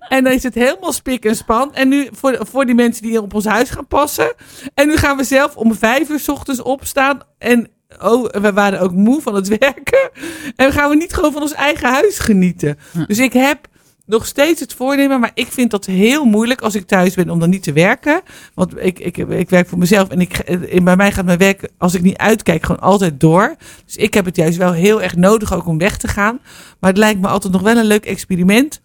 En 0.09 0.24
dan 0.24 0.33
is 0.33 0.42
het 0.42 0.54
helemaal 0.54 0.92
spik 0.92 1.24
en 1.24 1.37
span. 1.37 1.74
En 1.74 1.88
nu 1.88 2.09
voor, 2.12 2.38
voor 2.40 2.66
die 2.66 2.74
mensen 2.74 3.02
die 3.02 3.22
op 3.22 3.35
ons 3.35 3.44
huis 3.44 3.70
gaan 3.70 3.87
passen. 3.87 4.35
En 4.74 4.87
nu 4.87 4.96
gaan 4.96 5.16
we 5.16 5.24
zelf 5.24 5.57
om 5.57 5.74
vijf 5.74 6.09
uur 6.09 6.20
's 6.20 6.28
ochtends 6.28 6.62
opstaan. 6.62 7.20
En 7.38 7.68
oh, 8.00 8.30
we 8.30 8.52
waren 8.52 8.80
ook 8.80 8.92
moe 8.92 9.22
van 9.22 9.35
het 9.35 9.48
werken. 9.59 10.11
En 10.57 10.72
gaan 10.72 10.90
we 10.90 10.96
niet 10.96 11.14
gewoon 11.14 11.33
van 11.33 11.42
ons 11.42 11.52
eigen 11.52 11.88
huis 11.88 12.18
genieten. 12.18 12.78
Dus 13.07 13.18
ik 13.18 13.33
heb 13.33 13.68
nog 14.06 14.26
steeds 14.26 14.60
het 14.60 14.74
voornemen, 14.74 15.20
maar 15.20 15.30
ik 15.34 15.46
vind 15.46 15.70
dat 15.70 15.86
heel 15.86 16.24
moeilijk 16.24 16.60
als 16.60 16.74
ik 16.74 16.86
thuis 16.86 17.14
ben 17.14 17.30
om 17.30 17.38
dan 17.38 17.50
niet 17.50 17.62
te 17.62 17.72
werken. 17.72 18.20
Want 18.54 18.78
ik, 18.78 18.98
ik, 18.98 19.16
ik 19.16 19.50
werk 19.50 19.68
voor 19.68 19.78
mezelf 19.78 20.08
en 20.08 20.20
ik, 20.20 20.38
en 20.38 20.84
bij 20.84 20.96
mij 20.96 21.12
gaat 21.12 21.24
mijn 21.24 21.38
werk, 21.38 21.70
als 21.78 21.94
ik 21.94 22.02
niet 22.02 22.16
uitkijk, 22.16 22.64
gewoon 22.64 22.80
altijd 22.80 23.20
door. 23.20 23.54
Dus 23.84 23.96
ik 23.96 24.14
heb 24.14 24.24
het 24.24 24.36
juist 24.36 24.56
wel 24.56 24.72
heel 24.72 25.02
erg 25.02 25.16
nodig 25.16 25.54
ook 25.54 25.66
om 25.66 25.78
weg 25.78 25.96
te 25.96 26.08
gaan. 26.08 26.40
Maar 26.80 26.90
het 26.90 26.98
lijkt 26.98 27.20
me 27.20 27.28
altijd 27.28 27.52
nog 27.52 27.62
wel 27.62 27.76
een 27.76 27.84
leuk 27.84 28.06
experiment 28.06 28.80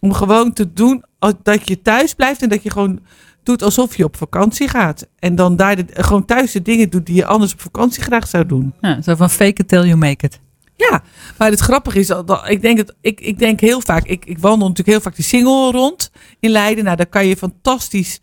om 0.00 0.12
gewoon 0.12 0.52
te 0.52 0.72
doen 0.72 1.04
dat 1.42 1.68
je 1.68 1.82
thuis 1.82 2.14
blijft 2.14 2.42
en 2.42 2.48
dat 2.48 2.62
je 2.62 2.70
gewoon 2.70 3.00
doet 3.42 3.62
alsof 3.62 3.96
je 3.96 4.04
op 4.04 4.16
vakantie 4.16 4.68
gaat. 4.68 5.08
En 5.18 5.34
dan 5.34 5.56
daar 5.56 5.76
gewoon 5.90 6.24
thuis 6.24 6.52
de 6.52 6.62
dingen 6.62 6.90
doet 6.90 7.06
die 7.06 7.14
je 7.14 7.26
anders 7.26 7.52
op 7.52 7.60
vakantie 7.60 8.02
graag 8.02 8.28
zou 8.28 8.46
doen. 8.46 8.74
Ja, 8.80 9.02
zo 9.02 9.14
van 9.14 9.30
fake 9.30 9.62
it 9.62 9.68
till 9.68 9.84
you 9.84 9.96
make 9.96 10.26
it. 10.26 10.40
Ja, 10.76 11.02
maar 11.38 11.50
het 11.50 11.60
grappige 11.60 11.98
is, 11.98 12.06
dat, 12.06 12.26
dat- 12.26 12.48
ik, 12.48 12.62
denk 12.62 12.78
het, 12.78 12.94
ik, 13.00 13.20
ik 13.20 13.38
denk 13.38 13.60
heel 13.60 13.80
vaak, 13.80 14.04
ik, 14.06 14.24
ik 14.24 14.38
wandel 14.38 14.68
natuurlijk 14.68 14.88
heel 14.96 15.00
vaak 15.00 15.16
de 15.16 15.22
single 15.22 15.70
rond 15.70 16.10
in 16.40 16.50
Leiden. 16.50 16.84
Nou, 16.84 16.96
dat 16.96 17.08
kan 17.08 17.26
je 17.26 17.36
fantastisch 17.36 18.20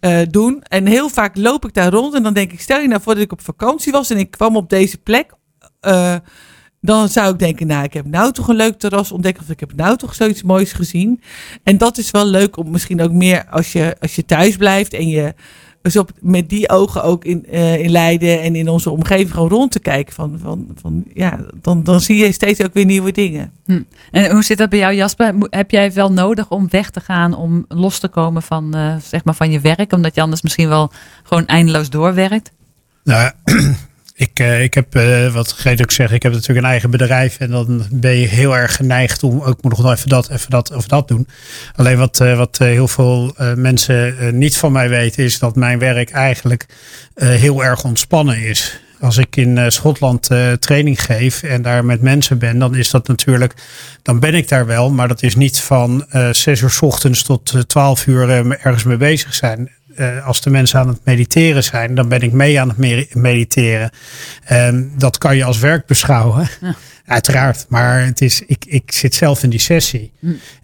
eh, 0.00 0.18
doen. 0.30 0.62
En 0.62 0.86
heel 0.86 1.08
vaak 1.08 1.36
loop 1.36 1.64
ik 1.64 1.74
daar 1.74 1.92
rond 1.92 2.14
en 2.14 2.22
dan 2.22 2.34
denk 2.34 2.52
ik, 2.52 2.60
stel 2.60 2.80
je 2.80 2.88
nou 2.88 3.02
voor 3.02 3.14
dat 3.14 3.22
ik 3.22 3.32
op 3.32 3.40
vakantie 3.40 3.92
was 3.92 4.10
en 4.10 4.18
ik 4.18 4.30
kwam 4.30 4.56
op 4.56 4.68
deze 4.70 4.98
plek. 4.98 5.32
eh, 5.80 6.14
dan 6.80 7.08
zou 7.08 7.32
ik 7.32 7.38
denken, 7.38 7.66
nou, 7.66 7.84
ik 7.84 7.92
heb 7.92 8.06
nou 8.06 8.32
toch 8.32 8.48
een 8.48 8.56
leuk 8.56 8.78
terras 8.78 9.12
ontdekt. 9.12 9.40
Of 9.40 9.48
ik 9.50 9.60
heb 9.60 9.74
nou 9.74 9.96
toch 9.96 10.14
zoiets 10.14 10.42
moois 10.42 10.72
gezien. 10.72 11.22
En 11.62 11.78
dat 11.78 11.98
is 11.98 12.10
wel 12.10 12.26
leuk 12.26 12.56
om 12.56 12.70
misschien 12.70 13.00
ook 13.02 13.10
meer 13.12 13.46
als 13.50 13.72
je, 13.72 13.96
als 14.00 14.14
je 14.16 14.24
thuis 14.24 14.56
blijft 14.56 14.92
en 14.92 15.08
je 15.08 15.34
dus 15.86 15.96
op, 15.96 16.10
met 16.20 16.48
die 16.48 16.68
ogen 16.68 17.02
ook 17.02 17.24
in, 17.24 17.46
eh, 17.46 17.78
in 17.78 17.90
Leiden 17.90 18.42
en 18.42 18.56
in 18.56 18.68
onze 18.68 18.90
omgeving 18.90 19.30
gewoon 19.30 19.48
rond 19.48 19.70
te 19.70 19.78
kijken. 19.78 20.14
Van, 20.14 20.38
van, 20.42 20.66
van, 20.80 21.04
ja, 21.14 21.38
dan, 21.60 21.82
dan 21.82 22.00
zie 22.00 22.16
je 22.16 22.32
steeds 22.32 22.62
ook 22.62 22.74
weer 22.74 22.84
nieuwe 22.84 23.12
dingen. 23.12 23.52
En 24.10 24.30
hoe 24.30 24.44
zit 24.44 24.58
dat 24.58 24.68
bij 24.68 24.78
jou, 24.78 24.94
Jasper? 24.94 25.34
Heb 25.50 25.70
jij 25.70 25.84
het 25.84 25.94
wel 25.94 26.12
nodig 26.12 26.50
om 26.50 26.66
weg 26.70 26.90
te 26.90 27.00
gaan, 27.00 27.34
om 27.34 27.64
los 27.68 27.98
te 27.98 28.08
komen 28.08 28.42
van, 28.42 28.74
eh, 28.74 28.96
zeg 29.02 29.24
maar 29.24 29.34
van 29.34 29.50
je 29.50 29.60
werk? 29.60 29.92
Omdat 29.92 30.14
je 30.14 30.20
anders 30.20 30.42
misschien 30.42 30.68
wel 30.68 30.90
gewoon 31.22 31.46
eindeloos 31.46 31.90
doorwerkt? 31.90 32.52
Nou, 33.04 33.30
ik, 34.18 34.40
eh, 34.40 34.62
ik 34.62 34.74
heb, 34.74 34.94
eh, 34.94 35.32
wat 35.32 35.52
Greet 35.52 35.82
ook 35.82 35.90
zegt, 35.90 36.12
ik 36.12 36.22
heb 36.22 36.32
natuurlijk 36.32 36.58
een 36.58 36.70
eigen 36.70 36.90
bedrijf. 36.90 37.38
En 37.38 37.50
dan 37.50 37.86
ben 37.90 38.16
je 38.16 38.26
heel 38.26 38.56
erg 38.56 38.76
geneigd 38.76 39.22
om, 39.22 39.40
ook 39.40 39.62
nog 39.62 39.82
wel 39.82 39.92
even 39.92 40.08
dat, 40.08 40.30
even 40.30 40.50
dat 40.50 40.74
of 40.74 40.86
dat 40.86 41.08
doen. 41.08 41.28
Alleen 41.74 41.98
wat, 41.98 42.20
eh, 42.20 42.36
wat 42.36 42.58
heel 42.58 42.88
veel 42.88 43.34
mensen 43.56 44.14
niet 44.38 44.56
van 44.56 44.72
mij 44.72 44.88
weten, 44.88 45.24
is 45.24 45.38
dat 45.38 45.56
mijn 45.56 45.78
werk 45.78 46.10
eigenlijk 46.10 46.66
heel 47.14 47.64
erg 47.64 47.84
ontspannen 47.84 48.38
is. 48.38 48.80
Als 49.00 49.16
ik 49.16 49.36
in 49.36 49.72
Schotland 49.72 50.30
training 50.58 51.02
geef 51.02 51.42
en 51.42 51.62
daar 51.62 51.84
met 51.84 52.02
mensen 52.02 52.38
ben, 52.38 52.58
dan 52.58 52.74
is 52.74 52.90
dat 52.90 53.08
natuurlijk, 53.08 53.54
dan 54.02 54.20
ben 54.20 54.34
ik 54.34 54.48
daar 54.48 54.66
wel. 54.66 54.90
Maar 54.90 55.08
dat 55.08 55.22
is 55.22 55.34
niet 55.34 55.60
van 55.60 56.06
zes 56.30 56.60
uur 56.60 56.70
's 56.70 56.82
ochtends 56.82 57.22
tot 57.22 57.68
twaalf 57.68 58.06
uur 58.06 58.30
ergens 58.30 58.84
mee 58.84 58.96
bezig 58.96 59.34
zijn. 59.34 59.70
Eh, 59.96 60.26
als 60.26 60.40
de 60.40 60.50
mensen 60.50 60.78
aan 60.78 60.88
het 60.88 61.00
mediteren 61.04 61.64
zijn, 61.64 61.94
dan 61.94 62.08
ben 62.08 62.20
ik 62.20 62.32
mee 62.32 62.60
aan 62.60 62.68
het 62.68 62.76
me- 62.76 63.06
mediteren. 63.12 63.90
En 64.44 64.92
dat 64.96 65.18
kan 65.18 65.36
je 65.36 65.44
als 65.44 65.58
werk 65.58 65.86
beschouwen. 65.86 66.48
Uiteraard, 67.06 67.66
maar 67.68 68.04
het 68.04 68.20
is, 68.20 68.42
ik, 68.46 68.64
ik 68.68 68.92
zit 68.92 69.14
zelf 69.14 69.42
in 69.42 69.50
die 69.50 69.58
sessie. 69.58 70.12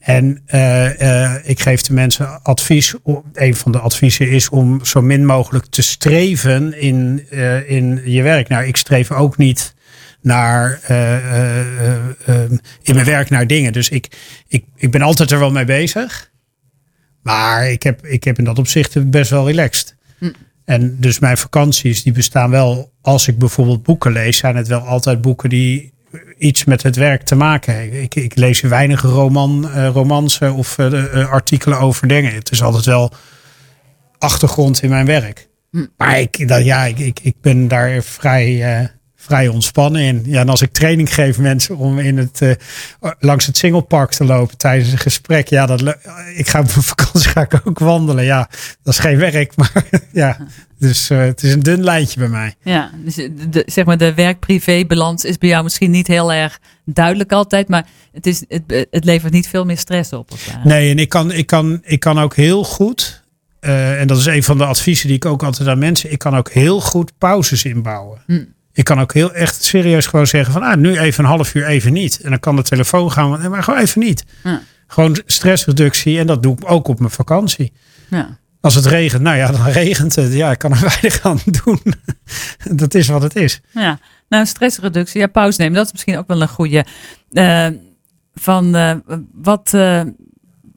En 0.01 0.43
eh, 0.47 1.25
eh, 1.25 1.41
ik 1.45 1.61
geef 1.61 1.83
de 1.83 1.93
mensen 1.93 2.43
advies. 2.43 2.95
Een 3.33 3.57
van 3.57 3.73
de 3.73 3.79
adviezen 3.79 4.31
is 4.31 4.49
om 4.49 4.85
zo 4.85 5.03
min 5.03 5.27
mogelijk 5.27 5.67
te 5.67 5.83
streven 5.83 6.81
in, 6.81 7.31
in 7.67 8.01
je 8.05 8.23
werk. 8.23 8.49
Nou, 8.49 8.65
ik 8.67 8.77
streef 8.77 9.11
ook 9.11 9.37
niet 9.37 9.75
naar 10.21 10.81
in 12.83 12.95
mijn 12.95 13.07
werk 13.07 13.31
naar 13.31 13.47
dingen. 13.47 13.73
Dus 13.73 13.89
ik, 13.89 14.17
ik, 14.49 14.65
ik 14.77 14.91
ben 14.91 15.03
altijd 15.03 15.31
er 15.31 15.39
wel 15.39 15.51
mee 15.53 15.65
bezig. 15.65 16.31
Maar 17.23 17.71
ik 17.71 17.83
heb, 17.83 18.07
ik 18.07 18.25
heb 18.25 18.39
in 18.39 18.45
dat 18.45 18.59
opzicht 18.59 19.11
best 19.11 19.31
wel 19.31 19.47
relaxed. 19.47 19.97
En 20.65 20.97
dus 21.01 21.19
mijn 21.19 21.37
vakanties 21.37 22.03
die 22.03 22.13
bestaan 22.13 22.51
wel, 22.51 22.93
als 23.01 23.29
ik 23.29 23.39
bijvoorbeeld 23.39 23.83
boeken 23.83 24.13
lees, 24.13 24.37
zijn 24.37 24.57
het 24.57 24.69
wel 24.69 24.81
altijd 24.81 25.21
boeken 25.21 25.49
die 25.49 25.93
iets 26.39 26.65
met 26.65 26.83
het 26.83 26.97
werk 26.97 27.23
te 27.23 27.35
maken 27.35 27.77
hebben. 27.77 28.03
Ik, 28.03 28.15
ik 28.15 28.37
lees 28.37 28.61
weinig 28.61 29.03
roman, 29.03 29.71
eh, 29.71 29.89
romansen 29.89 30.55
of 30.55 30.79
eh, 30.79 31.21
eh, 31.21 31.31
artikelen 31.31 31.79
over 31.79 32.09
dingen. 32.09 32.35
Het 32.35 32.51
is 32.51 32.63
altijd 32.63 32.85
wel 32.85 33.13
achtergrond 34.19 34.83
in 34.83 34.91
mijn 34.91 35.07
werk. 35.07 35.49
Maar 35.97 36.21
ik, 36.21 36.49
dat, 36.49 36.65
ja, 36.65 36.85
ik, 36.85 36.99
ik, 36.99 37.21
ik 37.23 37.35
ben 37.41 37.69
daar 37.69 38.03
vrij, 38.03 38.91
vrij 39.23 39.49
ontspannen 39.49 40.03
in. 40.03 40.23
Ja, 40.27 40.41
en 40.41 40.49
als 40.49 40.63
ik 40.63 40.73
training 40.73 41.15
geef 41.15 41.39
mensen 41.39 41.77
om 41.77 41.99
in 41.99 42.17
het, 42.19 42.41
eh, 42.43 43.11
langs 43.19 43.47
het 43.47 43.57
Singlepark 43.57 44.11
te 44.11 44.25
lopen 44.25 44.57
tijdens 44.57 44.93
een 44.93 44.99
gesprek. 44.99 45.49
Ja, 45.49 45.67
dat, 45.67 45.97
ik 46.37 46.49
ga 46.49 46.61
op 46.61 46.71
vakantie 46.95 47.31
ga 47.31 47.41
ik 47.41 47.61
ook 47.65 47.79
wandelen. 47.79 48.25
Ja, 48.25 48.49
dat 48.83 48.93
is 48.95 48.99
geen 48.99 49.19
werk, 49.19 49.57
maar 49.57 49.73
ja. 50.13 50.37
Dus 50.79 51.11
eh, 51.11 51.19
het 51.19 51.43
is 51.43 51.53
een 51.53 51.63
dun 51.63 51.85
lijntje 51.85 52.19
bij 52.19 52.29
mij. 52.29 52.55
Ja, 52.63 52.91
dus 53.05 53.15
de, 53.15 53.49
de- 53.51 53.63
zeg 53.67 53.85
maar 53.85 53.99
de 53.99 54.15
werk-privé-balans 54.15 55.25
is 55.25 55.39
bij 55.39 55.49
jou 55.49 55.63
misschien 55.63 55.91
niet 55.91 56.07
heel 56.07 56.33
erg 56.33 56.59
duidelijk 56.85 57.33
altijd, 57.33 57.69
maar 57.69 57.87
het, 58.13 58.27
is, 58.27 58.45
het, 58.49 58.87
het 58.91 59.05
levert 59.05 59.33
niet 59.33 59.49
veel 59.49 59.65
meer 59.65 59.79
stress 59.79 60.13
op. 60.13 60.31
Nee, 60.65 60.91
en 60.91 60.99
ik 60.99 61.09
kan, 61.09 61.33
ik 61.33 61.47
kan, 61.47 61.81
ik 61.85 62.01
kan 62.01 62.19
ook 62.19 62.37
heel 62.37 62.65
goed, 62.65 63.23
eh, 63.61 64.01
en 64.01 64.07
dat 64.07 64.19
is 64.19 64.27
een 64.27 64.43
van 64.43 64.59
de 64.59 64.65
adviezen 64.65 65.07
die 65.07 65.17
ik 65.17 65.25
ook 65.27 65.43
altijd 65.43 65.69
aan 65.69 65.79
mensen, 65.79 66.13
ik 66.13 66.19
kan 66.19 66.37
ook 66.37 66.51
heel 66.51 66.81
goed 66.81 67.13
pauzes 67.19 67.65
inbouwen. 67.65 68.21
Ik 68.73 68.85
kan 68.85 69.01
ook 69.01 69.13
heel 69.15 69.33
echt 69.35 69.65
serieus 69.65 70.07
gewoon 70.07 70.27
zeggen 70.27 70.53
van, 70.53 70.63
ah, 70.63 70.77
nu 70.77 70.99
even 70.99 71.25
een 71.25 71.31
half 71.31 71.55
uur 71.55 71.67
even 71.67 71.93
niet. 71.93 72.21
En 72.21 72.31
dan 72.31 72.41
kan 72.41 72.57
de 72.57 72.63
telefoon 72.63 73.13
gaan, 73.13 73.51
maar- 73.51 73.63
gewoon 73.63 73.81
even 73.81 74.01
niet. 74.01 74.25
Ja. 74.45 74.63
Gewoon 74.87 75.19
stressreductie 75.27 76.19
en 76.19 76.27
dat 76.27 76.43
doe 76.43 76.57
ik 76.57 76.71
ook 76.71 76.89
op 76.89 76.99
mijn 76.99 77.11
vakantie. 77.11 77.73
Ja. 78.11 78.39
Als 78.61 78.75
het 78.75 78.87
regent, 78.87 79.23
nou 79.23 79.37
ja, 79.37 79.51
dan 79.53 79.67
regent 79.83 80.15
het. 80.15 80.33
Ja, 80.33 80.51
ik 80.51 80.59
kan 80.59 80.73
er 80.73 80.81
weinig 80.91 81.21
aan 81.23 81.39
doen. 81.65 81.81
dat 82.81 82.95
is 82.95 83.09
wat 83.09 83.23
het 83.23 83.37
is. 83.37 83.61
Ja, 83.71 83.99
nou 84.29 84.47
stressreductie, 84.47 85.21
ja, 85.21 85.27
pauze 85.27 85.61
nemen, 85.61 85.75
dat 85.77 85.87
is 85.87 85.93
misschien 85.93 86.19
ook 86.19 86.27
wel 86.27 86.43
een 86.43 86.49
goede. 86.49 86.85
Eh, 87.33 87.67
van 88.35 88.75
eh, 88.75 88.95
wat, 89.33 89.75
eh, 89.75 90.03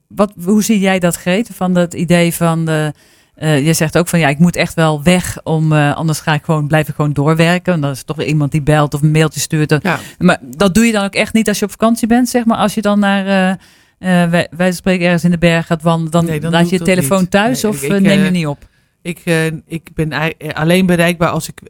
wat, 0.08 0.34
hoe 0.43 0.63
zie 0.63 0.79
jij 0.79 0.99
dat, 0.99 1.15
Greet? 1.15 1.49
Van 1.53 1.75
het 1.75 1.93
idee 1.93 2.34
van, 2.34 2.65
de, 2.65 2.93
eh, 3.35 3.65
je 3.65 3.73
zegt 3.73 3.97
ook 3.97 4.07
van 4.07 4.19
ja, 4.19 4.27
ik 4.27 4.39
moet 4.39 4.55
echt 4.55 4.73
wel 4.73 5.03
weg, 5.03 5.37
om, 5.43 5.73
eh, 5.73 5.95
anders 5.95 6.19
ga 6.19 6.33
ik 6.33 6.43
gewoon, 6.43 6.67
blijf 6.67 6.87
ik 6.89 6.95
gewoon 6.95 7.13
doorwerken. 7.13 7.73
En 7.73 7.81
dan 7.81 7.91
is 7.91 7.99
er 7.99 8.05
toch 8.05 8.15
weer 8.15 8.27
iemand 8.27 8.51
die 8.51 8.61
belt 8.61 8.93
of 8.93 9.01
een 9.01 9.11
mailtje 9.11 9.39
stuurt. 9.39 9.75
Ja. 9.83 9.99
Maar 10.17 10.39
dat 10.55 10.73
doe 10.73 10.85
je 10.85 10.91
dan 10.91 11.03
ook 11.03 11.13
echt 11.15 11.33
niet 11.33 11.47
als 11.47 11.59
je 11.59 11.65
op 11.65 11.71
vakantie 11.71 12.07
bent, 12.07 12.29
zeg 12.29 12.45
maar. 12.45 12.57
Als 12.57 12.73
je 12.73 12.81
dan 12.81 12.99
naar, 12.99 13.57
eh, 13.99 14.29
wij, 14.29 14.47
wij 14.51 14.71
spreken 14.71 15.05
ergens 15.05 15.23
in 15.23 15.31
de 15.31 15.37
berg 15.37 15.65
gaat 15.65 15.81
wandelen, 15.81 16.11
dan, 16.11 16.25
Nee, 16.25 16.39
dan 16.39 16.51
laat 16.51 16.69
je 16.69 16.77
je 16.77 16.81
telefoon 16.83 17.19
niet. 17.19 17.31
thuis 17.31 17.61
Nee, 17.61 17.71
of 17.71 17.83
ik- 17.83 17.91
ik, 17.91 17.99
neem 18.01 18.23
je 18.23 18.31
niet 18.31 18.47
op? 18.47 18.67
Ik, 19.01 19.21
ik 19.67 19.89
ben 19.93 20.33
alleen 20.53 20.85
bereikbaar 20.85 21.29
als 21.29 21.49
ik 21.49 21.61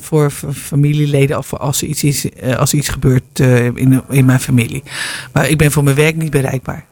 voor 0.00 0.30
familieleden 0.52 1.38
of 1.38 1.54
als 1.54 1.82
er 1.82 1.88
iets, 1.88 2.04
is, 2.04 2.26
als 2.56 2.72
er 2.72 2.78
iets 2.78 2.88
gebeurt 2.88 3.38
in, 3.74 4.02
in 4.08 4.24
mijn 4.24 4.40
familie. 4.40 4.82
Maar 5.32 5.48
ik 5.48 5.58
ben 5.58 5.70
voor 5.72 5.84
mijn 5.84 5.96
werk 5.96 6.16
niet 6.16 6.30
bereikbaar. 6.30 6.84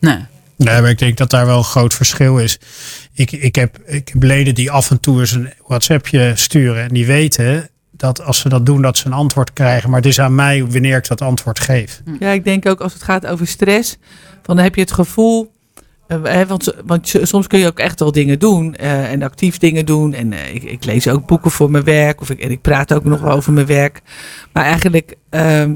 Nee. 0.00 0.18
Nee, 0.58 0.80
maar 0.80 0.90
ik 0.90 0.98
denk 0.98 1.16
dat 1.16 1.30
daar 1.30 1.46
wel 1.46 1.58
een 1.58 1.64
groot 1.64 1.94
verschil 1.94 2.38
is. 2.38 2.58
Ik, 3.12 3.32
ik, 3.32 3.54
heb, 3.54 3.78
ik 3.86 4.08
heb 4.08 4.22
leden 4.22 4.54
die 4.54 4.70
af 4.70 4.90
en 4.90 5.00
toe 5.00 5.20
eens 5.20 5.32
een 5.32 5.52
WhatsAppje 5.66 6.32
sturen. 6.34 6.82
En 6.82 6.88
die 6.88 7.06
weten 7.06 7.68
dat 7.90 8.22
als 8.22 8.38
ze 8.38 8.48
dat 8.48 8.66
doen, 8.66 8.82
dat 8.82 8.96
ze 8.96 9.06
een 9.06 9.12
antwoord 9.12 9.52
krijgen. 9.52 9.90
Maar 9.90 9.98
het 9.98 10.08
is 10.08 10.20
aan 10.20 10.34
mij 10.34 10.66
wanneer 10.66 10.96
ik 10.96 11.08
dat 11.08 11.20
antwoord 11.20 11.60
geef. 11.60 12.02
Ja, 12.20 12.30
ik 12.30 12.44
denk 12.44 12.66
ook 12.66 12.80
als 12.80 12.92
het 12.92 13.02
gaat 13.02 13.26
over 13.26 13.46
stress, 13.46 13.96
van 14.42 14.56
dan 14.56 14.64
heb 14.64 14.74
je 14.74 14.80
het 14.80 14.92
gevoel. 14.92 15.52
eh, 16.06 16.22
hè, 16.22 16.46
want, 16.46 16.74
want 16.84 17.14
soms 17.22 17.46
kun 17.46 17.58
je 17.58 17.66
ook 17.66 17.78
echt 17.78 18.00
wel 18.00 18.12
dingen 18.12 18.38
doen 18.38 18.74
eh, 18.74 19.10
en 19.10 19.22
actief 19.22 19.58
dingen 19.58 19.86
doen. 19.86 20.14
En 20.14 20.32
eh, 20.32 20.54
ik, 20.54 20.62
ik 20.62 20.84
lees 20.84 21.08
ook 21.08 21.26
boeken 21.26 21.50
voor 21.50 21.70
mijn 21.70 21.84
werk 21.84 22.20
of 22.20 22.30
ik, 22.30 22.40
en 22.40 22.50
ik 22.50 22.60
praat 22.60 22.92
ook 22.94 23.04
nog 23.04 23.20
wel 23.20 23.32
over 23.32 23.52
mijn 23.52 23.66
werk. 23.66 24.00
Maar 24.52 24.64
eigenlijk 24.64 25.14
ehm, 25.30 25.74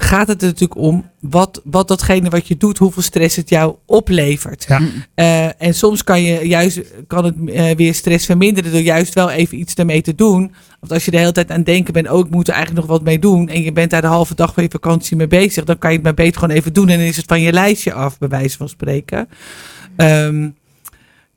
gaat 0.00 0.28
het 0.28 0.42
er 0.42 0.48
natuurlijk 0.48 0.80
om 0.80 1.10
wat, 1.20 1.60
wat 1.64 1.88
datgene 1.88 2.28
wat 2.28 2.48
je 2.48 2.56
doet, 2.56 2.78
hoeveel 2.78 3.02
stress 3.02 3.36
het 3.36 3.48
jou 3.48 3.76
oplevert. 3.86 4.64
Ja. 4.68 4.80
Eh, 5.14 5.62
en 5.62 5.74
soms 5.74 6.04
kan, 6.04 6.22
je 6.22 6.48
juist, 6.48 6.80
kan 7.06 7.24
het 7.24 7.34
eh, 7.46 7.76
weer 7.76 7.94
stress 7.94 8.26
verminderen 8.26 8.72
door 8.72 8.80
juist 8.80 9.14
wel 9.14 9.30
even 9.30 9.58
iets 9.58 9.74
ermee 9.74 10.02
te 10.02 10.14
doen. 10.14 10.52
Want 10.80 10.92
als 10.92 11.04
je 11.04 11.10
de 11.10 11.18
hele 11.18 11.32
tijd 11.32 11.50
aan 11.50 11.56
het 11.56 11.66
denken 11.66 11.92
bent, 11.92 12.10
oh 12.10 12.26
ik 12.26 12.30
moet 12.30 12.48
er 12.48 12.54
eigenlijk 12.54 12.86
nog 12.86 12.96
wat 12.96 13.06
mee 13.06 13.18
doen. 13.18 13.48
En 13.48 13.62
je 13.62 13.72
bent 13.72 13.90
daar 13.90 14.00
de 14.00 14.06
halve 14.06 14.34
dag 14.34 14.54
van 14.54 14.62
je 14.62 14.70
vakantie 14.70 15.16
mee 15.16 15.26
bezig. 15.26 15.64
Dan 15.64 15.78
kan 15.78 15.90
je 15.90 15.96
het 15.96 16.04
maar 16.04 16.14
beter 16.14 16.40
gewoon 16.40 16.56
even 16.56 16.72
doen. 16.72 16.88
En 16.88 16.98
dan 16.98 17.06
is 17.06 17.16
het 17.16 17.26
van 17.26 17.40
je 17.40 17.52
lijstje 17.52 17.92
af, 17.92 18.18
bij 18.18 18.28
wijze 18.28 18.56
van 18.56 18.68
spreken. 18.68 19.28
Ehm, 19.96 20.48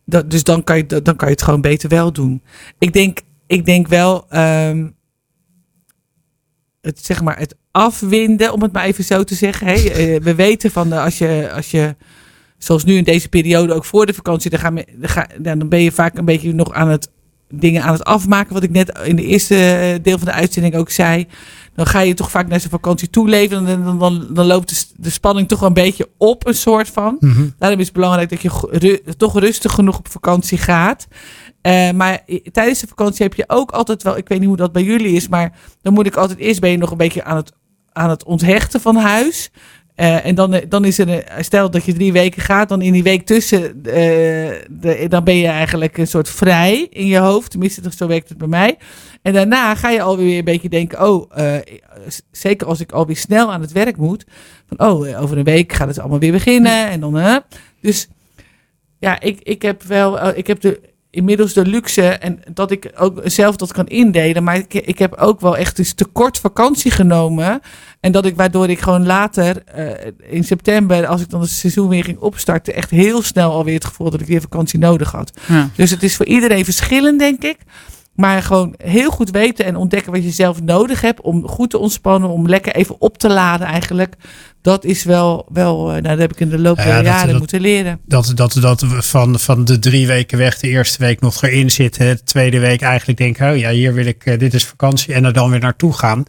dat, 0.06 0.32
dus 0.32 0.44
dan 0.44 0.64
kan, 0.64 0.78
je, 0.78 0.86
dan 0.86 1.16
kan 1.16 1.28
je 1.28 1.34
het 1.34 1.44
gewoon 1.44 1.62
beter 1.62 1.90
wel 1.90 2.14
doen. 2.14 2.42
Ik 2.80 2.94
denk, 2.94 3.20
ik 3.48 3.66
denk 3.66 3.88
wel, 3.88 4.26
ehm, 4.30 4.88
het, 6.82 7.06
zeg 7.06 7.22
maar, 7.22 7.38
het 7.40 7.56
afwinden, 7.72 8.54
om 8.54 8.62
het 8.62 8.72
maar 8.72 8.84
even 8.86 9.04
zo 9.04 9.24
te 9.24 9.36
zeggen. 9.36 9.68
Eh, 9.68 10.20
We 10.22 10.36
weten 10.36 10.72
van 10.72 10.94
eh, 10.94 11.04
als 11.04 11.18
je, 11.18 11.52
als 11.56 11.72
je, 11.72 11.96
zoals 12.58 12.84
nu 12.84 12.96
in 12.96 13.04
deze 13.04 13.30
periode, 13.30 13.74
ook 13.74 13.86
voor 13.86 14.06
de 14.06 14.14
vakantie, 14.14 14.50
dan, 14.50 14.60
gaan 14.60 14.76
we, 14.76 14.86
dan, 14.96 15.10
ga, 15.10 15.28
ja, 15.44 15.56
dan 15.56 15.70
ben 15.70 15.82
je 15.82 15.92
vaak 15.92 16.18
een 16.18 16.26
beetje 16.26 16.54
nog 16.54 16.74
aan 16.74 16.90
het 16.90 17.10
dingen 17.54 17.84
aan 17.84 17.94
het 17.94 18.04
afmaken. 18.04 18.54
Wat 18.54 18.64
ik 18.64 18.70
net 18.72 19.00
in 19.04 19.16
de 19.16 19.26
eerste 19.26 19.56
eh, 19.56 20.04
deel 20.04 20.18
van 20.18 20.28
de 20.28 20.34
uitzending 20.34 20.76
ook 20.76 20.90
zei. 20.90 21.28
Dan 21.76 21.86
ga 21.86 22.00
je 22.00 22.14
toch 22.14 22.32
vaak 22.32 22.48
naar 22.48 22.60
zijn 22.60 22.72
vakantie 22.72 23.10
toeleven. 23.10 23.68
En 23.68 23.84
dan, 23.84 24.28
dan, 24.34 24.46
loopt 24.46 24.70
de, 24.70 25.04
de 25.04 25.10
spanning 25.10 25.48
toch 25.48 25.60
wel 25.60 25.68
een 25.68 25.74
beetje 25.74 26.10
op, 26.18 26.48
een 26.48 26.54
soort 26.56 26.88
van. 26.90 27.18
Mhm. 27.20 27.48
Daarom 27.58 27.80
is 27.80 27.86
het 27.86 27.96
belangrijk 27.96 28.30
dat 28.30 28.42
je 28.42 28.50
ru- 28.72 29.14
toch 29.18 29.40
rustig 29.40 29.72
genoeg 29.74 29.98
op 29.98 30.08
vakantie 30.08 30.58
gaat. 30.58 31.08
Maar 31.96 32.20
tijdens 32.52 32.80
de 32.80 32.88
vakantie 32.88 33.26
heb 33.26 33.34
je 33.34 33.44
ook 33.48 33.72
altijd 33.72 34.04
wel, 34.04 34.18
ik 34.18 34.28
weet 34.28 34.40
niet 34.40 34.48
hoe 34.48 34.58
dat 34.58 34.72
bij 34.72 34.84
jullie 34.84 35.16
is, 35.16 35.28
maar 35.28 35.52
dan 35.82 35.94
moet 35.94 36.06
ik 36.06 36.16
altijd 36.16 36.40
eerst 36.40 36.60
ben 36.60 36.70
je 36.72 36.78
nog 36.78 36.92
een 36.92 36.98
beetje 36.98 37.24
aan 37.24 37.36
het, 37.38 37.52
aan 37.94 38.10
het 38.10 38.24
onthechten 38.24 38.82
van 38.82 38.96
huis. 38.96 39.52
Eh, 39.96 40.26
en 40.26 40.36
dan, 40.36 40.54
eh, 40.54 40.66
dan 40.70 40.86
is 40.86 40.98
er, 40.98 41.24
stel 41.40 41.72
dat 41.72 41.86
je 41.86 41.94
drie 41.94 42.12
weken 42.12 42.42
gaat, 42.42 42.70
dan 42.70 42.82
in 42.82 42.94
die 42.94 43.04
week 43.04 43.26
tussen, 43.26 43.84
eh, 43.84 45.10
dan 45.10 45.24
ben 45.24 45.36
je 45.36 45.48
eigenlijk 45.48 45.98
een 45.98 46.08
soort 46.08 46.30
vrij 46.30 46.88
in 46.90 47.06
je 47.08 47.18
hoofd. 47.18 47.52
Tenminste, 47.52 47.82
zo 47.96 48.08
werkt 48.08 48.30
het 48.30 48.38
bij 48.38 48.48
mij. 48.48 48.78
En 49.22 49.34
daarna 49.34 49.76
ga 49.76 49.90
je 49.90 50.02
alweer 50.02 50.38
een 50.38 50.44
beetje 50.44 50.70
denken, 50.70 51.08
oh, 51.10 51.32
zeker 52.32 52.68
als 52.68 52.80
ik 52.80 52.92
alweer 52.92 53.18
snel 53.18 53.52
aan 53.52 53.62
het 53.62 53.72
werk 53.72 53.98
moet. 53.98 54.26
Van, 54.68 54.88
oh, 54.88 55.22
over 55.22 55.38
een 55.38 55.44
week 55.44 55.74
gaat 55.74 55.88
het 55.88 56.00
allemaal 56.00 56.20
weer 56.20 56.32
beginnen. 56.32 56.90
En 56.90 57.00
dan, 57.00 57.44
dus 57.82 58.08
ja, 59.00 59.20
ik, 59.20 59.40
ik 59.42 59.62
heb 59.62 59.84
wel, 59.84 60.38
ik 60.38 60.48
heb 60.48 60.62
de, 60.62 60.91
inmiddels 61.12 61.54
de 61.54 61.66
luxe 61.66 62.08
en 62.08 62.40
dat 62.54 62.72
ik 62.72 62.92
ook 62.96 63.22
zelf 63.24 63.56
dat 63.56 63.74
kan 63.74 63.88
indelen. 63.88 64.44
Maar 64.44 64.56
ik, 64.56 64.74
ik 64.74 65.00
heb 65.00 65.16
ook 65.16 65.40
wel 65.40 65.58
echt 65.58 65.76
dus 65.76 65.94
te 65.94 66.06
kort 66.06 66.40
vakantie 66.40 66.92
genomen. 66.92 67.62
En 68.00 68.12
dat 68.12 68.26
ik, 68.26 68.36
waardoor 68.36 68.70
ik 68.70 68.80
gewoon 68.80 69.06
later 69.06 69.64
eh, 69.64 70.12
in 70.20 70.44
september, 70.44 71.06
als 71.08 71.22
ik 71.22 71.30
dan 71.30 71.42
het 71.42 71.50
seizoen 71.50 71.88
weer 71.88 72.04
ging 72.04 72.18
opstarten, 72.18 72.74
echt 72.74 72.90
heel 72.90 73.22
snel 73.22 73.52
alweer 73.52 73.74
het 73.74 73.86
gevoel 73.86 74.10
dat 74.10 74.22
ik 74.22 74.28
weer 74.28 74.42
vakantie 74.42 74.80
nodig 74.80 75.12
had. 75.12 75.32
Ja. 75.48 75.70
Dus 75.76 75.92
het 75.92 76.04
is 76.04 76.16
voor 76.16 76.26
iedereen 76.26 76.66
verschillend, 76.66 77.20
denk 77.20 77.44
ik. 77.44 77.58
Maar 78.22 78.44
gewoon 78.44 78.76
heel 78.78 79.12
goed 79.12 79.32
weten 79.32 79.66
en 79.66 79.76
ontdekken 79.76 80.12
wat 80.12 80.24
je 80.24 80.32
zelf 80.32 80.62
nodig 80.62 81.02
hebt 81.02 81.22
om 81.22 81.48
goed 81.48 81.70
te 81.70 81.78
ontspannen, 81.78 82.30
om 82.30 82.48
lekker 82.48 82.76
even 82.76 82.96
op 83.02 83.18
te 83.18 83.30
laden 83.30 83.68
eigenlijk. 83.68 84.16
Dat 84.62 84.84
is 84.86 85.04
wel, 85.04 85.46
wel 85.54 85.80
eh, 85.88 85.92
nou, 85.92 86.02
dat 86.02 86.18
heb 86.18 86.32
ik 86.32 86.40
in 86.40 86.50
de 86.50 86.60
loop 86.60 86.76
der 86.78 87.04
jaren 87.04 87.30
dat- 87.30 87.38
moeten 87.40 87.62
leren. 87.62 88.00
Dat, 88.06 88.32
dat, 88.36 88.58
dat 88.62 88.82
we 88.82 89.02
van, 89.02 89.40
van 89.40 89.66
de 89.66 89.80
drie 89.80 90.08
weken 90.08 90.38
weg 90.38 90.60
de 90.60 90.68
eerste 90.68 90.98
week 91.04 91.22
nog 91.22 91.44
erin 91.44 91.72
zitten. 91.72 92.06
De 92.16 92.24
tweede 92.24 92.60
week 92.60 92.82
eigenlijk 92.82 93.18
denken, 93.18 93.52
oh 93.52 93.58
ja, 93.58 93.70
hier 93.70 93.94
wil 93.94 94.06
ik, 94.06 94.26
eh, 94.26 94.40
dit 94.40 94.54
is 94.54 94.66
vakantie. 94.66 95.14
En 95.14 95.26
er 95.26 95.34
dan 95.34 95.50
weer 95.50 95.60
naartoe 95.60 95.94
gaan. 95.94 96.24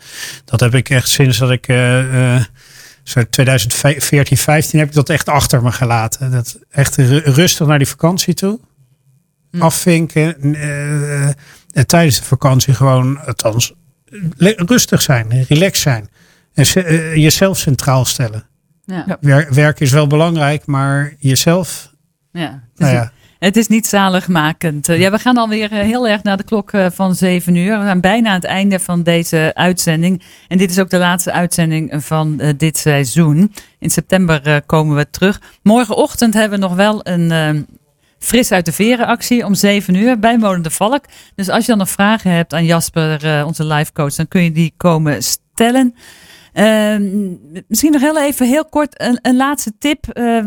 Dat 0.44 0.60
heb 0.60 0.74
ik 0.74 0.90
echt 0.90 1.08
sinds 1.08 1.38
dat 1.38 1.50
ik, 1.50 1.68
eh, 1.68 2.40
zo 3.02 3.22
2014, 3.30 4.36
15 4.36 4.78
heb 4.78 4.88
ik 4.88 4.94
dat 4.94 5.08
echt 5.08 5.28
achter 5.28 5.62
me 5.62 5.72
gelaten. 5.72 6.30
Dat 6.30 6.58
echt 6.70 6.96
ru- 6.96 7.22
rustig 7.24 7.66
naar 7.66 7.78
die 7.78 7.88
vakantie 7.88 8.34
toe. 8.34 8.58
Afvinken. 9.58 10.54
eh, 10.54 11.26
en 11.26 11.34
tijdens 11.86 12.16
de 12.18 12.24
vakantie 12.24 12.74
gewoon, 12.74 13.18
althans, 13.26 13.72
le- 14.36 14.54
rustig 14.56 15.02
zijn. 15.02 15.44
Relaxed 15.48 15.82
zijn. 15.82 16.08
En 16.54 16.64
eh, 16.84 17.14
jezelf 17.16 17.58
centraal 17.58 18.04
stellen. 18.04 18.44
Ja. 18.84 19.04
Ja. 19.06 19.16
Wer- 19.20 19.54
werk 19.54 19.80
is 19.80 19.90
wel 19.92 20.06
belangrijk, 20.06 20.66
maar 20.66 21.14
jezelf 21.18 21.90
Ja. 22.32 22.62
nou 22.76 22.92
ja, 22.94 23.12
Het 23.38 23.56
is 23.56 23.66
niet 23.68 23.86
zaligmakend. 23.86 24.88
Eh, 24.88 24.98
Ja, 25.00 25.10
we 25.10 25.18
gaan 25.18 25.36
alweer 25.36 25.72
eh, 25.72 25.78
heel 25.80 26.08
erg 26.08 26.22
naar 26.22 26.36
de 26.36 26.42
klok 26.42 26.72
eh, 26.72 26.86
van 26.90 27.14
7 27.14 27.54
uur. 27.56 27.78
We 27.78 27.84
zijn 27.84 28.00
bijna 28.00 28.28
aan 28.28 28.34
het 28.34 28.44
einde 28.44 28.78
van 28.78 29.02
deze 29.02 29.50
uitzending. 29.54 30.22
En 30.48 30.58
dit 30.58 30.70
is 30.70 30.78
ook 30.78 30.90
de 30.90 30.98
laatste 30.98 31.32
uitzending 31.32 32.04
van 32.04 32.40
eh, 32.40 32.52
dit 32.56 32.78
seizoen. 32.78 33.52
In 33.78 33.90
september 33.90 34.42
eh, 34.46 34.56
komen 34.66 34.96
we 34.96 35.10
terug. 35.10 35.40
Morgenochtend 35.62 36.34
hebben 36.34 36.60
we 36.60 36.66
nog 36.66 36.74
wel 36.74 37.00
een 37.06 37.30
eh, 37.30 37.60
fris 38.22 38.52
uit 38.52 38.64
de 38.64 38.72
veren 38.72 39.06
actie 39.06 39.44
om 39.44 39.54
7 39.54 39.94
uur 39.94 40.18
bij 40.18 40.38
Molen 40.38 40.70
Valk. 40.70 41.04
Dus 41.34 41.48
als 41.48 41.60
je 41.60 41.70
dan 41.70 41.78
nog 41.78 41.90
vragen 41.90 42.30
hebt 42.30 42.52
aan 42.52 42.64
Jasper, 42.64 43.24
eh, 43.24 43.46
onze 43.46 43.64
live 43.64 43.92
coach, 43.92 44.14
dan 44.14 44.28
kun 44.28 44.42
je 44.42 44.52
die 44.52 44.74
komen 44.76 45.22
stellen. 45.22 45.94
Ehm, 46.52 47.02
misschien 47.68 47.92
nog 47.92 48.00
heel 48.00 48.22
even 48.22 48.46
heel 48.46 48.64
kort 48.64 49.00
een, 49.00 49.18
een 49.22 49.36
laatste 49.36 49.72
tip 49.78 50.08
eh, 50.08 50.44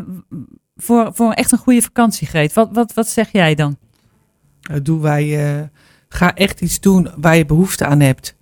voor, 0.75 1.11
voor 1.13 1.31
echt 1.31 1.51
een 1.51 1.57
goede 1.57 1.81
vakantie, 1.81 2.27
Greet. 2.27 2.53
Wat, 2.53 2.69
wat, 2.71 2.93
wat 2.93 3.07
zeg 3.07 3.31
jij 3.31 3.55
dan? 3.55 3.77
Uh, 4.71 4.77
doe 4.83 5.09
je, 5.09 5.69
ga 6.09 6.35
echt 6.35 6.61
iets 6.61 6.79
doen 6.79 7.09
waar 7.17 7.35
je 7.35 7.45
behoefte 7.45 7.85
aan 7.85 7.99
hebt. 7.99 8.35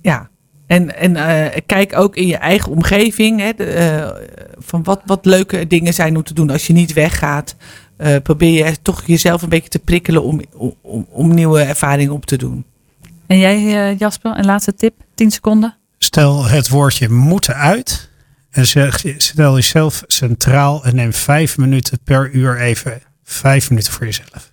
Ja. 0.00 0.30
En, 0.66 0.96
en 0.96 1.16
eh, 1.16 1.60
kijk 1.66 1.96
ook 1.96 2.16
in 2.16 2.26
je 2.26 2.36
eigen 2.36 2.72
omgeving. 2.72 3.40
Hè, 3.40 3.48
eh, 3.48 4.10
van 4.58 4.82
wat, 4.82 5.00
wat 5.04 5.24
leuke 5.24 5.66
dingen 5.66 5.94
zijn 5.94 6.16
om 6.16 6.22
te 6.22 6.34
doen 6.34 6.50
als 6.50 6.66
je 6.66 6.72
niet 6.72 6.92
weggaat. 6.92 7.56
Eh, 7.98 8.16
probeer 8.22 8.66
je 8.66 8.82
toch 8.82 9.02
jezelf 9.06 9.42
een 9.42 9.48
beetje 9.48 9.68
te 9.68 9.78
prikkelen 9.78 10.22
om, 10.22 10.40
om, 10.82 11.06
om 11.10 11.34
nieuwe 11.34 11.60
ervaringen 11.60 12.12
op 12.12 12.26
te 12.26 12.36
doen. 12.36 12.64
En 13.26 13.38
jij, 13.38 13.56
eh, 13.56 13.98
Jasper, 13.98 14.38
een 14.38 14.44
laatste 14.44 14.74
tip? 14.74 14.94
10 15.14 15.30
seconden? 15.30 15.76
Stel 15.98 16.44
het 16.44 16.68
woordje 16.68 17.08
moeten 17.08 17.54
uit. 17.54 18.10
En 18.50 18.66
zeg, 18.66 19.04
stel 19.16 19.54
jezelf 19.54 20.02
centraal 20.06 20.84
en 20.84 20.94
neem 20.94 21.12
vijf 21.12 21.58
minuten 21.58 21.98
per 22.04 22.30
uur 22.30 22.60
even 22.60 23.00
vijf 23.24 23.70
minuten 23.70 23.92
voor 23.92 24.06
jezelf. 24.06 24.52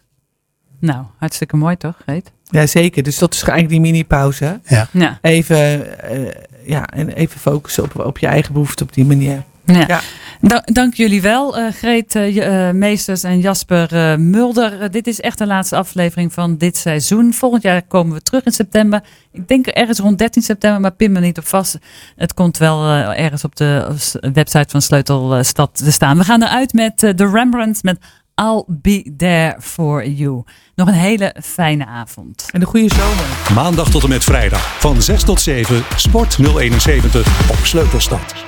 Nou, 0.79 1.05
hartstikke 1.17 1.57
mooi 1.57 1.77
toch, 1.77 1.95
Greet? 2.01 2.31
Ja, 2.43 2.67
zeker. 2.67 3.03
Dus 3.03 3.17
dat 3.17 3.33
is 3.33 3.43
eigenlijk 3.43 3.69
die 3.69 3.79
mini-pauze. 3.79 4.59
Ja. 4.65 4.87
Ja. 4.91 5.17
Even, 5.21 5.99
eh, 6.01 6.41
ja, 6.65 6.87
en 6.87 7.09
even 7.09 7.39
focussen 7.39 7.83
op, 7.83 7.99
op 7.99 8.17
je 8.17 8.27
eigen 8.27 8.53
behoefte 8.53 8.83
op 8.83 8.93
die 8.93 9.05
manier. 9.05 9.43
Ja. 9.65 9.85
Ja. 9.87 10.01
Da- 10.41 10.61
dank 10.65 10.93
jullie 10.93 11.21
wel, 11.21 11.57
eh, 11.57 11.73
Greet 11.73 12.15
eh, 12.15 12.67
eh, 12.67 12.75
Meesters 12.75 13.23
en 13.23 13.39
Jasper 13.39 14.19
Mulder. 14.19 14.91
Dit 14.91 15.07
is 15.07 15.19
echt 15.21 15.37
de 15.37 15.45
laatste 15.45 15.75
aflevering 15.75 16.33
van 16.33 16.57
dit 16.57 16.77
seizoen. 16.77 17.33
Volgend 17.33 17.61
jaar 17.63 17.81
komen 17.87 18.13
we 18.15 18.21
terug 18.21 18.43
in 18.43 18.51
september. 18.51 19.01
Ik 19.31 19.47
denk 19.47 19.67
ergens 19.67 19.99
rond 19.99 20.17
13 20.17 20.41
september, 20.41 20.81
maar 20.81 20.91
pin 20.93 21.11
me 21.11 21.19
niet 21.19 21.37
op 21.37 21.47
vast. 21.47 21.77
Het 22.15 22.33
komt 22.33 22.57
wel 22.57 22.89
ergens 23.13 23.43
op 23.43 23.55
de 23.55 23.87
website 24.33 24.65
van 24.69 24.81
Sleutelstad 24.81 25.69
te 25.77 25.91
staan. 25.91 26.17
We 26.17 26.23
gaan 26.23 26.43
eruit 26.43 26.73
met 26.73 27.03
eh, 27.03 27.13
de 27.15 27.29
Rembrandt 27.29 27.83
met 27.83 27.97
I'll 28.41 28.63
Be 28.67 29.13
There 29.17 29.55
For 29.61 30.07
You. 30.07 30.43
Nog 30.75 30.87
een 30.87 30.93
hele 30.93 31.35
fijne 31.43 31.85
avond. 31.85 32.45
En 32.51 32.61
een 32.61 32.67
goede 32.67 32.95
zomer. 32.95 33.25
Maandag 33.53 33.89
tot 33.89 34.03
en 34.03 34.09
met 34.09 34.23
vrijdag 34.23 34.79
van 34.79 35.01
6 35.01 35.23
tot 35.23 35.41
7 35.41 35.83
Sport 35.95 36.37
071 36.57 37.49
op 37.49 37.65
Sleutelstad. 37.65 38.35